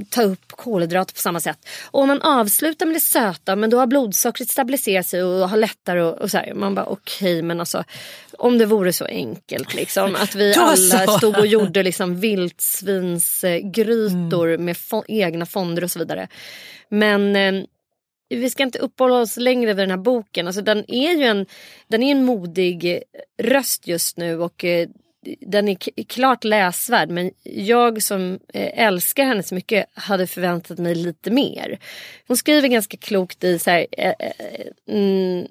ta 0.09 0.23
upp 0.23 0.51
kolhydrater 0.51 1.13
på 1.13 1.19
samma 1.19 1.39
sätt. 1.39 1.67
Och 1.91 2.01
om 2.01 2.07
man 2.07 2.21
avslutar 2.21 2.85
med 2.85 2.95
det 2.95 2.99
söta 2.99 3.55
men 3.55 3.69
då 3.69 3.79
har 3.79 3.87
blodsockret 3.87 4.49
stabiliserat 4.49 5.07
sig 5.07 5.23
och 5.23 5.49
har 5.49 5.57
lättare 5.57 6.01
och, 6.01 6.21
och 6.21 6.31
så 6.31 6.37
här, 6.37 6.53
man 6.53 6.75
bara 6.75 6.85
okej 6.85 7.41
men 7.41 7.59
alltså 7.59 7.83
om 8.37 8.57
det 8.57 8.65
vore 8.65 8.93
så 8.93 9.05
enkelt 9.05 9.73
liksom 9.73 10.15
att 10.15 10.35
vi 10.35 10.53
alla 10.57 11.17
stod 11.17 11.37
och 11.37 11.47
gjorde 11.47 11.83
liksom 11.83 12.19
vildsvinsgrytor 12.19 14.57
med 14.57 14.75
fo- 14.75 15.05
egna 15.07 15.45
fonder 15.45 15.83
och 15.83 15.91
så 15.91 15.99
vidare. 15.99 16.27
Men 16.89 17.35
eh, 17.35 17.63
vi 18.35 18.49
ska 18.49 18.63
inte 18.63 18.79
uppehålla 18.79 19.15
oss 19.15 19.37
längre 19.37 19.73
vid 19.73 19.83
den 19.83 19.89
här 19.89 19.97
boken. 19.97 20.47
Alltså, 20.47 20.61
den 20.61 20.91
är 20.91 21.13
ju 21.13 21.23
en, 21.23 21.45
den 21.87 22.03
är 22.03 22.11
en 22.11 22.23
modig 22.23 23.03
röst 23.37 23.87
just 23.87 24.17
nu 24.17 24.39
och 24.41 24.65
eh, 24.65 24.87
den 25.39 25.67
är 25.67 26.03
klart 26.03 26.43
läsvärd 26.43 27.09
men 27.09 27.31
jag 27.43 28.03
som 28.03 28.39
eh, 28.53 28.85
älskar 28.85 29.23
henne 29.23 29.43
så 29.43 29.55
mycket 29.55 29.85
hade 29.93 30.27
förväntat 30.27 30.77
mig 30.77 30.95
lite 30.95 31.31
mer. 31.31 31.79
Hon 32.27 32.37
skriver 32.37 32.67
ganska 32.67 32.97
klokt 32.97 33.43
i 33.43 33.59
så 33.59 33.69
här, 33.69 33.87
eh, 33.91 34.13
eh, 34.19 34.35
mm, 34.89 35.47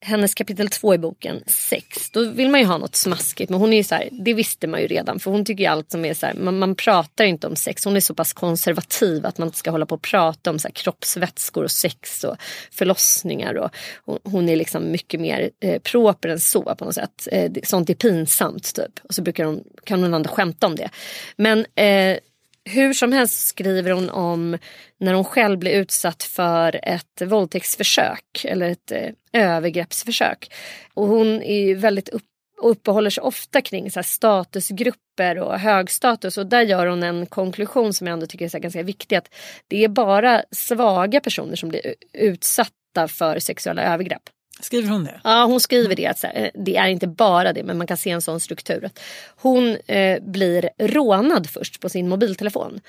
hennes 0.00 0.34
kapitel 0.34 0.68
två 0.68 0.94
i 0.94 0.98
boken, 0.98 1.42
sex, 1.46 2.10
då 2.10 2.24
vill 2.30 2.50
man 2.50 2.60
ju 2.60 2.66
ha 2.66 2.78
något 2.78 2.96
smaskigt. 2.96 3.50
Men 3.50 3.60
hon 3.60 3.72
är 3.72 3.76
ju 3.76 3.84
så 3.84 3.94
här, 3.94 4.08
det 4.12 4.34
visste 4.34 4.66
man 4.66 4.80
ju 4.80 4.86
redan. 4.86 5.18
För 5.18 5.30
hon 5.30 5.44
tycker 5.44 5.64
ju 5.64 5.70
allt 5.70 5.90
som 5.90 6.04
är 6.04 6.14
så 6.14 6.26
här, 6.26 6.34
man, 6.34 6.58
man 6.58 6.74
pratar 6.74 7.24
inte 7.24 7.46
om 7.46 7.56
sex. 7.56 7.84
Hon 7.84 7.96
är 7.96 8.00
så 8.00 8.14
pass 8.14 8.32
konservativ 8.32 9.26
att 9.26 9.38
man 9.38 9.48
inte 9.48 9.58
ska 9.58 9.70
hålla 9.70 9.86
på 9.86 9.94
och 9.94 10.02
prata 10.02 10.50
om 10.50 10.58
så 10.58 10.68
här, 10.68 10.72
kroppsvätskor 10.72 11.64
och 11.64 11.70
sex 11.70 12.24
och 12.24 12.36
förlossningar. 12.70 13.54
Och, 13.54 13.70
hon, 14.04 14.18
hon 14.24 14.48
är 14.48 14.56
liksom 14.56 14.90
mycket 14.90 15.20
mer 15.20 15.50
eh, 15.60 15.80
proper 15.82 16.28
än 16.28 16.40
så 16.40 16.74
på 16.78 16.84
något 16.84 16.94
sätt. 16.94 17.28
Eh, 17.32 17.52
sånt 17.62 17.90
är 17.90 17.94
pinsamt 17.94 18.74
typ. 18.74 19.00
Och 19.02 19.14
så 19.14 19.22
brukar 19.22 19.44
hon, 19.44 19.64
kan 19.84 20.02
hon 20.02 20.14
ändå 20.14 20.30
skämta 20.30 20.66
om 20.66 20.76
det. 20.76 20.90
Men 21.36 21.66
eh, 21.74 22.18
hur 22.66 22.92
som 22.92 23.12
helst 23.12 23.46
skriver 23.46 23.90
hon 23.90 24.10
om 24.10 24.58
när 25.00 25.14
hon 25.14 25.24
själv 25.24 25.58
blir 25.58 25.72
utsatt 25.72 26.22
för 26.22 26.80
ett 26.82 27.22
våldtäktsförsök 27.26 28.44
eller 28.44 28.70
ett 28.70 28.92
eh, 28.92 29.10
övergreppsförsök. 29.32 30.52
Och 30.94 31.06
hon 31.06 31.42
är 31.42 31.74
väldigt 31.74 32.08
upp, 32.08 32.22
uppehåller 32.62 33.10
sig 33.10 33.22
ofta 33.22 33.60
kring 33.60 33.90
så 33.90 33.98
här 33.98 34.04
statusgrupper 34.04 35.38
och 35.38 35.58
högstatus 35.58 36.38
och 36.38 36.46
där 36.46 36.62
gör 36.62 36.86
hon 36.86 37.02
en 37.02 37.26
konklusion 37.26 37.92
som 37.92 38.06
jag 38.06 38.14
ändå 38.14 38.26
tycker 38.26 38.44
är 38.44 38.48
så 38.48 38.56
här 38.56 38.62
ganska 38.62 38.82
viktig 38.82 39.16
att 39.16 39.34
det 39.68 39.84
är 39.84 39.88
bara 39.88 40.42
svaga 40.50 41.20
personer 41.20 41.56
som 41.56 41.68
blir 41.68 41.94
utsatta 42.12 43.08
för 43.08 43.38
sexuella 43.38 43.82
övergrepp. 43.82 44.22
Skriver 44.60 44.88
hon 44.88 45.04
det? 45.04 45.20
Ja, 45.24 45.44
hon 45.44 45.60
skriver 45.60 45.96
det. 45.96 46.06
Att 46.06 46.18
så 46.18 46.26
här, 46.26 46.44
eh, 46.44 46.62
det 46.64 46.76
är 46.76 46.86
inte 46.86 47.06
bara 47.06 47.52
det, 47.52 47.62
men 47.62 47.78
man 47.78 47.86
kan 47.86 47.96
se 47.96 48.10
en 48.10 48.22
sån 48.22 48.40
struktur. 48.40 48.90
Hon 49.36 49.76
eh, 49.86 50.22
blir 50.22 50.70
rånad 50.78 51.50
först 51.50 51.80
på 51.80 51.88
sin 51.88 52.08
mobiltelefon. 52.08 52.80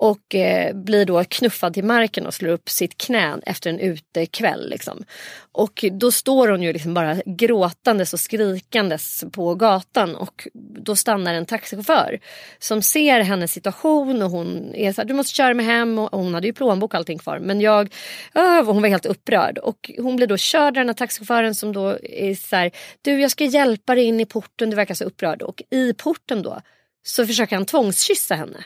Och 0.00 0.34
eh, 0.34 0.74
blir 0.74 1.04
då 1.04 1.24
knuffad 1.24 1.74
till 1.74 1.84
marken 1.84 2.26
och 2.26 2.34
slår 2.34 2.50
upp 2.50 2.68
sitt 2.68 2.98
knä 2.98 3.38
efter 3.46 3.70
en 3.70 3.80
utekväll. 3.80 4.70
Liksom. 4.70 5.04
Och 5.52 5.84
då 5.92 6.12
står 6.12 6.48
hon 6.48 6.62
ju 6.62 6.72
liksom 6.72 6.94
bara 6.94 7.16
gråtandes 7.26 8.12
och 8.12 8.20
skrikandes 8.20 9.24
på 9.32 9.54
gatan 9.54 10.14
och 10.14 10.48
då 10.54 10.96
stannar 10.96 11.34
en 11.34 11.46
taxichaufför 11.46 12.20
som 12.58 12.82
ser 12.82 13.20
hennes 13.20 13.52
situation 13.52 14.22
och 14.22 14.30
hon 14.30 14.74
är 14.74 14.92
så 14.92 15.00
här, 15.00 15.08
du 15.08 15.14
måste 15.14 15.34
köra 15.34 15.54
mig 15.54 15.66
hem 15.66 15.98
och 15.98 16.20
hon 16.20 16.34
hade 16.34 16.46
ju 16.46 16.52
plånbok 16.52 16.94
och 16.94 16.98
allting 16.98 17.18
kvar. 17.18 17.38
Men 17.38 17.60
jag, 17.60 17.94
öh, 18.34 18.64
hon 18.64 18.82
var 18.82 18.88
helt 18.88 19.06
upprörd 19.06 19.58
och 19.58 19.90
hon 19.98 20.16
blir 20.16 20.26
då 20.26 20.36
körd 20.36 20.66
av 20.66 20.72
den 20.72 20.88
här 20.88 20.94
taxichauffören 20.94 21.54
som 21.54 21.72
då 21.72 21.98
är 22.02 22.34
så 22.34 22.56
här, 22.56 22.70
du 23.02 23.20
jag 23.20 23.30
ska 23.30 23.44
hjälpa 23.44 23.94
dig 23.94 24.04
in 24.04 24.20
i 24.20 24.26
porten, 24.26 24.70
du 24.70 24.76
verkar 24.76 24.94
så 24.94 25.04
upprörd. 25.04 25.42
Och 25.42 25.62
i 25.70 25.94
porten 25.94 26.42
då 26.42 26.60
så 27.02 27.26
försöker 27.26 27.56
han 27.56 27.66
tvångskyssa 27.66 28.34
henne. 28.34 28.64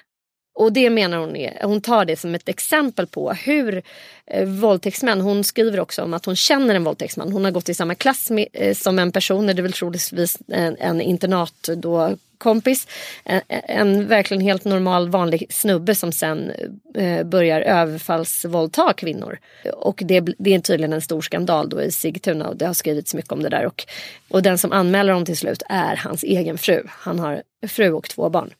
Och 0.54 0.72
det 0.72 0.90
menar 0.90 1.18
hon 1.18 1.36
är, 1.36 1.58
hon 1.62 1.80
tar 1.80 2.04
det 2.04 2.16
som 2.16 2.34
ett 2.34 2.48
exempel 2.48 3.06
på 3.06 3.32
hur 3.32 3.82
eh, 4.26 4.48
våldtäktsmän, 4.48 5.20
hon 5.20 5.44
skriver 5.44 5.80
också 5.80 6.02
om 6.02 6.14
att 6.14 6.26
hon 6.26 6.36
känner 6.36 6.74
en 6.74 6.84
våldtäktsman. 6.84 7.32
Hon 7.32 7.44
har 7.44 7.50
gått 7.50 7.68
i 7.68 7.74
samma 7.74 7.94
klass 7.94 8.30
med, 8.30 8.48
eh, 8.52 8.74
som 8.74 8.98
en 8.98 9.12
person, 9.12 9.46
det 9.46 9.52
är 9.52 9.62
väl 9.62 9.72
troligtvis 9.72 10.38
en, 10.48 10.76
en 10.76 11.00
internat 11.00 11.68
då 11.76 12.16
kompis. 12.42 12.88
En, 13.24 13.40
en, 13.48 14.08
verkligen 14.08 14.40
helt 14.40 14.64
normal 14.64 15.08
vanlig 15.08 15.46
snubbe 15.50 15.94
som 15.94 16.12
sen 16.12 16.52
eh, 16.94 17.24
börjar 17.24 17.60
överfallsvåldta 17.60 18.92
kvinnor. 18.92 19.38
Och 19.72 20.02
det, 20.04 20.20
det 20.20 20.54
är 20.54 20.58
tydligen 20.58 20.92
en 20.92 21.00
stor 21.00 21.20
skandal 21.20 21.68
då 21.68 21.82
i 21.82 21.90
Sigtuna 21.90 22.48
och 22.48 22.56
det 22.56 22.66
har 22.66 22.74
skrivits 22.74 23.14
mycket 23.14 23.32
om 23.32 23.42
det 23.42 23.48
där. 23.48 23.66
Och, 23.66 23.84
och 24.28 24.42
den 24.42 24.58
som 24.58 24.72
anmäler 24.72 25.12
honom 25.12 25.26
till 25.26 25.36
slut 25.36 25.62
är 25.68 25.96
hans 25.96 26.22
egen 26.22 26.58
fru. 26.58 26.82
Han 26.88 27.18
har 27.18 27.42
fru 27.66 27.92
och 27.92 28.08
två 28.08 28.28
barn. 28.28 28.50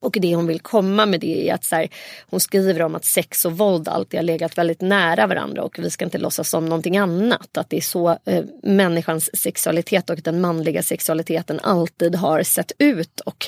Och 0.00 0.16
det 0.20 0.34
hon 0.34 0.46
vill 0.46 0.60
komma 0.60 1.06
med 1.06 1.20
det 1.20 1.48
är 1.48 1.54
att 1.54 1.64
så 1.64 1.76
här, 1.76 1.88
hon 2.30 2.40
skriver 2.40 2.82
om 2.82 2.94
att 2.94 3.04
sex 3.04 3.44
och 3.44 3.58
våld 3.58 3.88
alltid 3.88 4.18
har 4.18 4.24
legat 4.24 4.58
väldigt 4.58 4.80
nära 4.80 5.26
varandra 5.26 5.62
och 5.62 5.78
vi 5.78 5.90
ska 5.90 6.04
inte 6.04 6.18
låtsas 6.18 6.50
som 6.50 6.66
någonting 6.66 6.96
annat. 6.96 7.56
Att 7.56 7.70
det 7.70 7.76
är 7.76 7.80
så 7.80 8.18
eh, 8.24 8.44
människans 8.62 9.30
sexualitet 9.36 10.10
och 10.10 10.16
den 10.16 10.40
manliga 10.40 10.82
sexualiteten 10.82 11.60
alltid 11.62 12.14
har 12.14 12.42
sett 12.42 12.72
ut. 12.78 13.20
Och 13.20 13.46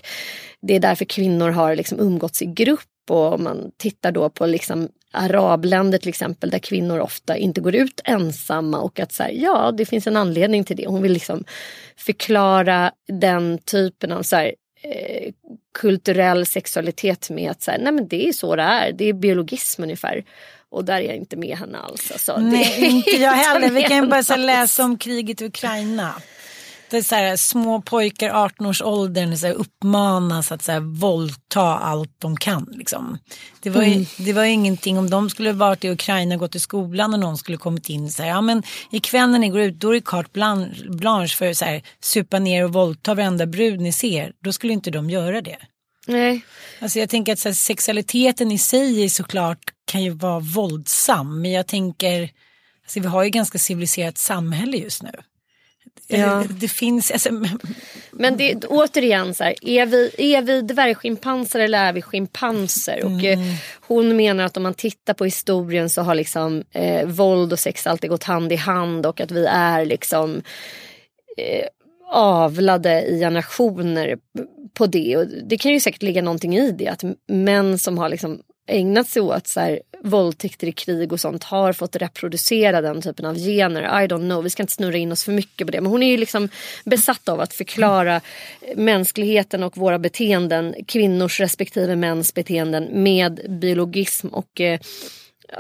det 0.63 0.77
är 0.77 0.81
därför 0.81 1.05
kvinnor 1.05 1.51
har 1.51 1.77
liksom 1.77 2.01
umgåtts 2.01 2.43
i 2.43 2.47
grupp 2.47 2.81
och 3.11 3.35
om 3.35 3.45
man 3.45 3.71
tittar 3.79 4.13
då 4.13 4.31
på 4.31 4.47
liksom 4.47 4.89
arabländer 5.13 5.99
till 5.99 6.09
exempel 6.09 6.51
där 6.51 6.59
kvinnor 6.59 6.99
ofta 6.99 7.37
inte 7.37 7.61
går 7.61 7.75
ut 7.75 8.01
ensamma 8.05 8.81
och 8.81 9.01
att 9.01 9.13
så 9.13 9.23
här, 9.23 9.31
ja 9.31 9.73
det 9.73 9.85
finns 9.85 10.07
en 10.07 10.17
anledning 10.17 10.65
till 10.65 10.77
det. 10.77 10.87
Hon 10.87 11.03
vill 11.03 11.13
liksom 11.13 11.45
förklara 11.97 12.93
den 13.09 13.59
typen 13.59 14.13
av 14.13 14.23
så 14.23 14.37
här, 14.37 14.55
eh, 14.83 15.33
kulturell 15.75 16.47
sexualitet 16.47 17.31
med 17.31 17.51
att 17.51 17.63
så 17.63 17.71
här, 17.71 17.79
nej 17.79 17.93
men 17.93 18.09
det 18.09 18.29
är 18.29 18.33
så 18.33 18.57
det 18.57 18.63
är, 18.63 18.93
det 18.93 19.05
är 19.05 19.13
biologism 19.13 19.83
ungefär. 19.83 20.25
Och 20.71 20.85
där 20.85 20.95
är 20.95 21.01
jag 21.01 21.17
inte 21.17 21.37
med 21.37 21.59
henne 21.59 21.79
alls. 21.79 22.11
Alltså. 22.11 22.37
Nej, 22.37 22.85
inte 22.85 23.11
jag 23.11 23.33
heller. 23.33 23.71
Vi 23.71 23.83
kan 23.83 23.97
ju 23.97 24.07
bara 24.07 24.37
läsa 24.37 24.85
om 24.85 24.99
kriget 24.99 25.43
i 25.43 25.45
Ukraina. 25.45 26.15
Det 26.93 26.99
är 26.99 27.03
så 27.03 27.15
här, 27.15 27.37
små 27.37 27.81
pojkar 27.81 28.31
18 28.31 28.67
års 28.67 28.83
åldern 28.83 29.37
så 29.37 29.47
här, 29.47 29.55
uppmanas 29.55 30.53
att 30.53 30.63
så 30.63 30.73
här, 30.73 30.81
våldta 30.81 31.63
allt 31.63 32.15
de 32.19 32.37
kan. 32.37 32.69
Liksom. 32.73 33.19
Det, 33.61 33.71
var 33.71 33.83
ju, 33.83 33.93
mm. 33.93 34.07
det 34.17 34.33
var 34.33 34.45
ingenting 34.45 34.99
om 34.99 35.11
de 35.11 35.31
skulle 35.31 35.53
varit 35.53 35.85
i 35.85 35.91
Ukraina 35.91 36.35
och 36.35 36.41
gått 36.41 36.55
i 36.55 36.61
skolan 36.61 37.15
och 37.15 37.21
någon 37.21 37.39
skulle 37.39 37.59
kommit 37.59 37.89
in 37.89 38.11
så 38.11 38.23
här, 38.23 38.31
ja 38.31 38.41
men 38.41 38.63
ikväll 38.91 39.31
när 39.31 39.39
ni 39.39 39.49
går 39.49 39.61
ut 39.61 39.81
då 39.81 39.89
är 39.91 39.95
det 39.95 40.01
carte 40.05 40.31
blanche 40.89 41.37
för 41.37 41.51
att 41.51 41.83
supa 42.01 42.39
ner 42.39 42.65
och 42.65 42.73
våldta 42.73 43.15
varenda 43.15 43.47
brud 43.47 43.81
ni 43.81 43.93
ser. 43.93 44.33
Då 44.41 44.53
skulle 44.53 44.73
inte 44.73 44.91
de 44.91 45.11
göra 45.11 45.41
det. 45.41 45.59
Nej. 46.07 46.45
Alltså 46.81 46.99
jag 46.99 47.09
tänker 47.09 47.33
att 47.33 47.39
så 47.39 47.49
här, 47.49 47.55
sexualiteten 47.55 48.53
i 48.53 48.59
sig 48.59 49.09
såklart 49.09 49.65
kan 49.85 50.03
ju 50.03 50.11
vara 50.11 50.41
våldsam. 50.41 51.43
Men 51.43 51.51
jag 51.53 51.67
tänker, 51.67 52.31
alltså 52.83 53.01
vi 53.01 53.07
har 53.07 53.25
ju 53.25 53.31
ganska 53.31 53.59
civiliserat 53.59 54.19
samhälle 54.19 54.77
just 54.77 55.03
nu. 55.03 55.13
Ja. 56.07 56.45
Det 56.51 56.69
finns... 56.69 57.11
Alltså... 57.11 57.31
Men 58.11 58.37
det, 58.37 58.65
återigen, 58.65 59.35
så 59.35 59.45
här, 59.45 59.55
är, 59.63 59.87
vi, 59.87 60.13
är 60.19 60.43
vi 60.43 60.61
dvärgschimpanser 60.61 61.61
eller 61.61 61.79
är 61.79 61.93
vi 61.93 62.03
schimpanser? 62.03 63.05
Och, 63.05 63.25
eh, 63.25 63.39
mm. 63.39 63.55
hon 63.81 64.17
menar 64.17 64.45
att 64.45 64.57
om 64.57 64.63
man 64.63 64.75
tittar 64.75 65.15
på 65.15 65.25
historien 65.25 65.91
så 65.91 66.03
har 66.03 66.15
liksom, 66.15 66.65
eh, 66.73 67.07
våld 67.07 67.53
och 67.53 67.59
sex 67.59 67.87
alltid 67.87 68.11
gått 68.11 68.25
hand 68.25 68.53
i 68.53 68.57
hand 68.57 69.07
och 69.07 69.21
att 69.21 69.31
vi 69.31 69.47
är 69.47 69.85
liksom 69.85 70.43
eh, 71.37 71.67
avlade 72.13 73.03
i 73.03 73.19
generationer 73.19 74.19
på 74.75 74.87
det. 74.87 75.17
Och 75.17 75.27
det 75.27 75.59
kan 75.59 75.73
ju 75.73 75.81
säkert 75.81 76.03
ligga 76.03 76.23
någonting 76.23 76.57
i 76.57 76.73
det. 76.73 76.89
Att 76.89 77.05
män 77.29 77.79
som 77.79 77.99
har 77.99 78.09
liksom 78.09 78.43
ägnat 78.67 79.09
sig 79.09 79.23
åt 79.23 79.47
så 79.47 79.61
här, 79.61 79.81
våldtäkter 80.03 80.67
i 80.67 80.73
krig 80.73 81.13
och 81.13 81.21
sånt 81.21 81.45
har 81.45 81.73
fått 81.73 81.97
reproducera 81.97 82.81
den 82.81 83.03
typen 83.03 83.27
av 83.27 83.37
gener. 83.37 83.83
I 83.83 84.07
don't 84.07 84.29
know, 84.29 84.43
vi 84.43 84.51
ska 84.51 84.63
inte 84.63 84.73
snurra 84.73 84.97
in 84.97 85.13
oss 85.13 85.25
för 85.25 85.33
mycket 85.33 85.67
på 85.67 85.71
det. 85.71 85.81
Men 85.81 85.91
hon 85.91 86.03
är 86.03 86.11
ju 86.11 86.17
liksom 86.17 86.49
besatt 86.85 87.29
av 87.29 87.41
att 87.41 87.55
förklara 87.55 88.21
mänskligheten 88.77 89.63
och 89.63 89.77
våra 89.77 89.99
beteenden, 89.99 90.75
kvinnors 90.87 91.41
respektive 91.41 91.97
mäns 91.97 92.35
beteenden 92.35 93.03
med 93.03 93.41
biologism. 93.61 94.29
Och 94.29 94.61
eh, 94.61 94.81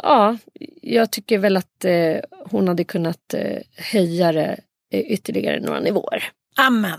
ja, 0.03 0.39
jag 0.83 1.11
tycker 1.11 1.39
väl 1.39 1.57
att 1.57 1.85
eh, 1.85 2.17
hon 2.51 2.69
hade 2.69 2.85
kunnat 2.85 3.35
eh, 3.35 3.59
höja 3.93 4.33
det 4.33 4.61
eh, 4.93 5.01
ytterligare 5.01 5.61
några 5.61 5.81
nivåer. 5.81 6.25
Amen. 6.57 6.99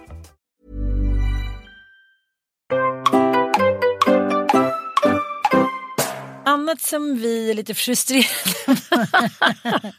annat 6.61 6.81
som 6.81 7.17
vi 7.17 7.49
är 7.49 7.53
lite 7.53 7.73
frustrerade 7.73 8.27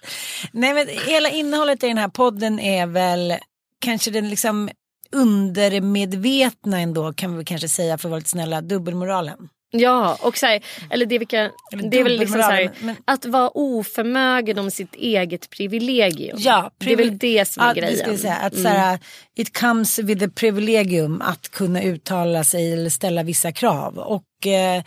Nej 0.52 0.74
men 0.74 0.88
hela 1.06 1.28
innehållet 1.30 1.84
i 1.84 1.88
den 1.88 1.98
här 1.98 2.08
podden 2.08 2.60
är 2.60 2.86
väl 2.86 3.34
kanske 3.80 4.10
den 4.10 4.28
liksom 4.30 4.70
undermedvetna 5.12 6.80
ändå 6.80 7.12
kan 7.12 7.38
vi 7.38 7.44
kanske 7.44 7.68
säga 7.68 7.98
för 7.98 8.08
att 8.08 8.10
vara 8.10 8.18
lite 8.18 8.30
snälla 8.30 8.60
dubbelmoralen. 8.60 9.48
Ja, 9.74 10.18
och 10.20 10.38
så 10.38 10.46
här, 10.46 10.64
eller 10.90 11.06
det, 11.06 11.18
vi 11.18 11.26
kan, 11.26 11.50
Eller 11.72 11.90
det 11.90 11.98
är 11.98 12.02
väl 12.04 12.18
liksom 12.18 12.42
så 12.42 12.48
här, 12.48 12.70
men- 12.80 12.96
att 13.04 13.24
vara 13.26 13.50
oförmögen 13.54 14.58
om 14.58 14.70
sitt 14.70 14.94
eget 14.94 15.50
privilegium. 15.50 16.36
Ja, 16.40 16.70
det 16.78 16.92
är 16.92 16.96
väl 16.96 17.18
det 17.18 17.48
som 17.48 17.62
är 17.62 17.66
ja, 17.66 17.72
grejen. 17.72 18.10
Det 18.10 18.18
säga, 18.18 18.36
att 18.36 18.52
Mm. 18.52 18.62
så 18.62 18.68
här, 18.68 18.98
it 19.36 19.58
comes 19.58 19.98
with 19.98 20.24
a 20.24 20.28
privilegium 20.34 21.22
att 21.22 21.48
kunna 21.50 21.82
uttala 21.82 22.44
sig 22.44 22.72
eller 22.72 22.90
ställa 22.90 23.22
vissa 23.22 23.52
krav. 23.52 23.98
Och 23.98 24.46
eh, 24.46 24.82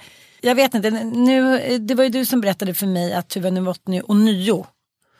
jag 0.46 0.56
vet 0.56 0.74
inte, 0.74 0.90
nu, 0.90 1.60
det 1.78 1.96
var 1.96 2.04
ju 2.04 2.10
du 2.10 2.26
som 2.26 2.42
berättade 2.42 2.74
för 2.74 2.88
mig 2.88 3.14
att 3.14 3.30
Tuva 3.30 3.50
Novotny 3.50 4.02
och 4.02 4.16
nio 4.16 4.66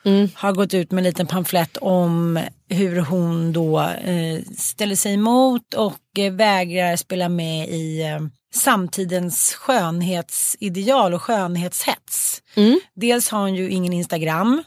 Mm. 0.04 0.28
har 0.34 0.52
gått 0.52 0.74
ut 0.74 0.90
med 0.90 0.98
en 0.98 1.04
liten 1.04 1.26
pamflett 1.26 1.76
om 1.76 2.40
hur 2.68 3.00
hon 3.00 3.52
då 3.52 3.80
eh, 3.80 4.40
ställer 4.56 4.96
sig 4.96 5.14
emot 5.14 5.74
och 5.74 6.18
eh, 6.18 6.32
vägrar 6.32 6.96
spela 6.96 7.28
med 7.28 7.68
i 7.68 8.02
eh, 8.02 8.20
samtidens 8.54 9.54
skönhetsideal 9.54 11.14
och 11.14 11.22
skönhetshets. 11.22 12.42
Mm. 12.54 12.80
Dels 12.94 13.28
har 13.28 13.40
hon 13.40 13.54
ju 13.54 13.70
ingen 13.70 13.92
Instagram. 13.92 14.62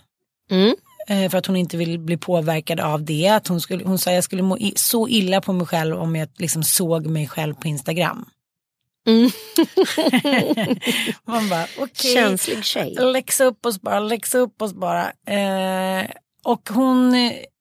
Mm. 0.51 0.76
Eh, 1.07 1.30
för 1.30 1.38
att 1.38 1.45
hon 1.45 1.55
inte 1.55 1.78
vill 1.78 1.99
bli 1.99 2.18
påverkad 2.18 2.80
av 2.80 3.03
det. 3.03 3.28
Att 3.28 3.47
hon, 3.47 3.62
skulle, 3.62 3.84
hon 3.84 3.97
sa 3.99 4.12
jag 4.12 4.24
skulle 4.24 4.41
må 4.43 4.57
så 4.76 5.07
illa 5.07 5.41
på 5.41 5.53
mig 5.53 5.68
själv 5.68 5.97
om 5.97 6.16
jag 6.16 6.30
liksom 6.38 6.64
såg 6.64 7.05
mig 7.05 7.28
själv 7.28 7.53
på 7.53 7.68
Instagram. 7.68 8.26
Mm. 9.10 9.32
Man 11.26 11.49
bara 11.49 11.66
okej. 11.78 12.14
Känslig 12.14 12.66
tjej. 12.66 12.95
Läxa 12.99 13.43
upp 13.43 13.66
oss 13.66 13.82
bara, 13.82 13.99
läxa 13.99 14.38
upp 14.38 14.62
oss 14.62 14.74
bara. 14.74 15.12
Eh, 15.28 16.05
och 16.43 16.70
hon, 16.70 17.14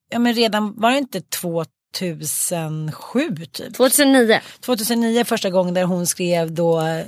ja 0.09 0.19
men 0.19 0.33
redan, 0.33 0.73
var 0.77 0.91
det 0.91 0.97
inte 0.97 1.21
2007 1.21 3.35
typ? 3.51 3.75
2009. 3.75 4.41
2009 4.59 5.23
första 5.23 5.49
gången 5.49 5.73
där 5.73 5.83
hon 5.83 6.07
skrev 6.07 6.51
då, 6.51 7.03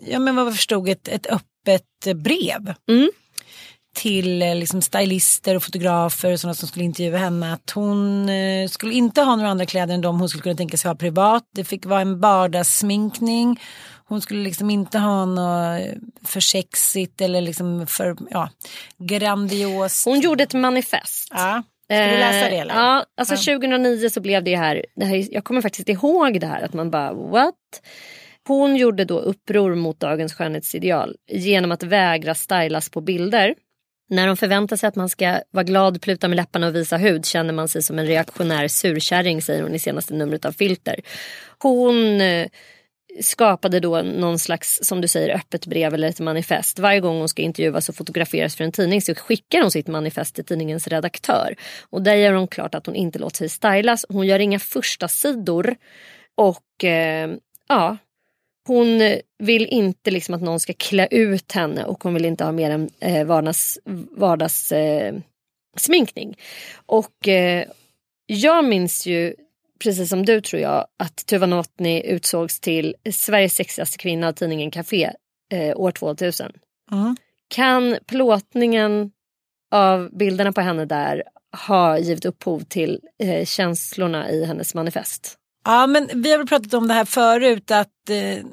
ja 0.00 0.18
men 0.18 0.36
vad 0.36 0.46
jag 0.46 0.54
förstod 0.54 0.88
ett, 0.88 1.08
ett 1.08 1.26
öppet 1.26 2.16
brev. 2.16 2.74
Mm. 2.88 3.10
Till 3.94 4.42
eh, 4.42 4.54
liksom 4.54 4.82
stylister 4.82 5.56
och 5.56 5.62
fotografer 5.62 6.32
och 6.32 6.40
sådana 6.40 6.54
som 6.54 6.68
skulle 6.68 6.84
intervjua 6.84 7.18
henne. 7.18 7.52
Att 7.52 7.70
hon 7.70 8.28
eh, 8.28 8.68
skulle 8.68 8.94
inte 8.94 9.22
ha 9.22 9.36
några 9.36 9.50
andra 9.50 9.66
kläder 9.66 9.94
än 9.94 10.00
de 10.00 10.20
hon 10.20 10.28
skulle 10.28 10.42
kunna 10.42 10.56
tänka 10.56 10.76
sig 10.76 10.88
ha 10.88 10.94
privat. 10.96 11.42
Det 11.54 11.64
fick 11.64 11.86
vara 11.86 12.00
en 12.00 12.20
vardagssminkning. 12.20 13.60
Hon 14.04 14.20
skulle 14.20 14.42
liksom 14.42 14.70
inte 14.70 14.98
ha 14.98 15.24
något 15.24 15.80
för 16.24 16.40
sexigt 16.40 17.20
eller 17.20 17.40
liksom 17.40 17.86
för 17.86 18.16
ja, 18.30 18.50
grandiost. 18.98 20.04
Hon 20.04 20.20
gjorde 20.20 20.42
ett 20.42 20.54
manifest. 20.54 21.28
Ja. 21.30 21.62
Ska 21.86 21.98
vi 22.04 22.16
läsa 22.18 22.50
det 22.50 22.56
eller? 22.56 22.74
Eh, 22.74 22.80
Ja, 22.80 23.04
alltså 23.16 23.36
2009 23.36 24.08
så 24.10 24.20
blev 24.20 24.44
det 24.44 24.56
här, 24.56 24.86
det 24.96 25.04
här, 25.04 25.26
jag 25.30 25.44
kommer 25.44 25.60
faktiskt 25.60 25.88
ihåg 25.88 26.40
det 26.40 26.46
här 26.46 26.62
att 26.62 26.72
man 26.72 26.90
bara 26.90 27.12
what? 27.12 27.54
Hon 28.48 28.76
gjorde 28.76 29.04
då 29.04 29.18
uppror 29.18 29.74
mot 29.74 30.00
dagens 30.00 30.34
skönhetsideal 30.34 31.16
genom 31.30 31.72
att 31.72 31.82
vägra 31.82 32.34
stylas 32.34 32.90
på 32.90 33.00
bilder. 33.00 33.54
När 34.12 34.26
de 34.26 34.36
förväntar 34.36 34.76
sig 34.76 34.88
att 34.88 34.96
man 34.96 35.08
ska 35.08 35.40
vara 35.50 35.64
glad, 35.64 36.02
pluta 36.02 36.28
med 36.28 36.36
läpparna 36.36 36.66
och 36.66 36.74
visa 36.74 36.96
hud 36.96 37.26
känner 37.26 37.52
man 37.52 37.68
sig 37.68 37.82
som 37.82 37.98
en 37.98 38.06
reaktionär 38.06 38.68
surkärring 38.68 39.42
säger 39.42 39.62
hon 39.62 39.74
i 39.74 39.78
senaste 39.78 40.14
numret 40.14 40.44
av 40.44 40.52
Filter. 40.52 41.00
Hon 41.58 42.20
eh, 42.20 42.48
skapade 43.20 43.80
då 43.80 44.02
någon 44.02 44.38
slags, 44.38 44.80
som 44.82 45.00
du 45.00 45.08
säger, 45.08 45.36
öppet 45.36 45.66
brev 45.66 45.94
eller 45.94 46.08
ett 46.08 46.20
manifest. 46.20 46.78
Varje 46.78 47.00
gång 47.00 47.18
hon 47.18 47.28
ska 47.28 47.42
intervjuas 47.42 47.88
och 47.88 47.94
fotograferas 47.94 48.56
för 48.56 48.64
en 48.64 48.72
tidning 48.72 49.02
så 49.02 49.14
skickar 49.14 49.60
hon 49.60 49.70
sitt 49.70 49.86
manifest 49.86 50.34
till 50.34 50.44
tidningens 50.44 50.88
redaktör. 50.88 51.56
Och 51.90 52.02
där 52.02 52.14
gör 52.14 52.32
hon 52.32 52.48
klart 52.48 52.74
att 52.74 52.86
hon 52.86 52.94
inte 52.94 53.18
låter 53.18 53.36
sig 53.36 53.48
stylas. 53.48 54.06
Hon 54.08 54.26
gör 54.26 54.38
inga 54.38 54.58
första 54.58 55.08
sidor 55.08 55.76
och 56.34 56.84
eh, 56.84 57.30
ja, 57.68 57.96
hon 58.66 59.18
vill 59.38 59.66
inte 59.66 60.10
liksom 60.10 60.34
att 60.34 60.42
någon 60.42 60.60
ska 60.60 60.72
klä 60.72 61.08
ut 61.10 61.52
henne 61.52 61.84
och 61.84 62.04
hon 62.04 62.14
vill 62.14 62.24
inte 62.24 62.44
ha 62.44 62.52
mer 62.52 62.70
än 62.70 62.90
eh, 63.00 63.24
vardags, 63.24 63.78
vardags 64.10 64.72
eh, 64.72 65.14
sminkning. 65.76 66.36
Och 66.86 67.28
eh, 67.28 67.64
jag 68.26 68.64
minns 68.64 69.06
ju 69.06 69.34
precis 69.82 70.08
som 70.08 70.26
du 70.26 70.40
tror 70.40 70.62
jag, 70.62 70.86
att 70.96 71.26
Tuva 71.26 71.46
Novotny 71.46 72.00
utsågs 72.00 72.60
till 72.60 72.94
Sveriges 73.12 73.54
sexigaste 73.54 73.98
kvinna 73.98 74.28
av 74.28 74.32
tidningen 74.32 74.70
Café 74.70 75.12
eh, 75.52 75.76
år 75.76 75.90
2000. 75.90 76.52
Mm. 76.92 77.16
Kan 77.48 77.96
plåtningen 78.06 79.10
av 79.70 80.10
bilderna 80.12 80.52
på 80.52 80.60
henne 80.60 80.84
där 80.84 81.22
ha 81.66 81.98
givit 81.98 82.24
upphov 82.24 82.60
till 82.60 83.00
eh, 83.18 83.44
känslorna 83.44 84.30
i 84.30 84.44
hennes 84.44 84.74
manifest? 84.74 85.38
Ja 85.64 85.86
men 85.86 86.08
vi 86.14 86.30
har 86.30 86.38
väl 86.38 86.46
pratat 86.46 86.74
om 86.74 86.88
det 86.88 86.94
här 86.94 87.04
förut 87.04 87.70
att, 87.70 88.10
eh, 88.10 88.44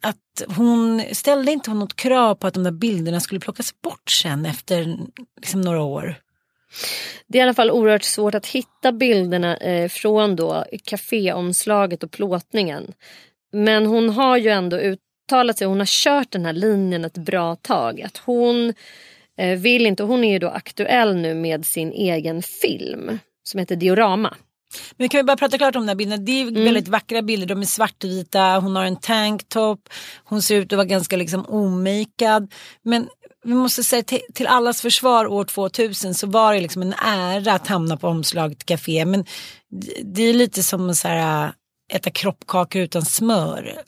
att 0.00 0.56
hon 0.56 1.02
ställde 1.12 1.52
inte 1.52 1.70
hon 1.70 1.78
något 1.78 1.96
krav 1.96 2.34
på 2.34 2.46
att 2.46 2.54
de 2.54 2.64
där 2.64 2.70
bilderna 2.70 3.20
skulle 3.20 3.40
plockas 3.40 3.80
bort 3.82 4.10
sen 4.10 4.46
efter 4.46 4.96
liksom, 5.40 5.60
några 5.60 5.82
år. 5.82 6.14
Det 7.26 7.38
är 7.38 7.40
i 7.40 7.42
alla 7.42 7.54
fall 7.54 7.70
oerhört 7.70 8.02
svårt 8.02 8.34
att 8.34 8.46
hitta 8.46 8.92
bilderna 8.92 9.56
eh, 9.56 9.88
från 9.88 10.36
då 10.36 10.64
kaféomslaget 10.84 12.02
och 12.02 12.10
plåtningen. 12.10 12.92
Men 13.52 13.86
hon 13.86 14.08
har 14.08 14.36
ju 14.36 14.50
ändå 14.50 14.76
uttalat 14.76 15.58
sig, 15.58 15.66
hon 15.66 15.78
har 15.78 15.86
kört 15.86 16.30
den 16.30 16.44
här 16.44 16.52
linjen 16.52 17.04
ett 17.04 17.18
bra 17.18 17.56
tag. 17.56 18.00
Att 18.02 18.16
hon 18.16 18.74
eh, 19.38 19.58
vill 19.58 19.86
inte, 19.86 20.02
hon 20.02 20.24
är 20.24 20.32
ju 20.32 20.38
då 20.38 20.48
aktuell 20.48 21.16
nu 21.16 21.34
med 21.34 21.66
sin 21.66 21.92
egen 21.92 22.42
film 22.42 23.18
som 23.42 23.60
heter 23.60 23.76
Diorama. 23.76 24.36
Men 24.96 25.08
kan 25.08 25.18
vi 25.18 25.22
bara 25.24 25.36
prata 25.36 25.58
klart 25.58 25.76
om 25.76 25.82
den 25.82 25.88
här 25.88 25.96
bilden. 25.96 26.24
Det 26.24 26.32
är 26.32 26.48
Mm. 26.48 26.64
väldigt 26.64 26.88
vackra 26.88 27.22
bilder. 27.22 27.46
De 27.46 27.60
är 27.60 27.66
svartvita. 27.66 28.58
Hon 28.58 28.76
har 28.76 28.84
en 28.84 28.96
tanktop. 28.96 29.88
Hon 30.24 30.42
ser 30.42 30.56
ut 30.56 30.72
att 30.72 30.76
vara 30.76 30.86
ganska 30.86 31.16
liksom 31.16 31.46
omakead. 31.48 32.52
Men 32.82 33.08
vi 33.44 33.54
måste 33.54 33.84
säga 33.84 34.02
till, 34.34 34.46
allas 34.46 34.80
försvar 34.82 35.26
år 35.26 35.44
2000 35.44 36.14
så 36.14 36.26
var 36.26 36.54
det 36.54 36.60
liksom 36.60 36.82
en 36.82 36.92
ära 37.04 37.52
att 37.52 37.66
hamna 37.66 37.96
på 37.96 38.08
omslaget 38.08 38.64
café. 38.66 39.04
Men 39.04 39.24
det, 40.02 40.22
är 40.22 40.34
lite 40.34 40.62
som 40.62 40.90
att 40.90 40.96
så 40.96 41.08
här, 41.08 41.52
äta 41.92 42.10
kroppkakor 42.10 42.82
utan 42.82 43.04
smör. 43.04 43.82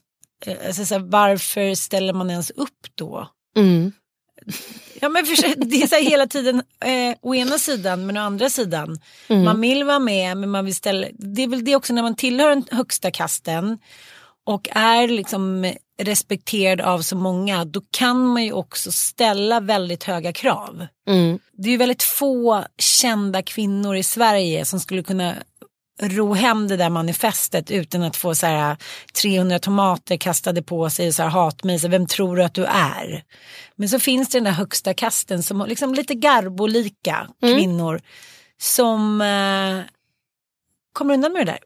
Eh, 0.47 0.57
Alltså, 0.67 0.85
så 0.85 0.95
här, 0.95 1.01
varför 1.03 1.75
ställer 1.75 2.13
man 2.13 2.31
ens 2.31 2.51
upp 2.51 2.87
då? 2.95 3.29
Mm. 3.57 3.93
Ja 5.01 5.09
men 5.09 5.27
för, 5.27 5.55
det 5.57 5.83
är 5.83 5.87
så 5.87 5.95
här 5.95 6.03
hela 6.03 6.27
tiden 6.27 6.63
eh, 6.85 7.17
å 7.21 7.35
ena 7.35 7.59
sidan 7.59 8.07
men 8.07 8.17
å 8.17 8.21
andra 8.21 8.51
sidan. 8.51 8.99
Mm. 9.29 9.45
Man 9.45 9.61
vill 9.61 9.85
vara 9.85 9.99
med 9.99 10.37
men 10.37 10.51
man 10.51 10.65
vill 10.65 10.75
ställa. 10.75 11.07
Det 11.13 11.43
är 11.43 11.49
väl 11.49 11.65
det 11.65 11.77
också 11.77 11.93
när 11.93 12.03
man 12.03 12.15
tillhör 12.15 12.49
den 12.49 12.65
högsta 12.71 13.11
kasten 13.11 13.79
och 14.47 14.69
är 14.73 15.09
liksom 15.09 15.73
respekterad 16.03 16.81
av 16.81 17.01
så 17.03 17.17
många 17.17 17.65
då 17.65 17.81
kan 17.91 18.27
man 18.27 18.45
ju 18.45 18.53
också 18.53 18.93
ställa 18.93 19.61
väldigt 19.61 20.05
höga 20.05 20.33
krav. 20.33 20.87
Mm. 21.09 21.39
Det 21.53 21.69
är 21.69 21.73
ju 21.73 21.77
väldigt 21.77 22.03
få 22.03 22.65
kända 22.79 23.43
kvinnor 23.43 23.97
i 23.97 24.03
Sverige 24.03 24.65
som 24.65 24.81
skulle 24.81 25.03
kunna 25.03 25.35
ro 26.01 26.35
hem 26.35 26.69
det 26.69 26.77
där 26.77 26.91
manifestet 26.91 27.71
utan 27.71 28.03
att 28.03 28.17
få 28.17 28.35
så 28.35 28.47
här 28.47 28.77
300 29.23 29.59
tomater 29.59 30.17
kastade 30.17 30.63
på 30.63 30.91
sig 30.91 31.09
och 31.09 31.15
så 31.15 31.23
här 31.23 31.31
hatmejl. 31.31 31.81
Så 31.81 31.89
Vem 31.89 32.07
tror 32.07 32.37
du 32.37 32.45
att 32.45 32.55
du 32.55 32.65
är? 32.65 33.25
Men 33.77 33.89
så 33.89 33.99
finns 33.99 34.29
det 34.29 34.39
den 34.39 34.45
där 34.45 34.51
högsta 34.51 34.95
kasten 34.95 35.43
som 35.43 35.65
liksom 35.69 35.95
lite 35.95 36.15
garbolika 36.15 37.29
kvinnor 37.41 38.01
som 38.61 39.21
eh, 39.21 39.81
kommer 40.93 41.15
undan 41.15 41.33
med 41.33 41.47
det 41.47 41.53
där. 41.53 41.61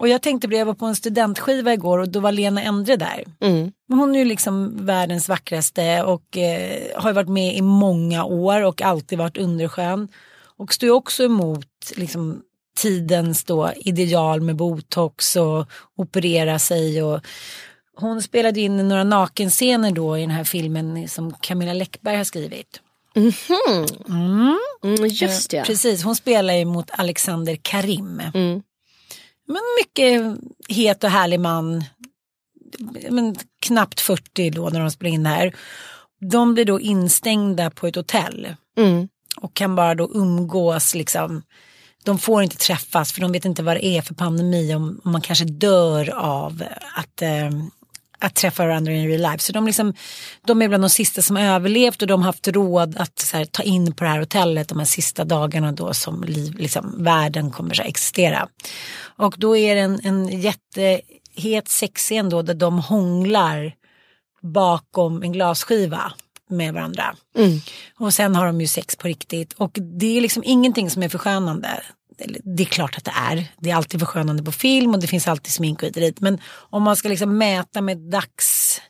Och 0.00 0.08
jag 0.08 0.22
tänkte 0.22 0.48
på 0.48 0.52
det, 0.52 0.58
jag 0.58 0.66
var 0.66 0.74
på 0.74 0.86
en 0.86 0.96
studentskiva 0.96 1.72
igår 1.72 1.98
och 1.98 2.08
då 2.08 2.20
var 2.20 2.32
Lena 2.32 2.62
Endre 2.62 2.96
där. 2.96 3.24
Mm. 3.40 3.72
Hon 3.88 4.14
är 4.14 4.18
ju 4.18 4.24
liksom 4.24 4.86
världens 4.86 5.28
vackraste 5.28 6.02
och 6.02 6.36
eh, 6.36 7.00
har 7.00 7.10
ju 7.10 7.14
varit 7.14 7.28
med 7.28 7.56
i 7.56 7.62
många 7.62 8.24
år 8.24 8.62
och 8.62 8.82
alltid 8.82 9.18
varit 9.18 9.38
underskön. 9.38 10.08
Och 10.56 10.74
står 10.74 10.90
också 10.90 11.24
emot 11.24 11.66
liksom, 11.96 12.42
tidens 12.76 13.44
då 13.44 13.72
ideal 13.76 14.40
med 14.40 14.56
botox 14.56 15.36
och 15.36 15.68
operera 15.96 16.58
sig. 16.58 17.02
Och 17.02 17.20
hon 17.96 18.22
spelade 18.22 18.60
in 18.60 18.88
några 18.88 19.04
nakenscener 19.04 19.92
då 19.92 20.18
i 20.18 20.20
den 20.20 20.30
här 20.30 20.44
filmen 20.44 21.08
som 21.08 21.32
Camilla 21.32 21.72
Läckberg 21.72 22.16
har 22.16 22.24
skrivit. 22.24 22.80
Mm. 23.16 24.58
Mm, 24.82 25.06
just 25.10 25.52
ja. 25.52 25.64
Precis, 25.64 26.02
hon 26.02 26.16
spelar 26.16 26.54
ju 26.54 26.64
mot 26.64 26.90
Alexander 26.90 27.56
Karim. 27.62 28.22
Mm. 28.34 28.62
Men 29.46 29.62
mycket 29.80 30.38
het 30.68 31.04
och 31.04 31.10
härlig 31.10 31.40
man. 31.40 31.84
Men 33.10 33.36
knappt 33.60 34.00
40 34.00 34.50
då 34.50 34.68
när 34.68 34.80
de 34.80 34.90
spelar 34.90 35.14
in 35.14 35.22
det 35.22 35.28
här. 35.28 35.54
De 36.30 36.54
blir 36.54 36.64
då 36.64 36.80
instängda 36.80 37.70
på 37.70 37.86
ett 37.86 37.96
hotell. 37.96 38.54
Mm. 38.76 39.08
Och 39.36 39.54
kan 39.54 39.74
bara 39.74 39.94
då 39.94 40.10
umgås 40.14 40.94
liksom. 40.94 41.42
De 42.04 42.18
får 42.18 42.42
inte 42.42 42.56
träffas 42.56 43.12
för 43.12 43.20
de 43.20 43.32
vet 43.32 43.44
inte 43.44 43.62
vad 43.62 43.76
det 43.76 43.86
är 43.86 44.02
för 44.02 44.14
pandemi. 44.14 44.74
Om, 44.74 45.00
om 45.04 45.12
man 45.12 45.20
kanske 45.20 45.44
dör 45.44 46.10
av 46.16 46.62
att, 46.96 47.22
eh, 47.22 47.50
att 48.18 48.34
träffa 48.34 48.66
varandra 48.66 48.92
i 48.92 49.08
real 49.08 49.32
life. 49.32 49.38
Så 49.38 49.52
de, 49.52 49.66
liksom, 49.66 49.94
de 50.46 50.62
är 50.62 50.68
bland 50.68 50.84
de 50.84 50.90
sista 50.90 51.22
som 51.22 51.36
har 51.36 51.42
överlevt 51.42 52.02
och 52.02 52.08
de 52.08 52.20
har 52.20 52.26
haft 52.26 52.48
råd 52.48 52.96
att 52.96 53.30
här, 53.32 53.44
ta 53.44 53.62
in 53.62 53.94
på 53.94 54.04
det 54.04 54.10
här 54.10 54.18
hotellet 54.18 54.68
de 54.68 54.78
här 54.78 54.86
sista 54.86 55.24
dagarna 55.24 55.72
då 55.72 55.94
som 55.94 56.24
liv, 56.24 56.54
liksom, 56.58 57.04
världen 57.04 57.50
kommer 57.50 57.80
att 57.80 57.86
existera. 57.86 58.48
Och 59.16 59.34
då 59.38 59.56
är 59.56 59.74
det 59.74 59.80
en, 59.80 60.00
en 60.04 60.40
jättehet 60.40 61.68
sexscen 61.68 62.28
då 62.28 62.42
där 62.42 62.54
de 62.54 62.78
hånglar 62.78 63.72
bakom 64.42 65.22
en 65.22 65.32
glasskiva 65.32 66.12
med 66.50 66.74
varandra. 66.74 67.16
Mm. 67.36 67.60
Och 67.98 68.14
sen 68.14 68.34
har 68.34 68.46
de 68.46 68.60
ju 68.60 68.66
sex 68.66 68.96
på 68.96 69.08
riktigt 69.08 69.52
och 69.52 69.78
det 70.00 70.16
är 70.16 70.20
liksom 70.20 70.42
ingenting 70.46 70.90
som 70.90 71.02
är 71.02 71.08
förskönande. 71.08 71.82
Det 72.44 72.62
är 72.62 72.66
klart 72.66 72.96
att 72.96 73.04
det 73.04 73.12
är. 73.16 73.44
Det 73.58 73.70
är 73.70 73.74
alltid 73.74 74.00
förskönande 74.00 74.42
på 74.42 74.52
film 74.52 74.94
och 74.94 75.00
det 75.00 75.06
finns 75.06 75.28
alltid 75.28 75.52
smink 75.52 75.82
och 75.82 75.92
dit. 75.92 76.20
Men 76.20 76.40
om 76.46 76.82
man 76.82 76.96
ska 76.96 77.08
liksom 77.08 77.38
mäta 77.38 77.80
med 77.80 77.98
dags 77.98 78.80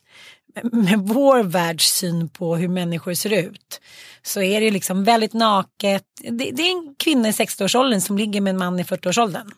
med 0.62 0.98
vår 0.98 1.42
världssyn 1.42 2.28
på 2.28 2.56
hur 2.56 2.68
människor 2.68 3.14
ser 3.14 3.32
ut 3.32 3.80
så 4.22 4.42
är 4.42 4.60
det 4.60 4.70
liksom 4.70 5.04
väldigt 5.04 5.32
naket. 5.32 6.04
Det, 6.22 6.50
det 6.50 6.62
är 6.62 6.70
en 6.70 6.94
kvinna 6.98 7.28
i 7.28 7.32
60-årsåldern 7.32 8.00
som 8.00 8.18
ligger 8.18 8.40
med 8.40 8.50
en 8.50 8.58
man 8.58 8.80
i 8.80 8.82
40-årsåldern. 8.82 9.50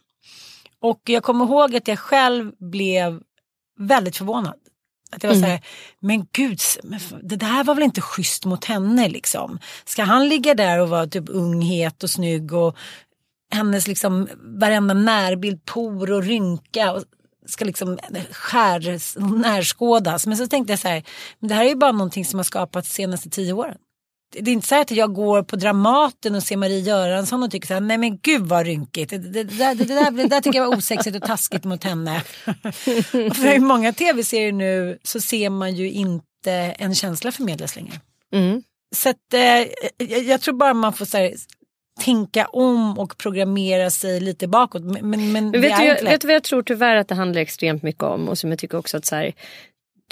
Och 0.81 1.01
jag 1.05 1.23
kommer 1.23 1.45
ihåg 1.45 1.77
att 1.77 1.89
jag 1.89 1.99
själv 1.99 2.53
blev 2.59 3.21
väldigt 3.79 4.17
förvånad. 4.17 4.55
Att 5.17 5.23
jag 5.23 5.31
var 5.31 5.37
Mm. 5.37 5.49
så 5.49 5.51
här, 5.53 5.61
men 6.01 6.27
gud, 6.33 6.61
men 6.83 6.97
f- 6.99 7.15
det 7.23 7.37
där 7.37 7.65
var 7.65 7.75
väl 7.75 7.85
inte 7.85 8.01
schysst 8.01 8.45
mot 8.45 8.65
henne 8.65 9.09
liksom. 9.09 9.59
Ska 9.85 10.03
han 10.03 10.29
ligga 10.29 10.55
där 10.55 10.79
och 10.81 10.89
vara 10.89 11.07
typ 11.07 11.25
ung, 11.29 11.63
het 11.63 12.03
och 12.03 12.11
snygg 12.11 12.53
och 12.53 12.77
hennes 13.55 13.89
liksom 13.89 14.29
varenda 14.61 14.95
närbild, 14.95 15.65
por 15.65 16.13
och 16.13 16.23
rynka 16.23 16.93
och 16.93 17.05
ska 17.47 17.65
liksom 17.65 17.99
skär, 18.31 18.99
närskådas. 19.43 20.27
Men 20.27 20.37
så 20.37 20.47
tänkte 20.47 20.73
jag 20.73 20.81
så 20.81 20.89
här, 20.89 21.03
men 21.39 21.49
det 21.49 21.55
här 21.55 21.65
är 21.65 21.69
ju 21.69 21.75
bara 21.77 21.93
någonting 21.93 22.25
som 22.25 22.39
har 22.39 22.45
skapats 22.45 22.89
de 22.89 22.95
senaste 22.95 23.31
tio 23.31 23.53
åren. 23.53 23.77
Det 24.33 24.51
är 24.51 24.53
inte 24.53 24.69
så 24.69 24.81
att 24.81 24.91
jag 24.91 25.15
går 25.15 25.43
på 25.43 25.57
Dramaten 25.57 26.35
och 26.35 26.43
ser 26.43 26.57
Marie 26.57 26.81
Göransson 26.81 27.43
och 27.43 27.51
tycker 27.51 27.67
så 27.67 27.75
här, 27.75 27.81
nej 27.81 27.99
men 27.99 28.19
gud 28.19 28.43
vad 28.43 28.67
rynkigt. 28.67 29.11
Det, 29.11 29.19
det, 29.19 29.45
det, 29.45 29.59
där, 29.59 29.75
det, 29.75 29.85
där, 29.85 30.11
det 30.11 30.29
där 30.29 30.41
tycker 30.41 30.59
jag 30.59 30.67
var 30.67 30.77
osexigt 30.77 31.17
och 31.17 31.23
taskigt 31.23 31.65
mot 31.65 31.85
henne. 31.85 32.23
Och 33.13 33.37
för 33.37 33.55
i 33.55 33.59
många 33.59 33.93
tv-serier 33.93 34.53
nu 34.53 34.99
så 35.03 35.21
ser 35.21 35.51
man 35.51 35.75
ju 35.75 35.91
inte 35.91 36.53
en 36.79 36.95
känsla 36.95 37.33
förmedlas 37.33 37.77
längre. 37.77 38.01
Mm. 38.35 38.63
Så 38.95 39.09
att, 39.09 39.35
eh, 39.35 40.09
jag, 40.19 40.41
tror 40.41 40.55
bara 40.55 40.75
man 40.75 40.93
får 40.93 41.05
så 41.05 41.19
här, 41.19 41.33
tänka 42.01 42.47
om 42.47 42.99
och 42.99 43.19
programmera 43.19 43.91
sig 43.91 44.21
lite 44.21 44.49
bakåt. 44.49 44.83
Men, 44.83 45.11
men, 45.11 45.33
men 45.33 45.51
vet, 45.51 45.63
du, 45.63 45.85
jag- 45.85 46.03
vet 46.05 46.21
du 46.21 46.27
vad 46.27 46.35
jag 46.35 46.45
tror 46.45 46.63
tyvärr 46.63 46.97
att 46.97 47.09
det 47.09 47.15
handlar 47.15 47.41
extremt 47.41 47.83
mycket 47.83 48.03
om 48.03 48.29
och 48.29 48.39
som 48.39 48.51
jag 48.51 48.59
tycker 48.59 48.79
också 48.79 48.97
att 48.97 49.05
så 49.05 49.17
här, 49.17 49.33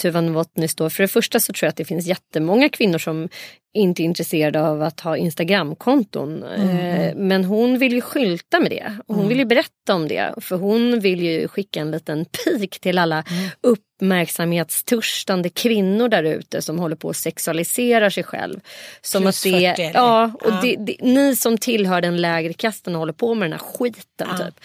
Tuva 0.01 0.21
Novotny 0.21 0.69
står 0.69 0.89
för. 0.89 1.03
det 1.03 1.09
första 1.09 1.41
så 1.41 1.53
tror 1.53 1.67
jag 1.67 1.71
att 1.71 1.77
det 1.77 1.85
finns 1.85 2.07
jättemånga 2.07 2.69
kvinnor 2.69 2.99
som 2.99 3.29
inte 3.75 4.03
är 4.03 4.05
intresserade 4.05 4.63
av 4.63 4.83
att 4.83 5.01
ha 5.01 5.17
Instagramkonton. 5.17 6.43
Eh, 6.43 7.15
men 7.17 7.45
hon 7.45 7.79
vill 7.79 7.93
ju 7.93 8.01
skylta 8.01 8.61
med 8.61 8.71
det. 8.71 8.97
Hon 9.07 9.29
vill 9.29 9.39
ju 9.39 9.45
berätta 9.45 9.95
om 9.95 10.09
det. 10.09 10.35
För 10.41 10.57
hon 10.57 11.01
vill 11.01 11.23
ju 11.23 11.49
skicka 11.49 11.81
en 11.81 11.91
liten 11.91 12.25
pik 12.25 12.81
till 12.81 12.99
alla 12.99 13.25
uppmärksamhetstörstande 13.61 15.49
kvinnor 15.49 16.09
där 16.09 16.25
ute 16.25 16.63
som 16.63 16.79
håller 16.79 16.97
på 16.97 17.11
att 17.11 17.17
sexualisera 17.17 18.11
sig 18.11 18.25
själv. 18.25 18.61
Som 19.03 19.23
Plus 19.23 19.47
att 19.47 19.53
det, 19.53 19.69
40 19.77 19.83
eller? 19.83 19.95
ja, 19.95 20.33
och 20.35 20.51
Ja. 20.51 20.61
Det, 20.63 20.77
det, 20.77 20.97
ni 21.01 21.37
som 21.37 21.59
tillhör 21.59 22.01
den 22.01 22.17
lägre 22.17 22.53
kasten 22.53 22.95
och 22.95 22.99
håller 22.99 23.13
på 23.13 23.35
med 23.35 23.51
den 23.51 23.59
här 23.61 23.67
skiten. 23.67 24.29
Typ. 24.39 24.61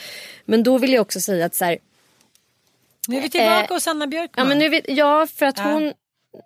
Men 0.46 0.64
då 0.64 0.78
vill 0.78 0.94
jag 0.94 1.02
också 1.02 1.20
säga 1.20 1.46
att 1.46 1.56
så 1.56 1.66
här, 1.66 1.78
Nu 3.08 3.18
är 3.18 3.22
vi 3.22 3.30
tillbaka 3.30 3.64
Eh, 3.70 3.74
hos 3.74 3.88
Anna 3.88 4.08
Björkman. 4.08 4.46
Ja, 4.46 4.50
men 4.50 4.58
nu 4.58 4.70
vet, 4.70 4.84
ja 4.88 5.28
för 5.36 5.46
att 5.46 5.58
Ja. 5.58 5.64
hon, 5.64 5.94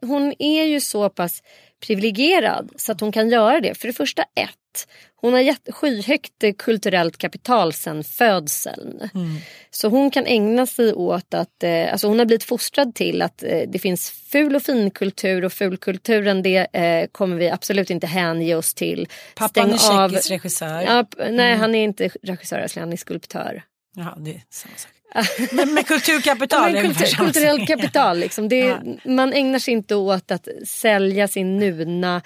hon 0.02 0.34
är 0.40 0.64
ju 0.64 0.82
så 0.82 1.10
pass 1.10 1.44
privilegierad 1.88 2.70
så 2.76 2.92
att 2.92 3.02
hon 3.02 3.12
kan 3.12 3.30
göra 3.30 3.60
det. 3.60 3.76
För 3.76 3.88
det 3.88 3.94
första 3.94 4.22
ett, 4.22 4.88
hon 5.16 5.34
har 5.34 5.40
jätte, 5.40 5.72
skyhögt 5.72 6.44
kulturellt 6.58 7.18
kapital 7.18 7.74
sedan 7.74 8.04
födseln. 8.04 9.10
Mm. 9.14 9.38
Så 9.72 9.88
hon 9.88 10.12
kan 10.12 10.26
ägna 10.26 10.66
sig 10.66 10.94
åt 10.94 11.34
att, 11.34 11.64
eh, 11.64 11.92
alltså 11.92 12.08
hon 12.08 12.20
har 12.20 12.26
blivit 12.26 12.44
fostrad 12.44 12.96
till 12.96 13.22
att 13.22 13.44
eh, 13.44 13.62
det 13.68 13.80
finns 13.80 14.10
ful 14.12 14.56
och 14.56 14.62
finkultur 14.64 15.46
och 15.46 15.54
fulkulturen 15.54 16.42
det 16.44 16.68
eh, 16.76 17.08
kommer 17.12 17.36
vi 17.38 17.50
absolut 17.50 17.90
inte 17.90 18.08
hänge 18.08 18.56
oss 18.56 18.74
till. 18.74 19.08
Pappan 19.36 19.72
är 19.74 19.78
Stäng 19.78 19.98
av- 19.98 20.10
tjeckisk 20.10 20.32
regissör. 20.32 20.82
Ja, 20.82 21.06
nej 21.18 21.30
Mm. 21.30 21.60
han 21.60 21.76
är 21.76 21.84
inte 21.84 22.10
regissör, 22.24 22.60
älskling, 22.60 22.82
han 22.84 22.94
är 22.94 22.98
skulptör. 22.98 23.64
Jaha, 23.96 24.16
det 24.20 24.32
är 24.32 24.42
samma 24.50 24.76
sak. 24.76 24.92
men 25.52 25.74
med 25.74 25.88
kulturkapital 25.88 26.76
Ja, 26.76 26.82
kultur, 26.82 27.06
kulturellt 27.18 27.68
kapital. 27.68 28.20
Liksom. 28.20 28.50
Det, 28.50 28.62
är- 28.62 29.00
Man 29.10 29.34
ägnar 29.34 29.60
sig 29.60 29.74
inte 29.74 29.96
åt 29.96 30.32
att 30.32 30.48
sälja 30.68 31.28
sin 31.28 31.58
nuna. 31.58 32.22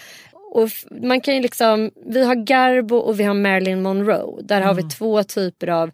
Och 0.56 0.70
man 1.02 1.22
kan 1.22 1.36
ju 1.36 1.42
liksom, 1.42 1.92
vi 2.06 2.26
har 2.26 2.36
Garbo 2.36 2.96
och 2.98 3.20
vi 3.20 3.24
har 3.24 3.34
Marilyn 3.34 3.82
Monroe. 3.82 4.42
Där 4.44 4.62
har 4.62 4.74
vi 4.74 4.84
två 4.84 5.24
typer 5.24 5.68
av 5.68 5.92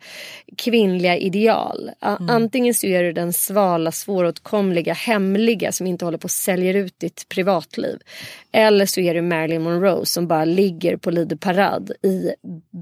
kvinnliga 0.57 1.17
ideal. 1.17 1.91
A- 1.99 2.17
Antingen 2.29 2.73
så 2.73 2.87
är 2.87 3.03
det 3.03 3.11
den 3.11 3.33
svala, 3.33 3.91
svåråtkomliga, 3.91 4.93
hemliga 4.93 5.71
som 5.71 5.87
inte 5.87 6.05
håller 6.05 6.17
på 6.17 6.23
och 6.25 6.31
säljer 6.31 6.73
ut 6.73 6.99
ditt 6.99 7.25
privatliv. 7.29 7.99
Eller 8.51 8.85
så 8.85 8.99
är 8.99 9.13
det 9.13 9.21
Marilyn 9.21 9.61
Monroe 9.61 10.05
som 10.05 10.27
bara 10.27 10.45
ligger 10.45 10.97
på 10.97 11.11
Lider 11.11 11.35
Parad 11.35 11.91
i 12.03 12.29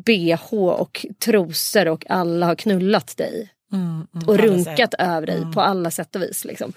bh 0.06 0.54
och 0.54 1.06
trosor 1.26 1.88
och 1.88 2.06
alla 2.10 2.46
har 2.46 2.56
knullat 2.56 3.18
dig 3.18 3.50
Mm, 3.74 4.08
och 4.14 4.26
på 4.26 4.32
alla 4.32 4.44
runkat 4.44 4.94
över 5.00 5.28
dig 5.28 5.42
på 5.54 5.62
alla 5.62 5.92
sätt 5.92 6.16
och 6.16 6.22
vis. 6.22 6.46
Liksom. 6.46 6.74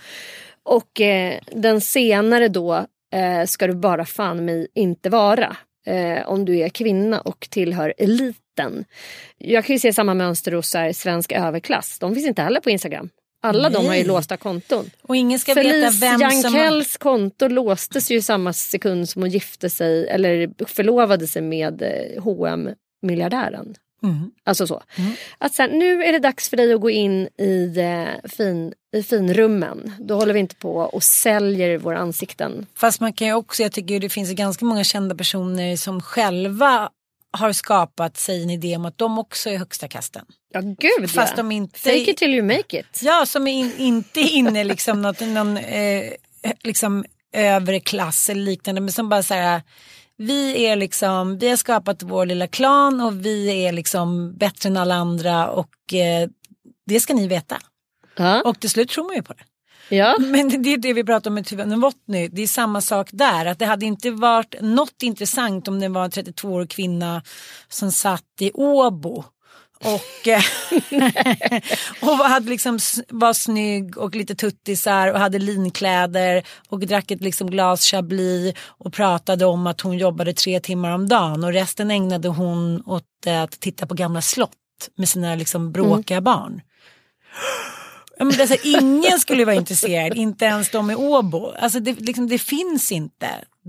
Och 0.63 1.01
eh, 1.01 1.39
den 1.53 1.81
senare 1.81 2.49
då 2.49 2.87
eh, 3.15 3.47
ska 3.47 3.67
du 3.67 3.75
bara 3.75 4.05
fan 4.05 4.45
mig 4.45 4.69
inte 4.75 5.11
vara. 5.11 5.57
Eh, 5.87 6.29
om 6.29 6.45
du 6.45 6.59
är 6.59 6.69
kvinna 6.69 7.21
och 7.21 7.47
tillhör 7.51 7.95
eliten. 7.99 8.85
Jag 9.39 9.65
kan 9.65 9.75
ju 9.75 9.81
se 9.81 9.93
samma 9.93 10.15
mönster 10.15 10.53
hos 10.53 10.75
här, 10.75 10.93
svensk 10.93 11.33
överklass. 11.33 11.99
De 11.99 12.15
finns 12.15 12.27
inte 12.27 12.43
heller 12.43 12.61
på 12.61 12.71
Instagram. 12.71 13.09
Alla 13.43 13.71
de 13.71 13.77
har 13.77 13.95
ju 13.95 14.01
Nej. 14.01 14.05
låsta 14.05 14.37
konton. 14.37 14.91
Och 15.03 15.17
ingen 15.17 15.39
ska 15.39 15.55
veta 15.55 15.69
Felice 15.69 16.03
vem 16.03 16.19
som... 16.19 16.55
Jankells 16.55 16.97
konto 16.97 17.49
låstes 17.49 18.11
ju 18.11 18.23
samma 18.23 18.53
sekund 18.53 19.09
som 19.09 19.23
hon 19.23 19.31
gifte 19.31 19.71
sig 19.71 20.09
eller 20.09 20.65
förlovade 20.67 21.27
sig 21.27 21.43
med 21.43 21.83
eh, 21.83 22.25
hm 22.25 22.75
miljardären 23.03 23.75
Mm. 24.03 24.31
Alltså 24.45 24.67
så. 24.67 24.83
Att 25.39 25.55
sen, 25.55 25.71
nu 25.71 26.05
är 26.05 26.13
det 26.13 26.19
dags 26.19 26.49
för 26.49 26.57
dig 26.57 26.75
att 26.75 26.81
gå 26.81 26.91
in 26.91 27.29
i, 27.39 27.75
eh, 27.79 28.31
fin, 28.31 28.73
i 28.97 29.03
finrummen. 29.03 29.93
Då 29.99 30.15
håller 30.15 30.35
vi 30.35 30.41
inte 30.41 30.57
på 30.57 30.77
och 30.77 31.03
säljer 31.03 31.79
våra 31.79 31.99
ansikten. 31.99 32.67
Fast 32.75 33.01
man 33.01 33.13
kan 33.13 33.27
ju 33.27 33.35
också, 33.35 33.63
jag 33.63 33.73
tycker 33.73 34.01
det 34.01 34.09
finns 34.09 34.33
ganska 34.33 34.65
många 34.65 34.85
kända 34.85 35.15
personer 35.15 35.77
som 35.77 36.03
själva 36.03 36.91
har 37.33 37.53
skapat 37.53 38.17
sig 38.17 38.43
en 38.43 38.51
idé 38.51 38.77
om 38.77 38.85
att 38.85 38.99
de 38.99 39.19
också 39.19 39.51
är 39.51 39.59
högsta 39.59 39.89
kasten. 39.89 40.25
Ja 40.53 40.61
gud 40.61 41.11
Fast 41.11 41.33
ja. 41.33 41.37
de 41.37 41.53
inte... 41.53 41.79
Fake 41.79 42.11
it 42.11 42.17
till 42.17 42.35
you 42.35 42.43
make 42.43 42.81
it. 42.81 43.01
Ja, 43.03 43.27
som 43.27 43.47
är 43.47 43.53
in, 43.53 43.73
inte 43.79 44.21
inne 44.21 44.65
liksom 44.65 45.03
något, 45.03 45.21
någon 45.21 45.57
eh, 45.57 46.13
liksom 46.63 47.05
övre 47.33 47.81
klass 47.81 48.31
eller 48.31 48.43
liknande. 48.43 48.81
Men 48.81 48.93
som 48.93 49.09
bara 49.09 49.23
så 49.23 49.35
här, 49.35 49.63
vi 50.21 50.67
är 50.67 50.77
liksom, 50.77 51.39
vi 51.39 51.49
har 51.49 51.57
skapat 51.57 52.03
vår 52.03 52.27
lilla 52.27 52.47
klan 52.47 53.01
och 53.01 53.25
vi 53.27 53.65
är 53.65 53.73
liksom 53.73 54.37
bättre 54.37 54.69
än 54.69 54.77
alla 54.77 54.95
andra 54.95 55.51
och 55.51 55.95
eh, 55.95 56.29
det 56.87 57.01
ska 57.01 57.15
ni 57.15 57.29
veta. 57.29 57.59
Ja. 58.17 58.43
Och 58.43 58.61
till 58.61 58.71
slut 58.71 58.89
tror 58.89 59.05
man 59.05 59.17
ju 59.17 59.23
på 59.23 59.33
det. 59.33 59.45
ja. 59.97 60.17
Men 60.19 60.63
det 60.63 60.73
är 60.73 60.79
det 60.79 60.93
vi 60.93 61.05
pratar 61.05 61.31
om 61.31 61.35
med 61.35 61.47
Tuva 61.47 61.65
Novotny. 61.65 62.29
Det 62.29 62.43
är 62.43 62.47
samma 62.47 62.81
sak 62.81 63.09
där. 63.13 63.47
Att 63.47 63.59
det 63.59 63.67
hade 63.67 63.87
inte 63.87 64.11
varit 64.11 64.55
något 64.61 65.03
intressant 65.03 65.69
om 65.69 65.81
det 65.81 65.89
var 65.89 66.05
en 66.05 66.11
32-årig 66.11 66.71
kvinna 66.71 67.23
som 67.69 67.93
satt 67.93 68.25
i 68.41 68.51
Åbo. 68.55 69.25
Och, 69.85 70.29
eh, 70.29 70.43
och 72.11 72.17
hade 72.17 72.51
liksom, 72.51 72.79
var 73.09 73.33
snygg 73.33 73.99
och 73.99 74.15
lite 74.15 74.35
tuttisar 74.35 75.13
och 75.13 75.19
hade 75.19 75.39
linkläder 75.39 76.43
och 76.69 76.81
drack 76.81 77.11
ett 77.11 77.21
liksom 77.21 77.51
glas 77.51 77.91
chablis 77.91 78.55
och 78.67 78.93
pratade 78.93 79.47
om 79.47 79.67
att 79.67 79.81
hon 79.81 79.99
jobbade 79.99 80.33
tre 80.33 80.61
timmar 80.61 80.91
om 80.91 81.09
dagen 81.09 81.45
och 81.45 81.53
resten 81.53 81.91
ägnade 81.91 82.29
hon 82.29 82.83
åt 82.87 83.05
att 83.27 83.61
titta 83.61 83.87
på 83.87 83.95
gamla 83.95 84.23
slott 84.23 84.51
med 84.97 85.09
sina 85.09 85.35
liksom 85.35 85.73
bråkiga 85.73 86.21
barn. 86.21 86.61
Men 88.25 88.37
det 88.37 88.43
är 88.43 88.49
här, 88.49 88.81
ingen 88.81 89.21
skulle 89.21 89.45
vara 89.45 89.57
intresserad, 89.57 90.17
inte 90.17 90.45
ens 90.45 90.71
de 90.71 90.91
i 90.91 90.95
Åbo. 90.95 91.53
Alltså 91.59 91.81
det, 91.81 92.01
liksom, 92.01 92.29
det 92.29 92.39
finns 92.39 92.93
inte. 92.93 93.27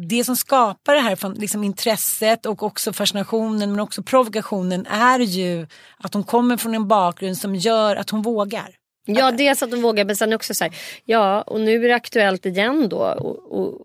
Det 0.09 0.23
som 0.23 0.35
skapar 0.35 0.95
det 0.95 1.01
här 1.01 1.39
liksom, 1.39 1.63
intresset 1.63 2.45
och 2.45 2.63
också 2.63 2.93
fascinationen 2.93 3.71
men 3.71 3.79
också 3.79 4.03
provokationen 4.03 4.85
är 4.85 5.19
ju 5.19 5.67
att 5.97 6.13
hon 6.13 6.23
kommer 6.23 6.57
från 6.57 6.75
en 6.75 6.87
bakgrund 6.87 7.37
som 7.37 7.55
gör 7.55 7.95
att 7.95 8.09
hon 8.09 8.21
vågar. 8.21 8.69
ja, 9.05 9.31
dels 9.31 9.63
att 9.63 9.71
de 9.71 9.81
vågar 9.81 10.05
men 10.05 10.15
sen 10.15 10.33
också 10.33 10.53
så 10.53 10.63
här, 10.63 10.75
ja 11.05 11.41
och 11.41 11.61
nu 11.61 11.85
är 11.85 11.87
det 11.87 11.95
aktuellt 11.95 12.45
igen 12.45 12.89
då. 12.89 12.97
Och, 12.97 13.59
och, 13.59 13.81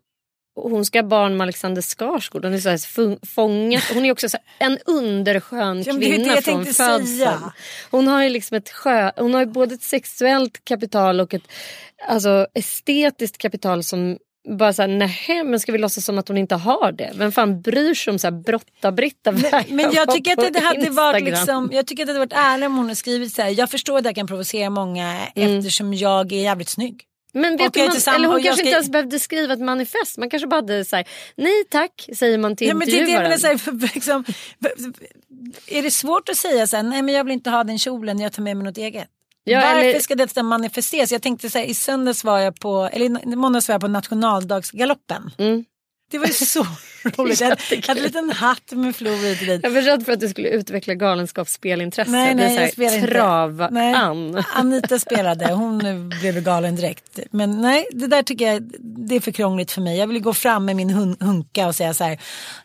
hon 0.56 0.84
ska 0.84 0.98
ha 0.98 1.08
barn 1.08 1.36
med 1.36 1.44
Alexander 1.44 1.82
Skarsgård. 1.82 2.44
Hon 2.44 2.54
är 2.54 2.58
så 2.58 2.68
här 2.68 3.26
fångat. 3.26 3.82
Hon 3.94 4.04
är 4.04 4.12
också 4.12 4.28
en 4.58 4.78
underskön 4.86 5.82
Ja, 5.86 5.92
men 5.92 6.02
kvinna 6.02 6.34
jag 6.34 6.44
från 6.44 6.64
födseln. 6.64 7.06
säga. 7.06 7.52
Hon 7.90 8.08
har 8.08 8.22
ju 8.22 8.28
liksom 8.28 8.56
ett 8.56 8.70
sjö, 8.70 9.10
hon 9.16 9.34
har 9.34 9.40
ju 9.40 9.46
både 9.46 9.74
ett 9.74 9.82
sexuellt 9.82 10.64
kapital 10.64 11.20
och 11.20 11.34
ett 11.34 11.42
alltså, 12.08 12.46
estetiskt 12.54 13.38
kapital 13.38 13.82
som 13.82 14.18
bara 14.58 14.72
såhär, 14.72 14.88
nej 14.88 15.44
men 15.44 15.60
ska 15.60 15.72
vi 15.72 15.78
låtsas 15.78 16.04
som 16.04 16.18
att 16.18 16.28
hon 16.28 16.38
inte 16.38 16.54
har 16.54 16.92
det? 16.92 17.12
Vem 17.14 17.32
fan 17.32 17.60
bryr 17.60 17.94
sig 17.94 18.10
om 18.10 18.18
såhär 18.18 18.42
brotta-Britta 18.42 19.32
Men 19.68 19.92
jag 19.92 20.14
tycker 20.14 20.32
att 20.32 20.52
det 20.52 20.60
hade 20.60 20.90
varit 20.90 21.24
liksom, 21.24 21.70
jag 21.72 21.86
tycker 21.86 22.02
att 22.02 22.06
det 22.06 22.12
hade 22.12 22.26
varit 22.26 22.46
ärligt 22.46 22.66
om 22.66 22.76
hon 22.76 22.84
hade 22.84 22.96
skrivit 22.96 23.34
så 23.34 23.42
här. 23.42 23.58
Jag 23.58 23.70
förstår 23.70 23.98
att 23.98 24.04
det 24.04 24.14
kan 24.14 24.26
provocera 24.26 24.70
många 24.70 25.18
eftersom 25.34 25.94
jag 25.94 26.32
är 26.32 26.42
jävligt 26.42 26.68
snygg. 26.68 27.05
Men 27.40 27.56
vet 27.56 27.76
man, 27.76 27.90
tillsammans- 27.90 28.08
eller 28.16 28.28
hon 28.28 28.42
kanske 28.42 28.52
ska- 28.56 28.62
inte 28.68 28.74
ens 28.76 28.88
behövde 28.90 29.18
skriva 29.18 29.52
ett 29.54 29.60
manifest. 29.60 30.18
Man 30.18 30.30
kanske 30.30 30.46
bara 30.46 30.56
hade 30.56 30.84
såhär, 30.84 31.04
nej 31.36 31.64
tack 31.70 32.08
säger 32.16 32.38
man 32.38 32.56
till 32.56 32.68
Ja, 32.68 32.74
men 32.74 32.86
det 32.88 32.92
är 32.92 32.94
det 32.94 33.00
intervjuaren. 33.00 33.40
menar, 33.40 33.58
så 33.58 33.70
här, 33.70 33.94
liksom, 33.94 34.24
är 35.66 35.82
det 35.82 35.90
svårt 35.90 36.28
att 36.28 36.36
säga 36.36 36.66
så 36.66 36.76
här, 36.76 36.82
nej 36.82 37.02
men 37.02 37.14
jag 37.14 37.24
vill 37.24 37.32
inte 37.32 37.50
ha 37.50 37.64
den 37.64 37.78
kjolen, 37.78 38.20
jag 38.20 38.32
tar 38.32 38.42
med 38.42 38.56
mig 38.56 38.64
något 38.64 38.78
eget. 38.78 39.08
Ja, 39.44 39.60
Varför 39.60 39.78
eller- 39.84 40.00
ska 40.00 40.14
detta 40.14 40.42
manifesteras? 40.42 41.12
Jag 41.12 41.22
tänkte 41.22 41.50
så 41.50 41.58
här, 41.58 41.64
i 41.64 41.74
söndags 41.74 42.24
var 42.24 42.38
jag 42.38 42.60
på, 42.60 42.88
eller 42.92 43.06
i 43.32 43.36
måndags 43.36 43.68
var 43.68 43.74
jag 43.74 43.80
på 43.80 43.88
nationaldagsgaloppen. 43.88 45.30
Mm. 45.38 45.64
Det 46.10 46.18
var 46.18 46.26
ju 46.26 46.32
så 46.32 46.66
roligt. 47.16 47.40
Jag 47.40 47.48
hade, 47.48 48.00
en 48.00 48.04
liten 48.04 48.30
hatt 48.30 48.72
med 48.72 48.96
flor 48.96 49.16
hit 49.16 49.40
och 49.40 49.46
dit. 49.46 49.60
Jag 49.62 49.70
var 49.70 49.82
rädd 49.82 50.04
för 50.04 50.12
att 50.12 50.20
du 50.20 50.28
skulle 50.28 50.48
utveckla 50.48 50.94
galenskapsspelintressen. 50.94 52.12
Nej, 52.12 52.34
nej, 52.34 52.54
jag 52.54 52.72
spelar 52.72 52.96
inte. 52.96 53.12
Trav-Ann. 53.12 54.30
Nej, 54.30 54.44
Anita 54.54 54.98
spelade, 54.98 55.52
hon 55.52 56.08
blev 56.08 56.42
galen 56.42 56.76
direkt. 56.76 57.18
Men 57.30 57.60
nej, 57.60 57.86
det 57.92 58.06
där 58.06 58.22
tycker 58.22 58.52
jag 58.52 58.72
det 58.80 59.16
är 59.16 59.20
för 59.20 59.32
krångligt 59.32 59.72
för 59.72 59.80
mig. 59.80 59.98
Jag 59.98 60.06
vill 60.06 60.22
gå 60.22 60.34
fram 60.34 60.64
med 60.64 60.76
min 60.76 60.90
hun 60.90 61.16
hunka 61.20 61.66
och 61.66 61.74
säga 61.74 61.94
så 61.94 62.04
här. 62.04 62.18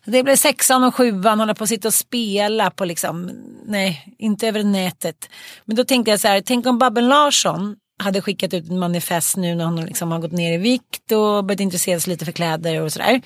Det 0.06 0.24
blev 0.24 0.36
sexan 0.36 0.84
och 0.84 0.96
sjuan, 0.96 1.40
hålla 1.40 1.56
på 1.56 1.64
att 1.64 1.70
sitta 1.70 1.88
och 1.88 1.94
spela 1.94 2.72
på 2.72 2.86
liksom, 2.86 3.32
nej, 3.66 4.16
inte 4.18 4.48
över 4.48 4.64
nätet. 4.64 5.30
Men 5.66 5.76
då 5.76 5.84
tänkte 5.84 6.12
jag 6.12 6.20
så 6.20 6.28
här, 6.28 6.42
tänk 6.42 6.66
om 6.66 6.78
Babben 6.78 7.08
Larsson 7.08 7.76
hade 8.02 8.22
skickat 8.22 8.54
ut 8.54 8.64
ett 8.64 8.72
manifest 8.72 9.38
nu 9.38 9.56
när 9.56 9.66
hon 9.66 9.86
liksom 9.86 10.12
har 10.12 10.20
gått 10.20 10.32
ner 10.32 10.54
i 10.54 10.58
vikt 10.58 11.12
och 11.12 11.46
börjat 11.46 11.60
intressera 11.60 12.00
sig 12.00 12.12
lite 12.12 12.26
för 12.26 12.32
kläder 12.32 12.82
och 12.82 12.94
sådär. 12.94 13.22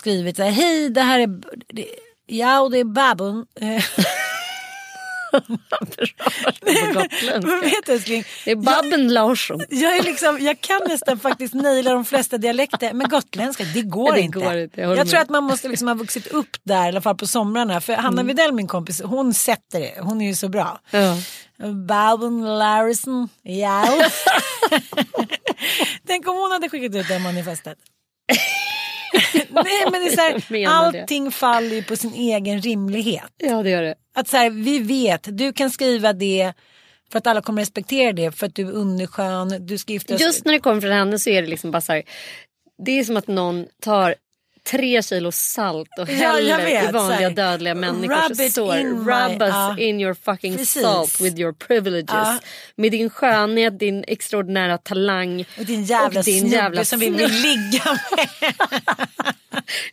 Skrivit 0.00 0.36
så 0.36 0.42
här, 0.42 0.50
hej 0.50 0.90
det 0.90 1.00
här 1.00 1.20
är, 1.20 1.40
ja 2.26 2.60
och 2.60 2.70
det 2.70 2.78
är 2.78 2.84
Babben. 5.40 5.58
Eh, 6.66 7.40
Vad 7.42 7.60
vet 7.60 7.86
du 7.86 7.92
älskling? 7.92 8.24
Det 8.44 8.50
är 8.50 8.56
Babben 8.56 9.08
Larsson. 9.14 9.60
Jag, 9.68 9.96
är 9.96 10.02
liksom, 10.02 10.38
jag 10.40 10.60
kan 10.60 10.80
nästan 10.88 11.18
faktiskt 11.18 11.54
naila 11.54 11.92
de 11.92 12.04
flesta 12.04 12.38
dialekter 12.38 12.92
men 12.92 13.08
gotländska 13.08 13.64
det 13.74 13.82
går 13.82 14.12
Det 14.12 14.20
inte. 14.20 14.38
går 14.38 14.56
inte, 14.56 14.80
jag 14.80 14.96
jag 14.98 15.08
tror 15.08 15.20
att 15.20 15.28
man 15.30 15.44
måste 15.44 15.68
liksom 15.68 15.88
ha 15.88 15.94
vuxit 15.94 16.26
upp 16.26 16.56
där 16.62 16.84
i 16.84 16.88
alla 16.88 17.00
fall 17.00 17.16
på 17.16 17.26
somrarna. 17.26 17.80
För 17.80 17.92
Hanna 17.92 18.20
Mm. 18.20 18.26
Widell 18.26 18.52
min 18.52 18.66
kompis 18.66 19.02
hon 19.04 19.34
sätter 19.34 19.80
det, 19.80 19.94
hon 20.00 20.20
är 20.20 20.26
ju 20.26 20.34
så 20.34 20.48
bra. 20.48 20.80
Ja. 20.90 21.16
Babben 21.88 22.58
Larsson, 22.58 23.28
ja. 23.42 23.88
Tänk 26.06 26.28
om 26.28 26.36
hon 26.36 26.50
hade 26.52 26.68
skickat 26.68 26.94
ut 26.96 27.08
det 27.08 27.18
manifestet. 27.18 27.78
Nej 29.50 29.86
men 29.92 29.92
det 29.92 30.06
är 30.12 30.16
så 30.16 30.20
här, 30.20 30.66
allting 30.68 31.30
faller 31.30 31.76
ju 31.76 31.82
på 31.82 31.96
sin 31.96 32.14
egen 32.14 32.60
rimlighet. 32.60 33.30
ja 33.36 33.62
det 33.62 33.70
gör 33.70 33.82
det. 33.82 33.94
Att 34.14 34.28
så 34.28 34.36
här, 34.36 34.50
vi 34.50 34.78
vet, 34.78 35.38
du 35.38 35.52
kan 35.52 35.70
skriva 35.70 36.12
det 36.12 36.52
för 37.12 37.18
att 37.18 37.26
alla 37.26 37.42
kommer 37.42 37.62
respektera 37.62 38.12
det 38.12 38.32
för 38.32 38.46
att 38.46 38.54
du 38.54 38.68
är 38.68 38.72
underskön, 38.72 39.66
du 39.66 39.78
ska 39.78 39.92
gifta 39.92 40.14
Just 40.14 40.44
när 40.44 40.52
det 40.52 40.58
kommer 40.58 40.80
från 40.80 40.92
henne 40.92 41.18
så 41.18 41.30
är 41.30 41.42
det 41.42 41.48
liksom 41.48 41.70
bara 41.70 41.80
så 41.80 41.92
här, 41.92 42.02
Det 42.84 42.98
är 42.98 43.04
som 43.04 43.16
att 43.16 43.26
någon 43.26 43.66
tar 43.80 44.14
tre 44.70 45.02
kilo 45.02 45.32
salt 45.32 45.88
och 45.98 46.08
Ja, 46.08 46.14
häller 46.14 46.64
vet, 46.64 46.88
i 46.88 46.92
vanliga 46.92 47.18
så 47.18 47.22
här, 47.22 47.30
dödliga 47.30 47.74
rub 47.74 47.80
människors 47.80 48.40
it 48.40 48.54
sår. 48.54 48.76
in 48.76 48.86
Rub 48.98 49.06
my- 49.06 49.44
us 49.46 49.54
ja. 49.54 49.76
in 49.78 50.00
your 50.00 50.14
fucking 50.24 50.56
Precis. 50.56 50.82
salt 50.82 51.20
with 51.20 51.40
your 51.40 51.52
privileges. 51.52 52.10
Ja. 52.12 52.38
Med 52.76 52.92
din 52.92 53.10
skönhet, 53.10 53.78
din 53.78 54.04
extraordinära 54.08 54.78
talang. 54.78 55.44
Och 55.58 55.64
din 55.64 55.84
jävla 55.84 56.20
och 56.20 56.24
din 56.24 56.40
snubbe 56.40 56.56
jävla 56.56 56.84
som 56.84 56.98
vi 56.98 57.10
vill 57.10 57.32
ligga 57.32 57.98
med. 58.16 58.28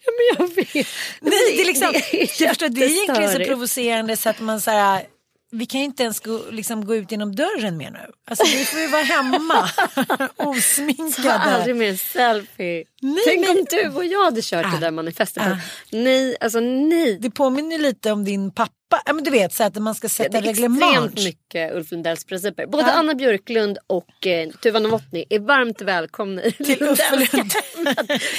Ja, 0.04 0.12
men 0.18 0.48
jag 0.48 0.56
vet. 0.56 0.88
Nej, 1.22 1.34
det 1.56 1.62
är 1.62 1.66
liksom, 1.66 1.92
det 1.92 2.22
är 2.22 2.42
jag 2.42 2.50
förstår, 2.50 2.70
det 2.70 2.86
är 2.86 2.90
egentligen 3.04 3.32
så 3.32 3.40
provocerande 3.40 4.18
så 4.18 4.30
att 4.30 4.40
man 4.40 4.62
så 4.62 4.72
här, 4.72 5.04
vi 5.52 5.66
kan 5.66 5.80
ju 5.80 5.86
inte 5.86 6.04
ens 6.04 6.20
gå, 6.20 6.42
liksom, 6.52 6.86
gå 6.86 6.96
ut 6.96 7.12
genom 7.12 7.36
dörren 7.36 7.78
mer 7.78 7.92
nu. 7.92 8.00
Alltså 8.30 8.46
vi 8.58 8.66
får 8.66 8.80
ju 8.80 8.88
vara 8.88 9.02
hemma 9.02 9.68
Ta 10.38 10.46
osminkade. 10.50 11.34
aldrig 11.34 11.76
mer 11.76 11.96
selfie. 11.96 12.84
Nej, 13.04 13.24
Tänk 13.26 13.48
men- 13.48 13.50
om 13.58 13.66
du 13.70 13.90
och 13.98 14.06
jag 14.06 14.26
hade 14.26 14.42
kört 14.42 14.66
det 14.74 14.80
där 14.86 14.92
manifestet. 14.92 15.44
Nej, 15.92 16.36
alltså 16.42 16.60
nej. 16.60 17.18
Det 17.22 17.30
påminner 17.32 17.78
lite 17.78 18.12
om 18.12 18.26
din 18.26 18.52
pappa. 18.52 18.72
Ja, 19.06 19.14
men 19.14 19.24
du 19.24 19.32
vet 19.32 19.54
så 19.54 19.64
att 19.64 19.76
man 19.76 19.96
ska 19.96 20.08
Det 20.08 20.14
sätta 20.14 20.38
är 20.38 20.42
reglemang. 20.42 20.90
extremt 21.06 21.24
mycket 21.24 21.74
Ulf 21.76 21.92
Lundells 21.92 22.26
principer. 22.26 22.66
Både 22.66 22.84
Ja. 22.84 22.92
Anna 22.92 23.14
Björklund 23.14 23.78
och 23.88 24.28
eh, 24.28 24.50
Tuva 24.50 24.80
Novotny 24.80 25.26
är 25.30 25.40
varmt 25.40 25.82
välkomna 25.82 26.44
i 26.44 26.52
Till 26.52 26.80
Lundells. 26.80 27.32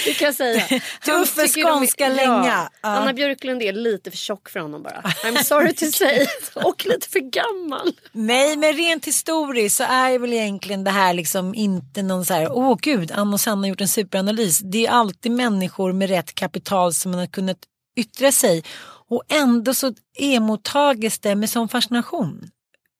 Det 0.05 0.13
kan 0.15 0.27
jag 0.27 0.35
säga. 0.35 0.63
Till 1.05 1.13
Uffes 1.15 1.53
tycker 1.55 1.69
de 1.69 1.71
är- 1.73 1.79
skånska 1.79 2.09
länga. 2.09 2.45
Ja. 2.47 2.69
Ja. 2.83 2.89
Anna 2.89 3.13
Björklund 3.13 3.63
är 3.63 3.73
lite 3.73 4.11
för 4.11 4.19
tjock 4.19 4.49
för 4.49 4.61
honom 4.61 4.83
bara. 4.83 5.01
I'm 5.25 5.43
sorry 5.43 5.75
to 5.75 5.85
say. 5.93 6.27
och 6.65 6.87
lite 6.87 7.09
för 7.09 7.21
gammal. 7.21 7.93
Nej 8.13 8.57
men 8.57 8.73
rent 8.73 9.05
historiskt 9.07 9.77
så 9.77 9.85
är 9.85 10.19
väl 10.19 10.33
egentligen 10.33 10.85
det 10.85 10.91
här 10.91 11.15
liksom 11.15 11.55
inte 11.55 12.03
någon 12.03 12.25
så 12.25 12.35
här, 12.35 12.53
åh 12.53 12.77
gud, 12.83 13.13
Anna 13.15 13.33
och 13.33 13.41
Sanna 13.41 13.63
har 13.63 13.67
gjort 13.69 13.81
en 13.81 13.89
superanalys. 13.89 14.52
Det 14.61 14.87
är 14.87 14.91
alltid 14.91 15.33
människor 15.33 15.93
med 15.93 16.09
rätt 16.09 16.35
kapital 16.35 16.95
som 16.95 17.11
man 17.11 17.21
har 17.21 17.27
kunnat 17.27 17.59
yttra 17.97 18.33
sig. 18.33 18.65
Och 19.09 19.23
ändå 19.29 19.75
så 19.75 19.95
emottages 20.19 21.19
det 21.19 21.35
med 21.35 21.51
sån 21.51 21.69
fascination. 21.69 22.51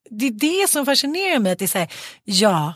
Det 0.09 0.27
är 0.27 0.31
det 0.31 0.69
som 0.69 0.85
fascinerar 0.85 1.39
mig, 1.39 1.51
att 1.51 1.59
det 1.59 1.65
är 1.65 1.67
så 1.67 1.77
här, 1.77 1.91
ja, 2.23 2.73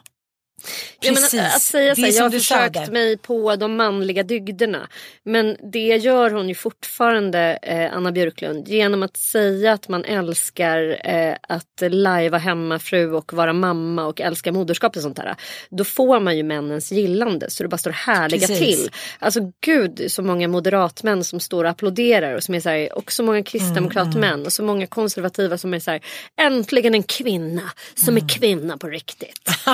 jag 0.99 1.15
precis. 1.15 1.33
menar, 1.33 1.47
att 1.47 1.61
säga 1.61 1.95
så 1.95 2.01
här, 2.01 2.07
är 2.07 2.15
jag 2.15 2.23
har 2.23 2.29
sa 2.29 2.37
försökt 2.37 2.73
där. 2.73 2.91
mig 2.91 3.17
på 3.17 3.55
de 3.55 3.75
manliga 3.75 4.23
dygderna. 4.23 4.87
Men 5.23 5.57
det 5.71 5.97
gör 5.97 6.31
hon 6.31 6.49
ju 6.49 6.55
fortfarande, 6.55 7.59
eh, 7.61 7.93
Anna 7.93 8.11
Björklund, 8.11 8.67
genom 8.67 9.03
att 9.03 9.17
säga 9.17 9.73
att 9.73 9.87
man 9.87 10.05
älskar 10.05 11.01
eh, 11.03 11.35
att 11.41 11.81
lajva 11.91 12.37
hemmafru 12.37 13.13
och 13.13 13.33
vara 13.33 13.53
mamma 13.53 14.05
och 14.05 14.21
älska 14.21 14.51
moderskap 14.51 14.95
och 14.95 15.01
sånt 15.01 15.15
där. 15.15 15.35
Då 15.69 15.83
får 15.83 16.19
man 16.19 16.37
ju 16.37 16.43
männens 16.43 16.91
gillande 16.91 17.49
så 17.49 17.63
det 17.63 17.69
bara 17.69 17.77
står 17.77 17.91
härliga 17.91 18.47
Precis. 18.47 18.57
till. 18.57 18.91
Alltså 19.19 19.51
gud 19.61 20.03
så 20.07 20.21
många 20.21 20.47
moderatmän 20.47 21.23
som 21.23 21.39
står 21.39 21.63
och 21.63 21.69
applåderar 21.69 22.35
och 22.35 22.43
som 22.43 22.55
är 22.55 22.59
så 22.59 22.69
här, 22.69 22.97
och 22.97 23.11
så 23.11 23.23
många 23.23 23.43
kristdemokratmän 23.43 24.45
och 24.45 24.53
så 24.53 24.63
många 24.63 24.87
konservativa 24.87 25.57
som 25.57 25.73
är 25.73 25.79
så 25.79 25.91
här, 25.91 26.01
äntligen 26.41 26.93
en 26.93 27.03
kvinna 27.03 27.71
som 27.95 28.17
är 28.17 28.29
kvinna 28.29 28.77
på 28.77 28.87
riktigt. 28.87 29.49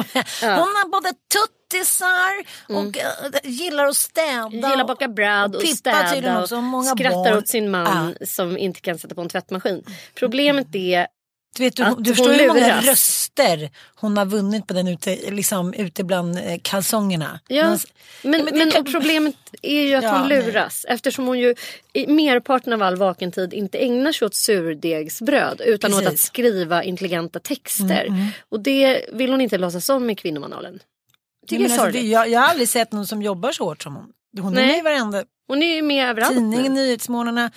Har 0.41 0.82
både 0.91 1.13
tuttisar 1.33 2.45
och 2.69 2.97
äh, 2.97 3.51
gillar 3.51 3.85
att 3.85 3.95
städa. 3.95 4.49
Gillar 4.49 4.81
att 4.81 4.87
baka 4.87 5.07
bröd 5.07 5.55
och 5.55 5.61
tydligen 5.61 5.77
städa 5.77 6.57
och 6.57 6.63
många 6.63 6.95
skrattar 6.95 7.23
barn. 7.23 7.37
åt 7.37 7.47
sin 7.47 7.71
man 7.71 8.15
som 8.25 8.57
inte 8.57 8.81
kan 8.81 8.97
sätta 8.97 9.15
på 9.15 9.21
en 9.21 9.29
tvättmaskin. 9.29 9.83
Problemet 10.15 10.75
är 10.75 11.07
Du, 11.57 11.63
vet, 11.63 11.75
du, 11.75 11.83
att 11.83 12.03
du 12.03 12.15
förstår 12.15 12.33
hur 12.33 12.47
många 12.47 12.81
röster 12.81 13.69
hon 13.95 14.17
har 14.17 14.25
vunnit 14.25 14.67
på 14.67 14.73
den 14.73 14.87
ute, 14.87 15.31
liksom, 15.31 15.73
ute 15.73 16.03
bland 16.03 16.37
eh, 16.37 16.43
kalsongerna. 16.61 17.39
Ja, 17.47 17.63
men, 17.69 17.79
Ja, 18.21 18.29
men 18.29 18.45
det 18.45 18.51
men 18.57 18.71
kan- 18.71 18.85
problemet 18.85 19.35
är 19.61 19.81
ju 19.83 19.95
att 19.95 20.03
Ja, 20.03 20.17
hon 20.17 20.27
nej. 20.27 20.43
luras 20.45 20.85
eftersom 20.89 21.27
hon 21.27 21.39
ju 21.39 21.55
i 21.93 22.07
merparten 22.07 22.73
av 22.73 22.81
all 22.81 22.95
vaken 22.95 23.31
tid 23.31 23.53
inte 23.53 23.77
ägnar 23.77 24.11
sig 24.11 24.25
åt 24.25 24.35
surdegsbröd 24.35 25.61
utan 25.65 25.93
åt 25.93 25.99
att 25.99 26.05
Precis. 26.05 26.21
skriva 26.27 26.83
intelligenta 26.83 27.39
texter. 27.39 28.05
Mm, 28.05 28.13
mm. 28.19 28.27
Och 28.49 28.59
det 28.59 29.05
vill 29.13 29.31
hon 29.31 29.41
inte 29.41 29.57
låtsas 29.57 29.89
om 29.89 30.09
i 30.09 30.15
kvinnomanualen. 30.15 30.79
Tycker 31.47 31.63
Nej, 31.63 31.71
jag 31.71 31.77
men 31.77 31.85
alltså, 31.85 32.01
det, 32.01 32.07
jag, 32.07 32.29
jag 32.29 32.39
har 32.39 32.47
aldrig 32.47 32.69
sett 32.69 32.91
någon 32.91 33.07
som 33.07 33.21
jobbar 33.21 33.51
så 33.51 33.63
hårt 33.63 33.83
som 33.83 33.95
hon. 33.95 34.11
Hon 34.41 34.57
är 34.57 34.61
Nej. 34.61 34.67
med 34.67 34.77
i 34.77 34.81
varenda 34.81 35.23
Hon 35.47 35.63
är 35.63 35.81
med 35.81 36.09
överallt 36.09 36.33
tidning, 36.33 36.61
nu. 36.61 36.69
Nyhetsmorgnarna. 36.69 37.51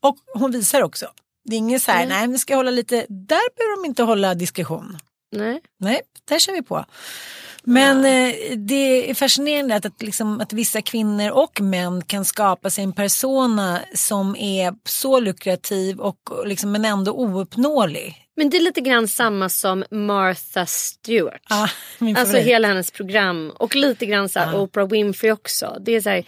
Och 0.00 0.16
hon 0.34 0.50
visar 0.50 0.82
också. 0.82 1.06
Det 1.44 1.56
är 1.56 1.58
inget 1.58 1.82
så 1.82 1.92
här, 1.92 2.06
nej 2.06 2.26
nu 2.26 2.38
ska 2.38 2.56
hålla 2.56 2.70
lite, 2.70 2.96
där 3.08 3.56
behöver 3.56 3.82
de 3.82 3.88
inte 3.88 4.02
hålla 4.02 4.34
diskretion. 4.34 4.98
Nej. 5.32 5.60
Nej, 5.78 6.00
där 6.28 6.38
kör 6.38 6.52
vi 6.52 6.62
på. 6.62 6.84
Men 7.64 8.04
eh, 8.04 8.56
det 8.56 9.10
är 9.10 9.14
fascinerande 9.14 9.76
att, 9.76 9.86
att, 9.86 10.02
liksom, 10.02 10.40
att 10.40 10.52
vissa 10.52 10.82
kvinnor 10.82 11.30
och 11.30 11.60
män 11.60 12.02
kan 12.02 12.24
skapa 12.24 12.70
sig 12.70 12.84
en 12.84 12.92
persona 12.92 13.80
som 13.94 14.36
är 14.36 14.74
så 14.84 15.20
lukrativ 15.20 16.00
och 16.00 16.18
liksom, 16.46 16.72
men 16.72 16.84
ändå 16.84 17.12
ouppnåelig. 17.12 18.16
Men 18.36 18.50
det 18.50 18.56
är 18.56 18.60
lite 18.60 18.80
grann 18.80 19.08
samma 19.08 19.48
som 19.48 19.84
Martha 19.90 20.66
Stewart. 20.66 21.42
Ah, 21.50 21.68
Alltså 22.16 22.36
hela 22.36 22.68
hennes 22.68 22.90
program 22.90 23.52
och 23.56 23.74
lite 23.76 24.06
grann 24.06 24.28
så 24.28 24.38
här 24.40 24.58
Oprah 24.60 24.88
Winfrey 24.88 25.32
också. 25.32 25.76
Det 25.80 25.92
är 25.92 26.00
så 26.00 26.08
här, 26.10 26.24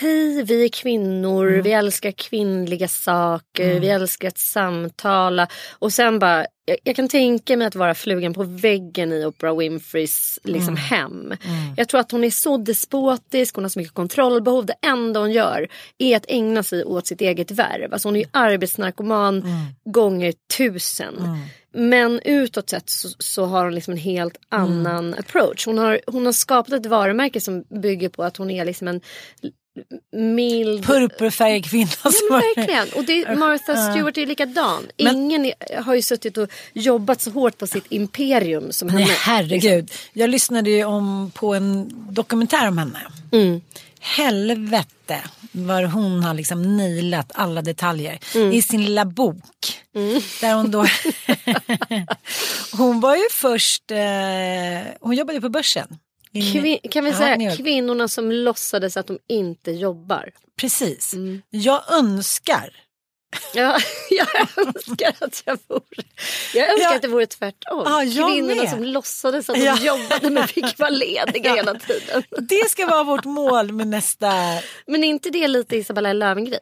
hej 0.00 0.42
vi 0.42 0.64
är 0.64 0.68
kvinnor, 0.68 1.48
Mm. 1.48 1.62
vi 1.62 1.72
älskar 1.72 2.10
kvinnliga 2.10 2.88
saker, 2.88 3.80
vi 3.80 3.88
älskar 3.88 4.28
att 4.28 4.38
samtala. 4.38 5.48
Och 5.78 5.92
sen 5.92 6.18
bara, 6.18 6.46
jag, 6.64 6.76
jag 6.84 6.96
kan 6.96 7.08
tänka 7.08 7.56
mig 7.56 7.66
att 7.66 7.74
vara 7.74 7.94
flugan 7.94 8.34
på 8.34 8.42
väggen 8.42 9.12
i 9.12 9.24
Oprah 9.24 9.56
Winfreys 9.56 10.38
liksom, 10.44 10.52
liksom 10.52 10.76
hem. 10.76 11.34
Jag 11.76 11.88
tror 11.88 12.00
att 12.00 12.12
hon 12.12 12.24
är 12.24 12.30
så 12.30 12.56
despotisk, 12.56 13.54
hon 13.54 13.64
har 13.64 13.68
så 13.68 13.78
mycket 13.78 13.94
kontrollbehov. 13.94 14.66
Det 14.66 14.74
enda 14.86 15.20
hon 15.20 15.32
gör 15.32 15.68
är 15.98 16.16
att 16.16 16.24
ägna 16.28 16.62
sig 16.62 16.84
åt 16.84 17.06
sitt 17.06 17.20
eget 17.20 17.50
värv. 17.50 17.92
Alltså 17.92 18.08
hon 18.08 18.16
är 18.16 18.20
ju 18.20 18.26
arbetsnarkoman 18.30 19.44
gånger 19.84 20.34
tusen. 20.56 21.14
Men 21.76 22.20
utåt 22.24 22.70
sett 22.70 22.90
så, 22.90 23.08
så 23.18 23.44
har 23.44 23.64
hon 23.64 23.74
liksom 23.74 23.92
en 23.92 23.98
helt 23.98 24.36
annan 24.48 25.14
approach. 25.14 25.66
Hon 25.66 25.78
har, 25.78 26.00
hon 26.06 26.26
har 26.26 26.32
skapat 26.32 26.72
ett 26.74 26.86
varumärke 26.86 27.40
som 27.40 27.62
bygger 27.82 28.08
på 28.08 28.22
att 28.22 28.36
hon 28.36 28.50
är 28.50 28.64
liksom 28.64 28.88
en 28.88 29.00
mild... 30.12 30.86
Purpurfärgad 30.86 31.64
kvinna. 31.64 31.90
Ja, 32.04 32.10
men 32.30 32.40
verkligen. 32.56 32.88
Och 32.94 33.04
det, 33.04 33.38
Martha 33.38 33.76
Stewart 33.76 34.18
är 34.18 34.26
likadan. 34.26 34.86
Ingen 34.96 35.44
är- 35.44 35.82
har 35.82 35.94
ju 35.94 36.02
suttit 36.02 36.36
och 36.36 36.50
jobbat 36.72 37.20
så 37.20 37.30
hårt 37.30 37.58
på 37.58 37.66
sitt 37.66 37.84
imperium 37.88 38.72
som 38.72 38.88
henne. 38.88 39.04
Nej 39.04 39.16
herregud. 39.20 39.90
Jag 40.12 40.30
lyssnade 40.30 40.70
ju 40.70 40.84
om 40.84 41.30
på 41.34 41.54
en 41.54 41.92
dokumentär 42.10 42.68
om 42.68 42.78
henne. 42.78 42.98
Mm. 43.32 43.60
Helvete 44.16 45.22
vad 45.52 45.84
hon 45.84 46.22
har 46.24 46.34
liksom 46.34 46.76
nailat 46.76 47.32
alla 47.34 47.62
detaljer 47.62 48.18
Mm. 48.34 48.52
i 48.52 48.62
sin 48.62 48.84
lilla 48.84 49.04
bok. 49.04 49.80
Där 50.40 50.54
hon 50.54 50.70
då... 50.70 50.86
hon 52.72 53.00
var 53.00 53.16
ju 53.16 53.22
först... 53.32 53.90
Eh, 53.90 53.98
hon 55.00 55.14
jobbade 55.16 55.40
på 55.40 55.48
börsen. 55.48 55.98
Kvin- 56.32 56.88
kan 56.90 57.04
vi 57.04 57.10
Ja, 57.10 57.16
säga 57.18 57.36
York. 57.42 57.56
kvinnorna 57.56 58.08
som 58.08 58.32
låtsades 58.32 58.96
att 58.96 59.06
de 59.06 59.18
inte 59.28 59.70
jobbar. 59.70 60.30
Precis. 60.60 61.12
Mm. 61.14 61.42
Jag 61.50 61.92
önskar 61.92 62.70
Ja, 63.54 63.78
jag 64.10 64.28
önskar 64.66 65.14
att 65.20 65.42
jag 65.46 65.58
vore... 65.68 65.82
Jag 66.54 66.68
önskar 66.70 66.82
Ja. 66.90 66.96
att 66.96 67.02
det 67.02 67.08
vore 67.08 67.26
tvärtom. 67.26 67.82
Ja, 67.84 68.00
Kvinnorna 68.00 68.62
med. 68.62 68.70
som 68.70 68.84
låtsades 68.84 69.50
att 69.50 69.56
de 69.56 69.62
Ja. 69.64 69.78
jobbade 69.80 70.30
men 70.30 70.48
fick 70.48 70.78
vara 70.78 70.90
lediga 70.90 71.54
hela 71.56 71.74
tiden. 71.74 72.22
Det 72.48 72.70
ska 72.70 72.86
vara 72.86 73.04
vårt 73.04 73.24
mål 73.24 73.72
med 73.72 73.86
nästa... 73.88 74.32
Men 74.86 75.04
är 75.04 75.08
inte 75.08 75.30
det 75.30 75.48
lite 75.48 75.76
Isabella 75.76 76.12
Löwengrip? 76.12 76.60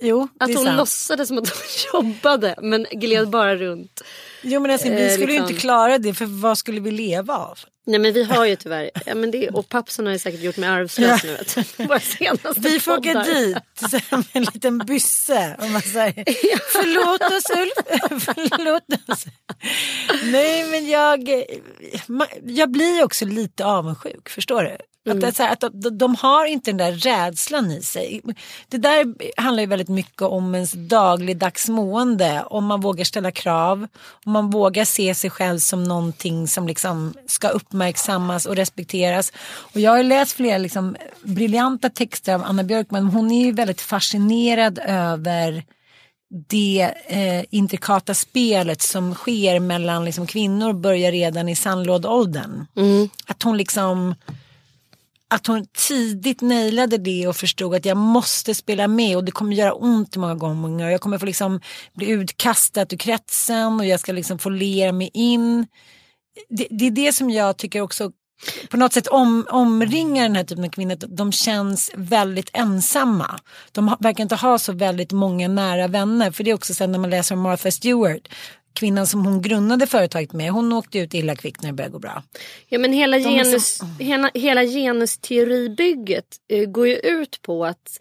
Jo, 0.00 0.28
Att 0.40 0.54
hon 0.54 0.64
sant. 0.64 0.76
låtsades 0.76 1.28
som 1.28 1.38
att 1.38 1.48
hon 1.48 2.02
jobbade 2.02 2.54
men 2.62 2.86
gled 2.92 3.28
bara 3.28 3.56
runt. 3.56 4.02
Jo 4.42 4.60
men 4.60 4.70
alltså, 4.70 4.88
vi 4.88 5.06
eh, 5.06 5.12
skulle 5.12 5.32
ju 5.32 5.38
liksom- 5.38 5.48
inte 5.50 5.60
klara 5.60 5.98
det 5.98 6.14
för 6.14 6.26
vad 6.26 6.58
skulle 6.58 6.80
vi 6.80 6.90
leva 6.90 7.36
av? 7.36 7.58
Nej 7.88 7.98
men 8.00 8.12
vi 8.12 8.24
har 8.24 8.44
ju 8.44 8.56
tyvärr, 8.56 8.90
ja, 9.06 9.14
men 9.14 9.30
det, 9.30 9.48
och 9.48 9.68
pappsen 9.68 10.06
har 10.06 10.12
ju 10.12 10.18
säkert 10.18 10.40
gjort 10.40 10.56
mig 10.56 10.68
arvslös 10.68 11.24
nu. 11.24 11.38
Våra 11.86 12.00
senaste 12.00 12.60
Vi 12.60 12.80
får 12.80 12.98
åka 12.98 13.22
dit 13.22 13.56
med 14.10 14.24
en 14.32 14.42
liten 14.42 14.78
bysse. 14.78 15.56
Och 15.60 15.70
man 15.70 15.82
säger, 15.82 16.24
förlåt 16.72 17.20
oss 17.20 17.50
Ulf, 17.50 18.24
förlåt 18.24 19.08
oss. 19.08 19.24
Nej 20.24 20.66
men 20.70 20.88
jag, 20.88 21.28
jag 22.44 22.70
blir 22.70 23.04
också 23.04 23.24
lite 23.24 23.64
avundsjuk, 23.64 24.28
förstår 24.28 24.62
du? 24.62 24.76
Att, 25.06 25.22
är 25.22 25.32
så 25.32 25.42
här, 25.42 25.52
att 25.52 25.64
de, 25.72 25.98
de 25.98 26.14
har 26.14 26.46
inte 26.46 26.70
den 26.70 26.76
där 26.76 26.92
rädslan 26.92 27.70
i 27.70 27.82
sig. 27.82 28.20
Det 28.68 28.78
där 28.78 29.14
handlar 29.40 29.60
ju 29.60 29.66
väldigt 29.66 29.88
mycket 29.88 30.22
om 30.22 30.54
ens 30.54 30.72
dagligdags 30.72 31.68
mående. 31.68 32.44
Om 32.46 32.66
man 32.66 32.80
vågar 32.80 33.04
ställa 33.04 33.30
krav. 33.30 33.86
Om 34.24 34.32
man 34.32 34.50
vågar 34.50 34.84
se 34.84 35.14
sig 35.14 35.30
själv 35.30 35.58
som 35.58 35.84
någonting 35.84 36.48
som 36.48 36.66
liksom 36.66 37.14
ska 37.26 37.48
uppmärksammas 37.48 38.46
och 38.46 38.56
respekteras. 38.56 39.32
Och 39.72 39.80
jag 39.80 39.90
har 39.90 40.02
läst 40.02 40.32
flera 40.32 40.58
liksom 40.58 40.96
briljanta 41.22 41.90
texter 41.90 42.34
av 42.34 42.44
Anna 42.44 42.64
Björkman. 42.64 43.04
Hon 43.06 43.32
är 43.32 43.44
ju 43.44 43.52
väldigt 43.52 43.80
fascinerad 43.80 44.78
över 44.86 45.64
det 46.48 46.94
eh, 47.06 47.44
intrikata 47.50 48.14
spelet 48.14 48.82
som 48.82 49.14
sker 49.14 49.60
mellan 49.60 50.04
liksom, 50.04 50.26
kvinnor 50.26 50.72
börjar 50.72 51.12
redan 51.12 51.48
i 51.48 51.56
sandlådeåldern. 51.56 52.66
Att 53.26 53.42
hon 53.42 53.56
liksom 53.56 54.14
att 55.30 55.46
hon 55.46 55.66
tidigt 55.88 56.40
nailade 56.40 56.98
det 56.98 57.28
och 57.28 57.36
förstod 57.36 57.74
att 57.74 57.84
jag 57.84 57.96
måste 57.96 58.54
spela 58.54 58.88
med 58.88 59.16
och 59.16 59.24
det 59.24 59.32
kommer 59.32 59.56
göra 59.56 59.72
ont 59.72 60.16
många 60.16 60.34
gånger. 60.34 60.90
Jag 60.90 61.00
kommer 61.00 61.18
få 61.18 61.26
liksom 61.26 61.60
bli 61.94 62.08
utkastad 62.08 62.86
ur 62.90 62.96
kretsen 62.96 63.80
och 63.80 63.86
jag 63.86 64.00
ska 64.00 64.12
liksom 64.12 64.38
få 64.38 64.48
lera 64.48 64.92
mig 64.92 65.10
in. 65.14 65.66
Det, 66.48 66.66
det 66.70 66.86
är 66.86 66.90
det 66.90 67.12
som 67.12 67.30
jag 67.30 67.56
tycker 67.56 67.80
också 67.80 68.10
på 68.70 68.76
något 68.76 68.92
sätt 68.92 69.06
om, 69.06 69.46
omringar 69.50 70.22
den 70.22 70.36
här 70.36 70.44
typen 70.44 70.64
av 70.64 70.68
kvinnor. 70.68 70.96
De 71.08 71.32
känns 71.32 71.90
väldigt 71.94 72.50
ensamma. 72.52 73.40
De 73.72 73.96
verkar 74.00 74.22
inte 74.22 74.34
ha 74.34 74.58
så 74.58 74.72
väldigt 74.72 75.12
många 75.12 75.48
nära 75.48 75.88
vänner. 75.88 76.30
För 76.30 76.44
det 76.44 76.50
är 76.50 76.54
också 76.54 76.74
sen 76.74 76.92
när 76.92 76.98
man 76.98 77.10
läser 77.10 77.34
om 77.34 77.40
Martha 77.40 77.70
Stewart. 77.70 78.28
Kvinnan 78.76 79.06
som 79.06 79.26
hon 79.26 79.42
grundade 79.42 79.86
företaget 79.86 80.32
med. 80.32 80.50
Hon 80.50 80.72
åkte 80.72 80.98
ut 80.98 81.14
illa 81.14 81.36
kvickt 81.36 81.62
när 81.62 81.68
det 81.68 81.74
började 81.74 81.92
gå 81.92 81.98
bra. 81.98 82.22
Ja 82.68 82.78
men 82.78 82.92
hela, 82.92 83.18
genus, 83.18 83.80
hela, 84.00 84.30
hela 84.34 84.64
genusteoribygget 84.64 86.26
eh, 86.48 86.64
går 86.64 86.88
ju 86.88 86.96
ut 86.96 87.42
på 87.42 87.64
att 87.64 88.00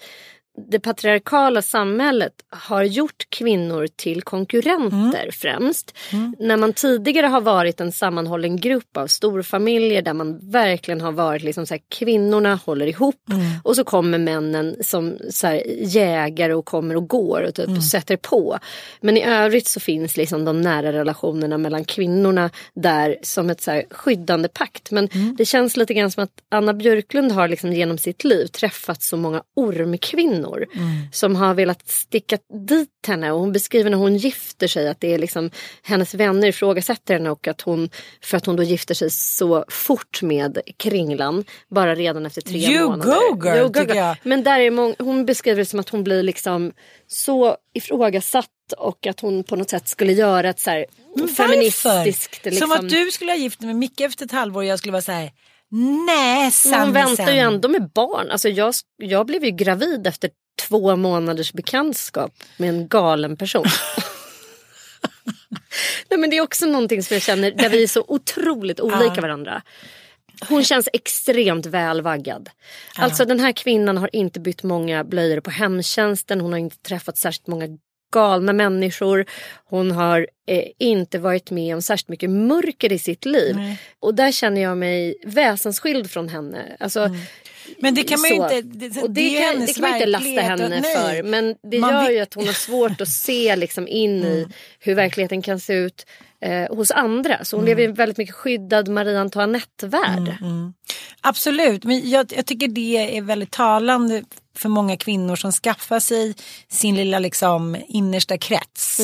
det 0.58 0.80
patriarkala 0.80 1.62
samhället 1.62 2.34
har 2.50 2.84
gjort 2.84 3.28
kvinnor 3.30 3.88
till 3.96 4.22
konkurrenter 4.22 5.30
främst. 5.32 5.94
När 6.40 6.58
man 6.58 6.74
tidigare 6.74 7.28
har 7.28 7.42
varit 7.42 7.82
en 7.82 7.92
sammanhållen 7.92 8.58
grupp 8.58 8.98
av 8.98 9.08
storfamiljer 9.08 10.02
där 10.02 10.14
man 10.14 10.52
verkligen 10.52 11.02
har 11.02 11.12
varit 11.12 11.44
liksom 11.44 11.66
så 11.66 11.74
här, 11.74 11.82
kvinnorna 11.90 12.56
håller 12.56 12.88
ihop 12.88 13.22
och 13.64 13.76
så 13.76 13.84
kommer 13.84 14.18
männen 14.18 14.76
som 14.82 15.18
så 15.30 15.48
här, 15.48 15.64
jägare 15.82 16.54
och 16.54 16.66
kommer 16.66 16.96
och 16.96 17.08
går 17.08 17.42
och 17.42 17.56
typ 17.56 17.84
sätter 17.84 18.18
på. 18.18 18.60
Men 19.02 19.18
i 19.18 19.24
övrigt 19.24 19.68
så 19.68 19.80
finns 19.80 20.18
liksom 20.18 20.46
de 20.46 20.62
nära 20.62 20.94
relationerna 20.94 21.58
mellan 21.58 21.86
kvinnorna 21.86 22.50
där 22.74 23.18
som 23.22 23.50
ett 23.50 23.62
så 23.62 23.72
här, 23.72 23.84
skyddande 23.92 24.48
pakt. 24.48 24.92
Men 24.92 25.10
det 25.38 25.46
känns 25.46 25.78
lite 25.78 25.94
grann 25.94 26.12
som 26.12 26.24
att 26.24 26.32
Anna 26.50 26.74
Björklund 26.74 27.32
har 27.32 27.48
liksom 27.48 27.74
genom 27.74 27.98
sitt 27.98 28.24
liv 28.24 28.46
träffat 28.48 29.02
så 29.02 29.18
många 29.18 29.44
ormkvinnor 29.56 30.45
som 31.12 31.36
har 31.36 31.54
velat 31.54 31.90
sticka 31.90 32.38
dit 32.68 32.90
henne 33.08 33.32
och 33.32 33.40
hon 33.40 33.52
beskriver 33.52 33.90
när 33.90 33.98
hon 33.98 34.18
gifter 34.18 34.68
sig 34.68 34.88
att 34.88 35.00
det 35.02 35.14
är 35.14 35.18
liksom 35.18 35.50
hennes 35.84 36.14
vänner 36.14 36.48
ifrågasätter 36.48 37.14
henne 37.14 37.30
och 37.30 37.48
att 37.48 37.62
hon 37.62 37.90
för 38.22 38.38
att 38.38 38.46
hon 38.46 38.56
då 38.56 38.64
gifter 38.64 38.94
sig 38.96 39.10
så 39.12 39.66
fort 39.70 40.22
med 40.22 40.60
Kringlan 40.78 41.44
bara 41.70 41.96
redan 41.96 42.26
efter 42.26 42.42
tre 42.42 42.58
You 42.60 42.84
månader. 42.90 43.32
go, 43.34 43.48
girl, 43.50 43.58
You 43.58 43.70
go, 43.70 43.94
jag. 43.94 44.18
Men 44.24 44.44
där 44.44 44.60
är 44.60 44.72
mång- 44.72 44.96
hon 45.00 45.26
beskriver 45.26 45.58
det 45.60 45.66
som 45.66 45.80
att 45.80 45.90
hon 45.90 46.04
blir 46.04 46.24
liksom 46.24 46.72
så 47.08 47.58
ifrågasatt 47.74 48.50
och 48.78 49.08
att 49.08 49.20
hon 49.20 49.44
på 49.44 49.56
något 49.56 49.70
sätt 49.70 49.88
skulle 49.88 50.14
göra 50.14 50.50
ett 50.50 50.60
så 50.60 50.70
här 50.70 50.86
feministiskt. 51.38 52.46
Liksom, 52.46 52.68
Som 52.70 52.72
att 52.86 52.90
du 52.90 53.12
skulle 53.12 53.32
ha 53.32 53.38
gift 53.38 53.60
dig 53.60 53.68
med 53.68 53.76
Micke 53.76 54.02
efter 54.02 54.26
ett 54.26 54.32
halvår 54.32 54.62
och 54.62 54.66
jag 54.68 54.80
skulle 54.80 54.92
vara 54.92 55.02
så 55.02 55.12
här. 55.12 55.32
Nej, 55.72 56.52
Men 56.66 56.80
hon 56.80 56.94
väntar 56.94 57.26
sen." 57.26 57.36
ju 57.36 57.42
ändå 57.42 57.70
med 57.70 57.90
barn. 57.90 58.32
Alltså 58.32 58.50
jag, 58.50 58.74
jag 58.98 59.26
blev 59.26 59.44
ju 59.44 59.52
gravid 59.52 60.08
efter 60.08 60.30
två 60.62 60.96
månaders 60.96 61.54
bekantskap 61.54 62.32
med 62.58 62.70
en 62.70 62.88
galen 62.88 63.38
person. 63.38 63.66
Nej, 66.10 66.20
men 66.20 66.30
det 66.30 66.38
är 66.38 66.42
också 66.42 66.66
någonting 66.66 67.04
som 67.04 67.14
jag 67.14 67.22
känner 67.22 67.52
där 67.52 67.70
vi 67.70 67.84
är 67.84 67.88
så 67.88 68.06
otroligt 68.08 68.80
olika 68.80 69.22
varandra. 69.22 69.62
Hon 70.50 70.64
känns 70.64 70.90
extremt 70.94 71.66
välvaggad. 71.66 72.50
Alltså 72.96 73.26
den 73.26 73.40
här 73.40 73.52
kvinnan 73.52 73.98
har 73.98 74.16
inte 74.16 74.40
bytt 74.40 74.64
många 74.64 75.04
blöjor 75.04 75.40
på 75.40 75.50
hemtjänsten. 75.50 76.42
Hon 76.42 76.52
har 76.52 76.60
inte 76.60 76.78
träffat 76.78 77.18
särskilt 77.18 77.48
många 77.48 77.68
galna 78.16 78.54
människor. 78.54 79.26
Hon 79.70 79.92
har 79.92 80.28
eh, 80.48 80.64
inte 80.80 81.20
varit 81.20 81.52
med 81.52 81.76
om 81.76 81.82
särskilt 81.82 82.10
mycket 82.10 82.30
mörker 82.30 82.92
i 82.94 83.00
sitt 83.00 83.26
liv. 83.26 83.56
Och 84.00 84.16
där 84.16 84.32
känner 84.32 84.62
jag 84.62 84.78
mig 84.78 85.16
väsensskild 85.24 86.12
från 86.12 86.30
henne. 86.30 86.78
Alltså, 86.80 87.10
Men 87.80 87.96
det 87.96 88.04
kan 88.04 88.22
man 88.22 88.30
ju 88.30 88.36
inte. 88.36 88.62
Det, 88.62 89.02
och 89.02 89.10
det, 89.12 89.30
det 89.30 89.42
kan, 89.42 89.66
det 89.66 89.74
kan 89.74 89.82
man 89.82 89.94
inte 89.94 90.06
lasta 90.06 90.30
och- 90.30 90.42
henne 90.42 90.70
nej. 90.70 90.96
för. 90.96 91.24
Men 91.24 91.56
det 91.72 91.80
Man 91.80 91.94
gör 91.94 92.12
ju 92.12 92.20
att 92.20 92.34
hon 92.34 92.46
har 92.46 92.54
svårt 92.54 93.02
att 93.02 93.10
se 93.10 93.56
liksom 93.56 93.88
in 93.88 94.24
i 94.24 94.48
hur 94.80 94.96
verkligheten 94.96 95.42
kan 95.42 95.60
se 95.60 95.74
ut 95.74 96.06
eh, 96.42 96.76
hos 96.76 96.92
andra. 96.92 97.44
Så 97.46 97.58
hon 97.58 97.66
lever 97.66 97.82
i 97.82 97.86
en 97.86 97.94
väldigt 97.94 98.18
mycket 98.18 98.36
skyddad 98.36 98.88
Marie 98.88 99.20
Antoinette-värld. 99.20 100.38
Absolut, 101.22 101.84
men 101.84 102.10
jag, 102.10 102.34
jag 102.36 102.46
tycker 102.46 102.68
det 102.68 103.18
är 103.18 103.22
väldigt 103.22 103.52
talande 103.52 104.24
för 104.56 104.70
många 104.70 104.98
kvinnor 104.98 105.36
som 105.36 105.52
skaffar 105.52 106.00
sig 106.00 106.36
sin 106.68 106.96
lilla 106.96 107.20
liksom 107.20 107.78
innersta 107.88 108.38
krets. 108.38 109.00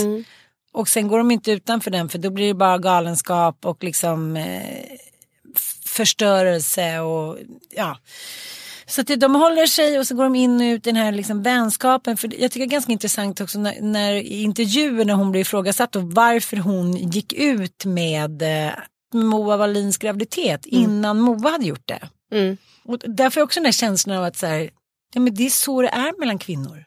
Och 0.73 0.89
sen 0.89 1.07
går 1.07 1.17
de 1.17 1.31
inte 1.31 1.51
utanför 1.51 1.91
den 1.91 2.09
för 2.09 2.17
då 2.17 2.29
blir 2.29 2.47
det 2.47 2.53
bara 2.53 2.77
galenskap 2.77 3.65
och 3.65 3.83
liksom 3.83 4.37
eh, 4.37 4.83
förstörelse 5.85 6.99
och 6.99 7.37
ja. 7.75 7.97
Så 8.85 9.01
att 9.01 9.19
de 9.19 9.35
håller 9.35 9.65
sig 9.65 9.99
och 9.99 10.07
så 10.07 10.15
går 10.15 10.23
de 10.23 10.35
in 10.35 10.61
och 10.61 10.65
ut 10.65 10.87
i 10.87 10.89
den 10.89 10.95
här 10.95 11.11
liksom 11.11 11.43
vänskapen. 11.43 12.17
För 12.17 12.41
jag 12.41 12.51
tycker 12.51 12.65
det 12.65 12.69
är 12.69 12.75
ganska 12.75 12.91
intressant 12.91 13.41
också 13.41 13.59
när, 13.59 13.81
när 13.81 14.13
i 14.13 14.41
intervjuer 14.41 15.05
när 15.05 15.13
hon 15.13 15.31
blir 15.31 15.41
ifrågasatt 15.41 15.95
och 15.95 16.03
varför 16.03 16.57
hon 16.57 16.95
gick 16.95 17.33
ut 17.33 17.85
med 17.85 18.41
eh, 18.41 18.73
Moa 19.13 19.57
Wallins 19.57 19.97
graviditet 19.97 20.65
innan 20.65 21.19
Moa 21.19 21.49
hade 21.49 21.65
gjort 21.65 21.87
det. 21.87 22.09
Mm. 22.31 22.57
Och 22.83 22.99
därför 22.99 23.41
är 23.41 23.45
också 23.45 23.59
den 23.59 23.65
här 23.65 23.71
känslan 23.71 24.17
av 24.17 24.23
att 24.23 24.37
så 24.37 24.45
här, 24.45 24.69
ja, 25.13 25.21
men 25.21 25.33
det 25.33 25.45
är 25.45 25.49
så 25.49 25.81
det 25.81 25.87
är 25.87 26.19
mellan 26.19 26.39
kvinnor. 26.39 26.85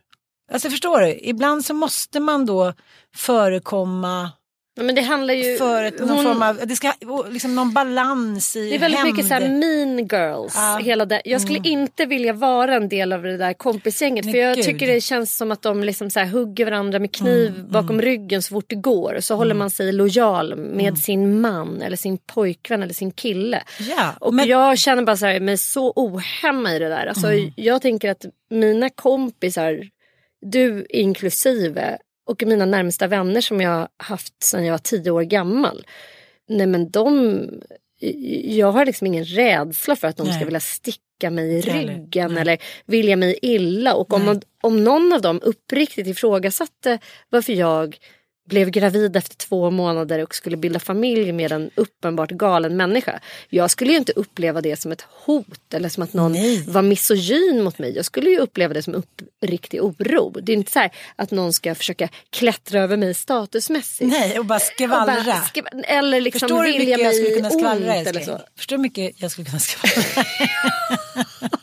Alltså 0.53 0.71
förstår 0.71 1.01
du, 1.01 1.19
ibland 1.23 1.65
så 1.65 1.75
måste 1.75 2.21
man 2.21 2.47
då 2.47 2.73
förekomma 3.17 4.31
men 4.77 4.95
det 4.95 5.01
handlar 5.03 5.35
ju... 5.35 5.57
För 5.57 5.85
ett, 5.85 5.99
någon 6.01 6.09
hon- 6.09 6.25
form 6.25 6.43
av, 6.43 6.61
det 6.67 6.77
ska 6.77 6.93
liksom 7.31 7.55
någon 7.55 7.73
balans 7.73 8.57
i 8.57 8.69
Det 8.71 8.75
är 8.75 8.79
väldigt 8.79 8.99
hämnd. 9.01 9.13
mycket 9.15 9.29
så 9.29 9.35
här 9.35 9.49
mean 9.49 9.99
girls. 9.99 10.53
Ja. 10.57 10.81
Hela 10.83 11.05
det. 11.05 11.23
Jag 11.25 11.41
skulle 11.41 11.61
inte 11.65 12.07
vilja 12.07 12.33
vara 12.33 12.75
en 12.75 12.89
del 12.89 13.13
av 13.13 13.23
det 13.23 13.37
där 13.37 13.53
kompisgänget. 13.53 14.25
För 14.31 14.39
jag 14.39 14.57
gud. 14.57 14.65
tycker 14.65 14.87
det 14.87 15.01
känns 15.01 15.37
som 15.37 15.51
att 15.53 15.63
de 15.63 15.85
liksom 15.85 16.11
så 16.11 16.21
hugger 16.25 16.65
varandra 16.65 16.99
med 16.99 17.13
kniv 17.15 17.65
bakom 17.71 18.03
ryggen 18.03 18.43
så 18.43 18.55
fort 18.55 18.65
det 18.69 18.75
går. 18.77 19.17
Så 19.21 19.35
håller 19.35 19.55
man 19.55 19.71
sig 19.71 19.93
lojal 19.93 20.55
med 20.57 20.99
sin 20.99 21.41
man 21.41 21.83
eller 21.83 21.97
sin 21.97 22.19
pojkvän 22.19 22.83
eller 22.83 22.95
sin 22.95 23.11
kille. 23.11 23.63
Ja, 23.79 24.13
Och 24.21 24.35
men- 24.35 24.47
jag 24.49 24.79
känner 24.79 25.03
bara 25.03 25.17
så 25.17 25.27
här, 25.27 25.41
mig 25.41 25.59
så 25.59 25.93
ohemma 25.97 26.73
i 26.75 26.79
det 26.79 26.89
där. 26.89 27.07
Alltså, 27.07 27.29
Jag 27.57 27.83
tänker 27.83 28.11
att 28.11 28.25
mina 28.51 28.91
kompisar, 28.91 29.81
du 30.47 30.87
inklusive, 30.91 31.99
och 32.27 32.43
mina 32.47 32.67
närmsta 32.67 33.07
vänner 33.07 33.41
som 33.41 33.61
jag 33.61 33.71
har 33.71 33.89
haft 33.97 34.43
sedan 34.43 34.65
jag 34.65 34.73
var 34.73 34.79
tio 34.79 35.11
år 35.11 35.23
gammal. 35.23 35.87
Nej 36.49 36.67
men 36.67 36.91
de, 36.91 37.49
jag 38.45 38.73
har 38.73 38.87
liksom 38.87 39.07
ingen 39.07 39.25
rädsla 39.25 39.97
för 39.97 40.09
att 40.09 40.17
de 40.17 40.27
ska 40.27 40.37
Nej. 40.37 40.45
vilja 40.45 40.61
sticka 40.61 41.31
mig 41.31 41.53
i 41.53 41.61
ryggen 41.61 42.33
Nej. 42.33 42.41
eller 42.41 42.59
vilja 42.87 43.17
mig 43.17 43.39
illa. 43.43 43.95
Och 43.95 44.13
om, 44.13 44.25
man, 44.25 44.43
om 44.63 44.85
någon 44.85 45.13
av 45.13 45.21
dem 45.23 45.41
uppriktigt 45.43 46.07
ifrågasatte 46.07 46.99
varför 47.29 47.53
jag 47.53 47.99
blev 48.49 48.71
gravid 48.71 49.17
efter 49.17 49.37
två 49.37 49.71
månader 49.71 50.19
och 50.23 50.35
skulle 50.35 50.57
bilda 50.57 50.79
familj 50.81 51.33
med 51.33 51.53
en 51.53 51.71
uppenbart 51.75 52.31
galen 52.31 52.77
människa. 52.77 53.21
Jag 53.49 53.71
skulle 53.71 53.91
ju 53.93 53.97
inte 53.99 54.13
uppleva 54.13 54.61
det 54.61 54.77
som 54.77 54.93
ett 54.93 55.05
hot 55.25 55.75
eller 55.75 55.89
som 55.89 56.03
att 56.03 56.13
någon 56.13 56.33
Nej. 56.33 56.65
var 56.69 56.83
misogyn 56.83 57.63
mot 57.65 57.79
mig. 57.79 57.97
Jag 57.97 58.05
skulle 58.05 58.31
ju 58.31 58.39
uppleva 58.39 58.75
det 58.75 58.83
som 58.83 58.95
uppriktig 58.95 59.83
oro. 59.85 60.31
Det 60.43 60.53
är 60.53 60.57
inte 60.57 60.73
så 60.73 60.79
här 60.79 60.91
att 61.17 61.31
någon 61.31 61.53
ska 61.53 61.75
försöka 61.75 62.09
klättra 62.31 62.81
över 62.81 62.97
mig 62.97 63.15
statusmässigt. 63.15 64.11
Nej, 64.11 64.39
och 64.39 64.45
bara 64.45 64.57
Och 64.57 64.63
skvallra. 64.63 65.07
bara 65.07 65.23
skv- 65.23 65.85
eller 65.85 66.21
liksom 66.21 66.41
Förstår 66.49 66.63
vilja 66.65 66.79
mycket 66.97 67.01
jag 67.05 67.15
skulle 67.15 67.29
mig 67.31 67.37
kunna 67.37 67.51
skvallra 67.51 67.75
ont 67.75 68.09
eller 68.09 68.21
älskling? 68.21 68.25
så. 68.25 68.41
Förstår 68.57 68.77
du 68.77 68.79
hur 68.79 68.83
mycket 68.83 69.13
jag 69.23 69.31
skulle 69.31 69.45
kunna 69.45 69.61
skvallra? 69.61 70.25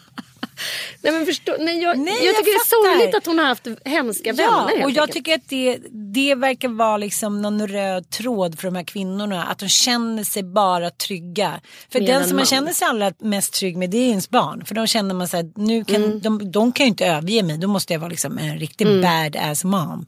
Nej, 1.03 1.13
men 1.13 1.25
förstå, 1.25 1.55
nej, 1.59 1.81
jag, 1.83 1.99
Nej, 1.99 2.13
jag 2.13 2.25
jag 2.25 2.35
tycker 2.35 2.51
det 2.51 2.55
är 2.55 2.97
sorgligt 2.99 3.15
att 3.15 3.25
hon 3.25 3.39
har 3.39 3.45
haft 3.45 3.67
hemska 3.85 4.33
vänner. 4.33 4.49
Ja, 4.51 4.67
helt 4.67 4.85
och 4.85 4.91
jag 4.91 5.01
enkelt. 5.03 5.11
tycker 5.11 5.35
att 5.35 5.49
det, 5.49 5.77
det 6.13 6.35
verkar 6.35 6.67
vara 6.67 6.97
liksom 6.97 7.41
någon 7.41 7.67
röd 7.67 8.09
tråd 8.09 8.59
för 8.59 8.67
de 8.67 8.75
här 8.75 8.83
kvinnorna. 8.83 9.43
Att 9.43 9.57
de 9.59 9.69
känner 9.69 10.23
sig 10.23 10.43
bara 10.43 10.89
trygga. 10.89 11.61
För 11.91 11.99
Med 11.99 12.09
den 12.09 12.15
en 12.21 12.23
som 12.27 12.29
man 12.29 12.35
man. 12.35 12.45
känner 12.45 12.73
sig 12.73 12.87
allra 12.87 13.13
mest 13.19 13.53
trygg 13.53 13.77
med 13.77 13.89
det 13.89 13.97
är 13.97 14.09
ens 14.09 14.29
barn. 14.29 14.65
För 14.65 14.75
de 14.75 14.87
känner 14.87 15.15
man 15.15 15.27
så 15.27 15.37
här, 15.37 15.51
nu 15.55 15.83
kan, 15.85 15.95
Mm. 16.03 16.19
de, 16.21 16.51
de 16.51 16.71
kan 16.71 16.85
ju 16.85 16.87
inte 16.89 17.05
överge 17.05 17.43
mig. 17.43 17.57
Då 17.57 17.67
måste 17.67 17.93
jag 17.93 17.99
vara 17.99 18.09
liksom 18.09 18.37
en 18.37 18.59
riktig 18.59 18.87
bad 19.01 19.35
ass 19.35 19.63
mom. 19.63 20.05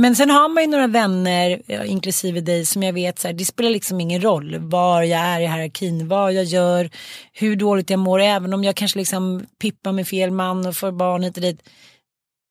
Men 0.00 0.16
sen 0.16 0.30
har 0.30 0.48
man 0.48 0.62
ju 0.62 0.70
några 0.70 0.86
vänner, 0.86 1.62
ja, 1.66 1.84
inklusive 1.84 2.40
dig, 2.40 2.66
som 2.66 2.82
jag 2.82 2.92
vet 2.92 3.18
så 3.18 3.28
här, 3.28 3.34
det 3.34 3.44
spelar 3.44 3.70
liksom 3.70 4.00
ingen 4.00 4.22
roll 4.22 4.58
var 4.58 5.02
jag 5.02 5.20
är 5.20 5.40
i 5.40 5.46
hierarkin, 5.46 6.08
vad 6.08 6.32
jag 6.32 6.44
gör, 6.44 6.90
hur 7.32 7.56
dåligt 7.56 7.90
jag 7.90 7.98
mår, 7.98 8.20
även 8.20 8.54
om 8.54 8.64
jag 8.64 8.76
kanske 8.76 8.98
liksom 8.98 9.46
pippar 9.58 9.92
med 9.92 10.08
fel 10.08 10.30
man 10.30 10.66
och 10.66 10.76
får 10.76 10.92
barn 10.92 11.22
hit 11.22 11.36
och 11.36 11.42
dit 11.42 11.62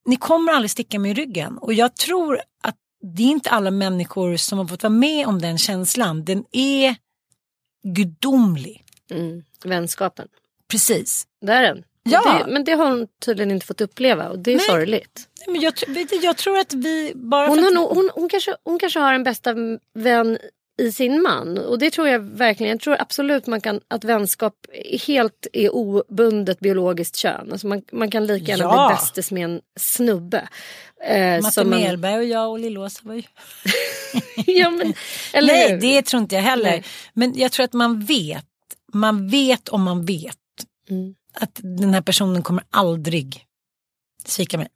ni 0.07 0.15
kommer 0.15 0.51
aldrig 0.51 0.71
sticka 0.71 0.99
mig 0.99 1.11
i 1.11 1.13
ryggen. 1.13 1.57
Och 1.57 1.73
jag 1.73 1.95
tror 1.95 2.41
att 2.63 2.75
det 3.15 3.23
är 3.23 3.27
inte 3.27 3.49
alla 3.49 3.71
människor 3.71 4.35
som 4.35 4.57
har 4.57 4.65
fått 4.65 4.83
vara 4.83 4.93
med 4.93 5.27
om 5.27 5.41
den 5.41 5.57
känslan. 5.57 6.25
Den 6.25 6.45
är 6.51 6.95
gudomlig. 7.83 8.83
Mm, 9.11 9.43
vänskapen. 9.63 10.27
Precis. 10.71 11.27
Det 11.41 11.53
är 11.53 11.61
den. 11.61 11.83
Ja. 12.12 12.43
Det, 12.45 12.51
men 12.51 12.64
det 12.64 12.72
har 12.72 12.86
hon 12.89 13.08
tydligen 13.26 13.51
inte 13.51 13.66
fått 13.66 13.82
uppleva 13.82 14.30
och 14.30 14.39
det 14.39 14.51
är 14.51 14.55
Nej. 14.58 14.66
sorgligt. 14.66 15.28
Nej, 15.47 15.53
Men 15.53 15.62
jag, 15.62 15.74
jag 16.24 16.38
tror 16.38 16.58
att 16.60 16.74
vi 16.74 17.12
bara... 17.16 17.47
Hon, 17.47 17.60
har 17.60 17.72
att- 17.86 17.95
hon, 17.95 18.10
hon, 18.14 18.30
kanske, 18.30 18.55
hon 18.64 18.80
kanske 18.80 18.99
har 18.99 19.14
en 19.14 19.24
bästa 19.24 19.55
vän 19.93 20.38
i 20.82 20.91
sin 20.91 21.22
man. 21.22 21.58
Och 21.58 21.80
det 21.80 21.91
tror 21.91 22.08
jag 22.08 22.20
verkligen. 22.20 22.72
Jag 22.72 22.80
tror 22.80 23.01
absolut 23.01 23.47
man 23.47 23.62
kan, 23.62 23.82
att 23.88 24.03
vänskap 24.03 24.53
helt 25.08 25.47
är 25.53 25.76
obundet 25.76 26.60
biologiskt 26.60 27.16
kön. 27.16 27.51
Alltså 27.51 27.68
man, 27.68 27.82
man 27.91 28.12
kan 28.12 28.26
lika 28.26 28.51
gärna 28.51 28.64
Ja. 28.64 28.88
bli 28.88 28.95
bästis 28.95 29.32
med 29.32 29.43
en 29.43 29.62
snubbe. 29.80 30.47
Eh, 31.03 31.41
Matte 31.41 31.64
man- 31.64 31.80
Melberg 31.80 32.18
och 32.18 32.24
jag 32.26 32.49
och 32.51 32.60
Lill-Åsa 32.60 32.99
var 33.03 33.14
ju... 33.16 33.24
ja, 34.45 34.70
men, 34.70 34.93
eller 35.34 35.53
Nej, 35.53 35.72
hur? 35.72 35.82
det 35.82 36.01
tror 36.01 36.22
inte 36.22 36.36
jag 36.36 36.41
heller. 36.41 36.70
Nej. 36.72 36.84
Men 37.14 37.34
jag 37.36 37.51
tror 37.51 37.64
att 37.64 37.74
man 37.74 37.99
vet. 38.01 38.45
Man 38.93 39.28
vet 39.30 39.70
om 39.70 39.84
man 39.84 40.05
vet. 40.05 40.38
Mm. 40.89 41.16
Att 41.39 41.59
den 41.63 41.93
här 41.93 42.01
personen 42.01 42.43
kommer 42.43 42.63
aldrig 42.69 43.45
svika 44.25 44.57
mig. 44.57 44.67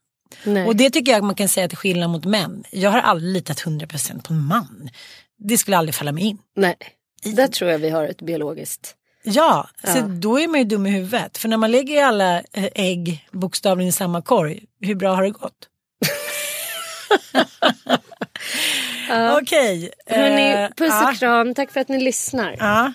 Nej. 0.43 0.67
Och 0.67 0.75
det 0.75 0.89
tycker 0.89 1.11
jag 1.11 1.23
man 1.23 1.35
kan 1.35 1.47
säga 1.47 1.67
till 1.67 1.77
skillnad 1.77 2.09
mot 2.09 2.25
män. 2.25 2.63
Jag 2.71 2.89
har 2.91 2.99
aldrig 2.99 3.33
litat 3.33 3.61
100% 3.63 4.21
på 4.23 4.33
en 4.33 4.45
man. 4.45 4.89
Det 5.37 5.57
skulle 5.57 5.77
aldrig 5.77 5.95
falla 5.95 6.11
mig 6.11 6.23
in. 6.23 6.37
Nej, 6.55 6.75
där 7.23 7.47
tror 7.47 7.71
jag 7.71 7.79
vi 7.79 7.89
har 7.89 8.03
ett 8.03 8.21
biologiskt. 8.21 8.95
Ja, 9.23 9.69
så 9.83 9.97
Ja. 9.97 10.01
då 10.01 10.39
är 10.39 10.47
man 10.47 10.59
ju 10.59 10.65
dum 10.65 10.85
i 10.85 10.89
huvudet. 10.89 11.37
För 11.37 11.47
när 11.49 11.57
man 11.57 11.71
lägger 11.71 12.03
alla 12.03 12.37
eh, 12.39 12.69
ägg 12.75 13.27
bokstavligen 13.31 13.89
i 13.89 13.91
samma 13.91 14.21
korg, 14.21 14.63
hur 14.81 14.95
bra 14.95 15.15
har 15.15 15.23
det 15.23 15.29
gått? 15.29 15.67
Okej. 19.41 19.91
Hörrni, 20.05 20.51
eh, 20.63 20.69
puss 20.77 20.89
ja, 20.89 21.09
och 21.11 21.17
kram. 21.17 21.53
Tack 21.55 21.71
för 21.71 21.79
att 21.79 21.89
ni 21.89 22.01
lyssnar. 22.01 22.55
Ja. 22.59 22.93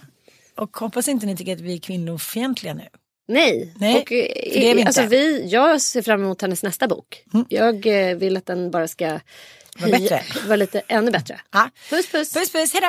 Och 0.57 0.77
hoppas 0.77 1.09
inte 1.09 1.27
ni 1.27 1.37
tycker 1.37 1.53
att 1.53 1.61
vi 1.61 1.75
är 1.75 1.79
kvinnofientliga 1.81 2.75
nu. 2.75 2.89
Nej, 3.29 3.73
Nej, 3.79 3.95
och, 4.03 4.13
eh, 4.13 4.27
det 4.35 4.71
är 4.71 4.75
vi 4.75 4.81
inte. 4.81 4.87
alltså, 4.87 5.03
vi, 5.07 5.47
jag 5.49 5.81
ser 5.81 6.03
fram 6.03 6.23
emot 6.23 6.43
hennes 6.43 6.63
nästa 6.63 6.89
bok. 6.89 7.23
Jag 7.49 7.87
eh, 8.11 8.17
vill 8.17 8.37
att 8.37 8.47
den 8.47 8.71
bara 8.71 8.89
ska 8.89 9.21
Vara 9.79 9.91
bättre. 9.91 10.23
vara 10.47 10.57
lite 10.57 10.83
ännu 10.89 11.11
bättre. 11.11 11.41
Ja. 11.53 11.71
Puss 11.91 12.11
puss. 12.11 12.33
Puss 12.33 12.53
puss, 12.53 12.73
hejdå! 12.73 12.89